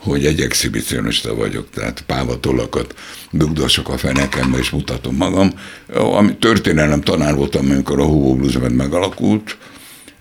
hogy 0.00 0.26
egy 0.26 0.40
exhibicionista 0.40 1.34
vagyok, 1.34 1.70
tehát 1.70 2.02
pávatolakat 2.06 2.94
dugdosok 3.30 3.88
a 3.88 3.98
fenekembe, 3.98 4.58
és 4.58 4.70
mutatom 4.70 5.16
magam. 5.16 5.52
Ami 5.94 6.36
történelem 6.36 7.00
tanár 7.00 7.34
voltam, 7.34 7.70
amikor 7.70 8.00
a 8.00 8.04
Hugo 8.04 8.34
Blues 8.34 8.56
Band 8.56 8.74
megalakult, 8.74 9.56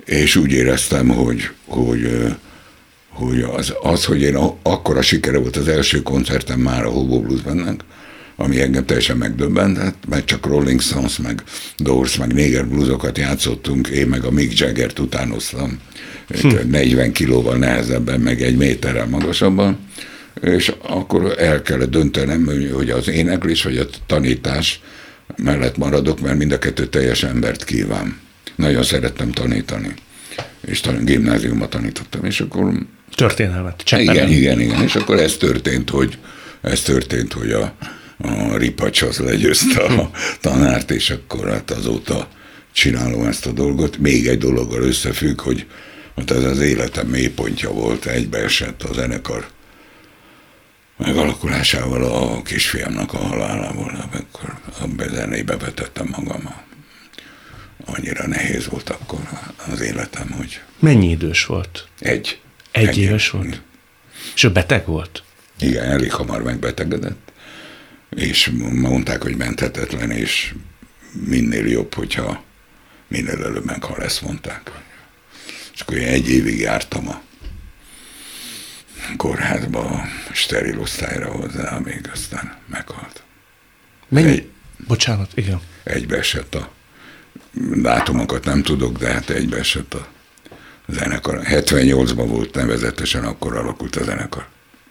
és 0.05 0.35
úgy 0.35 0.51
éreztem, 0.51 1.07
hogy, 1.07 1.49
hogy, 1.67 2.27
hogy 3.09 3.41
az, 3.41 3.73
az, 3.81 4.05
hogy 4.05 4.21
én 4.21 4.35
akkora 4.61 5.01
sikere 5.01 5.37
volt 5.37 5.55
az 5.55 5.67
első 5.67 6.01
koncertem 6.01 6.59
már 6.59 6.85
a 6.85 6.91
Hugo 6.91 7.19
Blues 7.19 7.41
ami 8.41 8.61
engem 8.61 8.85
teljesen 8.85 9.17
megdöbbent, 9.17 9.77
hát, 9.77 9.95
mert 10.09 10.25
csak 10.25 10.45
Rolling 10.45 10.81
Stones, 10.81 11.17
meg 11.17 11.43
Doors, 11.77 12.17
meg 12.17 12.33
Néger 12.33 12.67
bluesokat 12.67 13.17
játszottunk, 13.17 13.87
én 13.87 14.07
meg 14.07 14.23
a 14.23 14.31
Mick 14.31 14.59
Jagger-t 14.59 14.99
utánoztam, 14.99 15.79
hm. 16.27 16.69
40 16.69 17.11
kilóval 17.11 17.57
nehezebben, 17.57 18.19
meg 18.19 18.41
egy 18.41 18.57
méterrel 18.57 19.07
magasabban, 19.07 19.77
és 20.41 20.73
akkor 20.81 21.35
el 21.37 21.61
kellett 21.61 21.89
döntenem, 21.89 22.49
hogy 22.73 22.89
az 22.89 23.07
éneklés 23.07 23.63
vagy 23.63 23.77
a 23.77 23.85
tanítás 24.05 24.81
mellett 25.35 25.77
maradok, 25.77 26.19
mert 26.19 26.37
mind 26.37 26.51
a 26.51 26.59
kettő 26.59 26.87
teljes 26.87 27.23
embert 27.23 27.63
kíván. 27.63 28.19
Nagyon 28.55 28.83
szerettem 28.83 29.31
tanítani, 29.31 29.93
és 30.67 30.79
talán 30.79 31.05
gimnáziumban 31.05 31.69
tanítottam, 31.69 32.25
és 32.25 32.41
akkor... 32.41 32.73
Történelmet, 33.15 33.81
Cseppelen. 33.83 34.15
Igen, 34.15 34.29
igen, 34.29 34.59
igen, 34.59 34.83
és 34.83 34.95
akkor 34.95 35.19
ez 35.19 35.37
történt, 35.37 35.89
hogy 35.89 36.17
ez 36.61 36.81
történt, 36.81 37.33
hogy 37.33 37.51
a, 37.51 37.75
a 38.21 38.57
ripacs 38.57 39.01
az 39.01 39.17
legyőzte 39.17 39.81
a 39.81 40.09
tanárt, 40.41 40.91
és 40.91 41.09
akkor 41.09 41.49
hát 41.49 41.71
azóta 41.71 42.27
csinálom 42.71 43.25
ezt 43.25 43.45
a 43.45 43.51
dolgot. 43.51 43.97
Még 43.97 44.27
egy 44.27 44.37
dologgal 44.37 44.81
összefügg, 44.81 45.41
hogy 45.41 45.65
hát 46.15 46.31
ez 46.31 46.43
az 46.43 46.59
életem 46.59 47.07
mélypontja 47.07 47.71
volt, 47.71 48.05
egybeesett 48.05 48.83
a 48.83 48.93
zenekar 48.93 49.47
megalakulásával 50.97 52.03
a 52.03 52.41
kisfiamnak 52.41 53.13
a 53.13 53.17
halálával, 53.17 54.07
amikor 54.11 54.57
a 54.79 55.09
zenébe 55.09 55.57
vetettem 55.57 56.07
magam. 56.11 56.55
Annyira 57.85 58.27
nehéz 58.27 58.67
volt 58.67 58.89
akkor 58.89 59.19
az 59.71 59.81
életem, 59.81 60.31
hogy... 60.31 60.61
Mennyi 60.79 61.09
idős 61.09 61.45
volt? 61.45 61.87
Egy. 61.99 62.39
Egy, 62.71 62.87
egy 62.87 62.97
éves 62.97 63.29
volt? 63.29 63.61
És 64.35 64.43
ő 64.43 64.51
beteg 64.51 64.85
volt? 64.85 65.23
Igen, 65.59 65.83
elég 65.83 66.13
hamar 66.13 66.43
megbetegedett 66.43 67.28
és 68.15 68.51
mondták, 68.71 69.21
hogy 69.21 69.35
menthetetlen, 69.35 70.11
és 70.11 70.53
minél 71.11 71.67
jobb, 71.67 71.93
hogyha 71.93 72.43
minél 73.07 73.43
előbb 73.43 73.65
meghal, 73.65 74.03
ezt 74.03 74.21
mondták. 74.21 74.71
És 75.73 75.81
akkor 75.81 75.97
én 75.97 76.07
egy 76.07 76.29
évig 76.29 76.59
jártam 76.59 77.07
a 77.07 77.21
kórházba, 79.17 79.79
a 79.79 80.07
steril 80.33 80.79
osztályra 80.79 81.31
hozzá, 81.31 81.77
még 81.77 82.09
aztán 82.13 82.57
meghalt. 82.67 83.23
Mennyi? 84.07 84.29
Egy, 84.29 84.49
Bocsánat, 84.87 85.31
igen. 85.35 85.61
Egybeesett 85.83 86.55
a 86.55 86.71
dátumokat 87.75 88.45
nem 88.45 88.63
tudok, 88.63 88.97
de 88.97 89.11
hát 89.11 89.29
egybeesett 89.29 89.93
a 89.93 90.07
zenekar. 90.87 91.41
78-ban 91.43 92.25
volt 92.27 92.55
nevezetesen, 92.55 93.23
akkor 93.23 93.55
alakult 93.55 93.95
a 93.95 94.03
zenekar. 94.03 94.47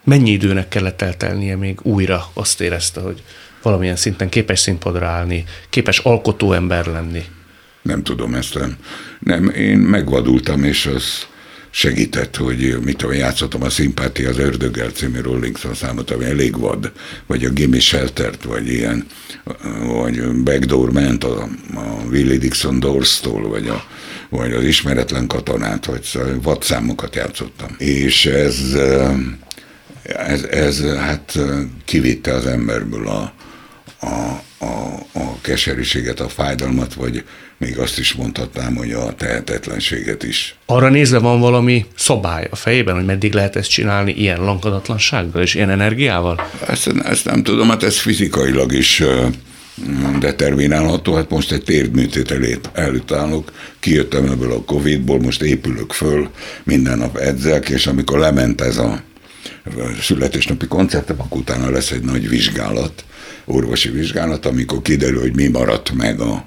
Mennyi 0.09 0.31
időnek 0.31 0.69
kellett 0.69 1.03
eltelnie 1.03 1.57
még 1.57 1.79
újra 1.83 2.31
azt 2.35 2.61
érezte, 2.61 3.01
hogy 3.01 3.23
valamilyen 3.63 3.97
szinten 3.97 4.29
képes 4.29 4.61
színpadra 4.61 5.07
állni, 5.07 5.45
képes 5.71 5.99
alkotó 5.99 6.53
ember 6.53 6.87
lenni? 6.87 7.23
Nem 7.83 8.03
tudom 8.03 8.35
ezt 8.35 8.55
nem. 8.55 8.77
Nem, 9.19 9.49
én 9.49 9.79
megvadultam, 9.79 10.65
és 10.65 10.87
az 10.87 11.27
segített, 11.71 12.37
hogy 12.37 12.79
mit 12.85 12.97
tudom, 12.97 13.15
játszottam 13.15 13.63
a 13.63 13.71
Szimpátia 13.71 14.29
az 14.29 14.39
Ördöggel 14.39 14.91
című 14.91 15.21
Rolling 15.21 15.57
Stones 15.57 15.79
számot, 15.79 16.11
ami 16.11 16.25
elég 16.25 16.59
vad, 16.59 16.93
vagy 17.27 17.45
a 17.45 17.51
Gimme 17.51 17.81
Sheltert, 17.81 18.45
vagy 18.45 18.69
ilyen, 18.69 19.07
vagy 19.87 20.43
Backdoor 20.43 20.93
ment 20.93 21.25
a, 21.25 21.49
a 21.75 22.05
Willie 22.11 22.39
Dixon 22.39 22.81
Doors-tól, 22.81 23.49
vagy, 23.49 23.69
a, 23.69 23.85
vagy 24.29 24.53
az 24.53 24.65
Ismeretlen 24.65 25.27
Katonát, 25.27 25.85
vagy 25.87 26.03
szóval 26.03 26.39
vadszámokat 26.43 27.15
játszottam. 27.15 27.75
És 27.79 28.27
ez 28.27 28.77
ez, 30.17 30.43
ez 30.43 30.85
hát 30.85 31.39
kivitte 31.85 32.35
az 32.35 32.47
emberből 32.47 33.09
a, 33.09 33.33
a, 34.01 34.43
a, 34.59 34.95
a 35.13 35.41
keserűséget, 35.41 36.21
a 36.21 36.29
fájdalmat, 36.29 36.95
vagy 36.95 37.25
még 37.59 37.79
azt 37.79 37.99
is 37.99 38.13
mondhatnám, 38.13 38.75
hogy 38.75 38.93
a 38.93 39.15
tehetetlenséget 39.15 40.23
is. 40.23 40.57
Arra 40.67 40.89
nézve 40.89 41.19
van 41.19 41.41
valami 41.41 41.87
szabály 41.97 42.49
a 42.51 42.57
fejében, 42.57 42.95
hogy 42.95 43.05
meddig 43.05 43.33
lehet 43.33 43.57
ezt 43.57 43.71
csinálni 43.71 44.13
ilyen 44.13 44.41
lankadatlansággal 44.41 45.43
és 45.43 45.55
ilyen 45.55 45.71
energiával? 45.71 46.49
Ezt, 46.69 46.91
ezt 47.05 47.25
nem 47.25 47.43
tudom, 47.43 47.69
hát 47.69 47.83
ez 47.83 47.99
fizikailag 47.99 48.73
is 48.73 49.03
determinálható. 50.19 51.15
Hát 51.15 51.31
most 51.31 51.53
egy 51.53 51.63
térdműtét 51.63 52.35
előtt 52.73 53.13
állok, 53.13 53.53
kijöttem 53.81 54.25
ebből 54.25 54.53
a 54.53 54.63
Covid-ból, 54.63 55.21
most 55.21 55.43
épülök 55.43 55.93
föl, 55.93 56.29
minden 56.65 56.99
nap 56.99 57.17
edzek, 57.17 57.69
és 57.69 57.87
amikor 57.87 58.19
lement 58.19 58.61
ez 58.61 58.77
a 58.77 59.03
születésnapi 60.01 60.67
koncertem, 60.67 61.21
akkor 61.21 61.39
utána 61.39 61.71
lesz 61.71 61.91
egy 61.91 62.03
nagy 62.03 62.29
vizsgálat, 62.29 63.05
orvosi 63.45 63.91
vizsgálat, 63.91 64.47
amikor 64.47 64.83
kiderül, 64.83 65.21
hogy 65.21 65.35
mi 65.35 65.47
maradt 65.47 65.93
meg 65.93 66.21
a 66.21 66.47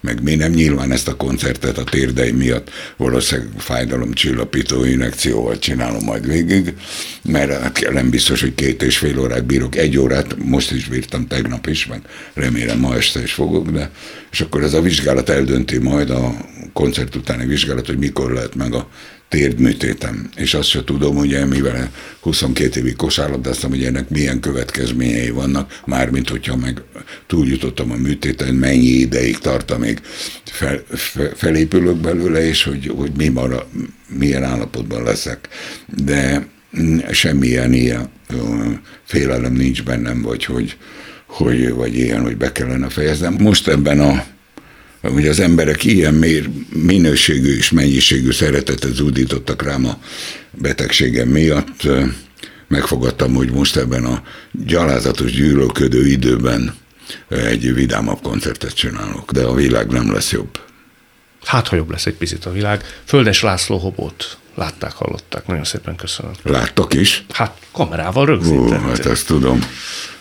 meg 0.00 0.22
mi 0.22 0.34
nem. 0.34 0.52
Nyilván 0.52 0.92
ezt 0.92 1.08
a 1.08 1.16
koncertet 1.16 1.78
a 1.78 1.84
térdeim 1.84 2.36
miatt 2.36 2.70
valószínűleg 2.96 3.50
fájdalomcsillapító 3.56 4.84
injekcióval 4.84 5.58
csinálom 5.58 6.04
majd 6.04 6.26
végig, 6.26 6.74
mert 7.22 7.62
hát 7.62 7.92
nem 7.92 8.10
biztos, 8.10 8.40
hogy 8.40 8.54
két 8.54 8.82
és 8.82 8.98
fél 8.98 9.18
órát 9.18 9.44
bírok, 9.44 9.76
egy 9.76 9.98
órát 9.98 10.36
most 10.44 10.72
is 10.72 10.88
bírtam 10.88 11.26
tegnap 11.26 11.66
is, 11.66 11.86
meg 11.86 12.00
remélem 12.34 12.78
ma 12.78 12.96
este 12.96 13.22
is 13.22 13.32
fogok, 13.32 13.70
de 13.70 13.90
és 14.30 14.40
akkor 14.40 14.62
ez 14.62 14.74
a 14.74 14.80
vizsgálat 14.80 15.28
eldönti 15.28 15.78
majd 15.78 16.10
a 16.10 16.34
koncert 16.72 17.14
utáni 17.14 17.46
vizsgálat, 17.46 17.86
hogy 17.86 17.98
mikor 17.98 18.32
lehet 18.32 18.54
meg 18.54 18.74
a 18.74 18.88
térdműtétem, 19.30 20.28
és 20.36 20.54
azt 20.54 20.68
se 20.68 20.84
tudom, 20.84 21.16
hogy 21.16 21.48
mivel 21.48 21.90
22 22.20 22.80
évig 22.80 22.96
kosárlabdáztam, 22.96 23.70
hogy 23.70 23.84
ennek 23.84 24.08
milyen 24.08 24.40
következményei 24.40 25.30
vannak, 25.30 25.80
mármint 25.86 26.28
hogyha 26.28 26.56
meg 26.56 26.82
túljutottam 27.26 27.90
a 27.90 27.96
műtéten, 27.96 28.54
mennyi 28.54 28.86
ideig 28.86 29.38
tart, 29.38 29.70
amíg 29.70 30.00
fel, 30.44 30.82
fel, 30.88 31.32
felépülök 31.34 31.96
belőle, 31.96 32.46
és 32.46 32.62
hogy, 32.62 32.92
hogy 32.96 33.10
mi 33.16 33.28
marad, 33.28 33.66
milyen 34.18 34.44
állapotban 34.44 35.02
leszek. 35.02 35.48
De 36.04 36.46
semmilyen 37.10 37.72
ilyen 37.72 38.10
félelem 39.04 39.52
nincs 39.52 39.82
bennem, 39.82 40.22
vagy 40.22 40.44
hogy, 40.44 40.76
hogy, 41.26 41.72
vagy 41.72 41.96
ilyen, 41.96 42.22
hogy 42.22 42.36
be 42.36 42.52
kellene 42.52 42.88
fejeznem. 42.88 43.36
Most 43.38 43.68
ebben 43.68 44.00
a 44.00 44.24
hogy 45.00 45.26
az 45.26 45.40
emberek 45.40 45.84
ilyen 45.84 46.14
mér, 46.14 46.50
minőségű 46.72 47.56
és 47.56 47.70
mennyiségű 47.70 48.30
szeretetet 48.30 48.94
zúdítottak 48.94 49.62
rám 49.62 49.86
a 49.86 49.98
betegségem 50.50 51.28
miatt, 51.28 51.88
megfogadtam, 52.68 53.34
hogy 53.34 53.50
most 53.50 53.76
ebben 53.76 54.04
a 54.04 54.22
gyalázatos 54.52 55.32
gyűlölködő 55.32 56.06
időben 56.06 56.74
egy 57.28 57.74
vidámabb 57.74 58.22
koncertet 58.22 58.74
csinálok, 58.74 59.32
de 59.32 59.44
a 59.44 59.54
világ 59.54 59.86
nem 59.86 60.12
lesz 60.12 60.32
jobb. 60.32 60.58
Hát, 61.44 61.68
ha 61.68 61.76
jobb 61.76 61.90
lesz 61.90 62.06
egy 62.06 62.14
picit 62.14 62.44
a 62.44 62.52
világ. 62.52 62.84
Földes 63.04 63.42
László 63.42 63.78
Hobót 63.78 64.38
látták, 64.54 64.92
hallották. 64.92 65.46
Nagyon 65.46 65.64
szépen 65.64 65.96
köszönöm. 65.96 66.32
Láttak 66.42 66.94
is? 66.94 67.24
Hát 67.30 67.56
kamerával 67.72 68.26
rögzítették. 68.26 68.80
hát 68.80 69.06
ezt 69.06 69.26
tudom. 69.26 69.60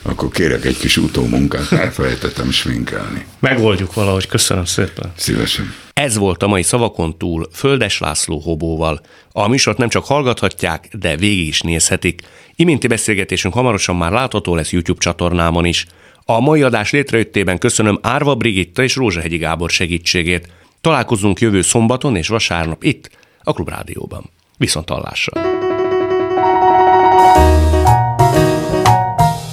Akkor 0.01 0.29
kérek 0.29 0.65
egy 0.65 0.77
kis 0.77 0.97
utómunkát, 0.97 1.71
elfelejtettem 1.71 2.51
sminkelni. 2.51 3.25
Megoldjuk 3.39 3.93
valahogy, 3.93 4.27
köszönöm 4.27 4.65
szépen. 4.65 5.11
Szívesen. 5.15 5.73
Ez 5.93 6.17
volt 6.17 6.43
a 6.43 6.47
mai 6.47 6.63
szavakon 6.63 7.17
túl 7.17 7.47
Földes 7.53 7.99
László 7.99 8.39
Hobóval. 8.39 9.01
A 9.31 9.47
műsort 9.47 9.77
nem 9.77 9.89
csak 9.89 10.05
hallgathatják, 10.05 10.87
de 10.99 11.15
végig 11.15 11.47
is 11.47 11.61
nézhetik. 11.61 12.21
Iminti 12.55 12.87
beszélgetésünk 12.87 13.53
hamarosan 13.53 13.95
már 13.95 14.11
látható 14.11 14.55
lesz 14.55 14.71
YouTube 14.71 14.99
csatornámon 14.99 15.65
is. 15.65 15.85
A 16.25 16.39
mai 16.39 16.61
adás 16.61 16.91
létrejöttében 16.91 17.57
köszönöm 17.57 17.99
Árva 18.01 18.35
Brigitta 18.35 18.83
és 18.83 18.95
Rózsahegyi 18.95 19.37
Gábor 19.37 19.69
segítségét. 19.69 20.49
Találkozunk 20.81 21.39
jövő 21.39 21.61
szombaton 21.61 22.15
és 22.15 22.27
vasárnap 22.27 22.83
itt, 22.83 23.09
a 23.43 23.53
Klubrádióban. 23.53 24.29
Viszont 24.57 24.89
hallásra! 24.89 25.58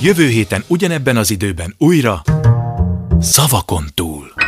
Jövő 0.07 0.28
héten 0.28 0.64
ugyanebben 0.66 1.16
az 1.16 1.30
időben 1.30 1.74
újra 1.78 2.22
Szavakon 3.20 3.84
túl. 3.94 4.45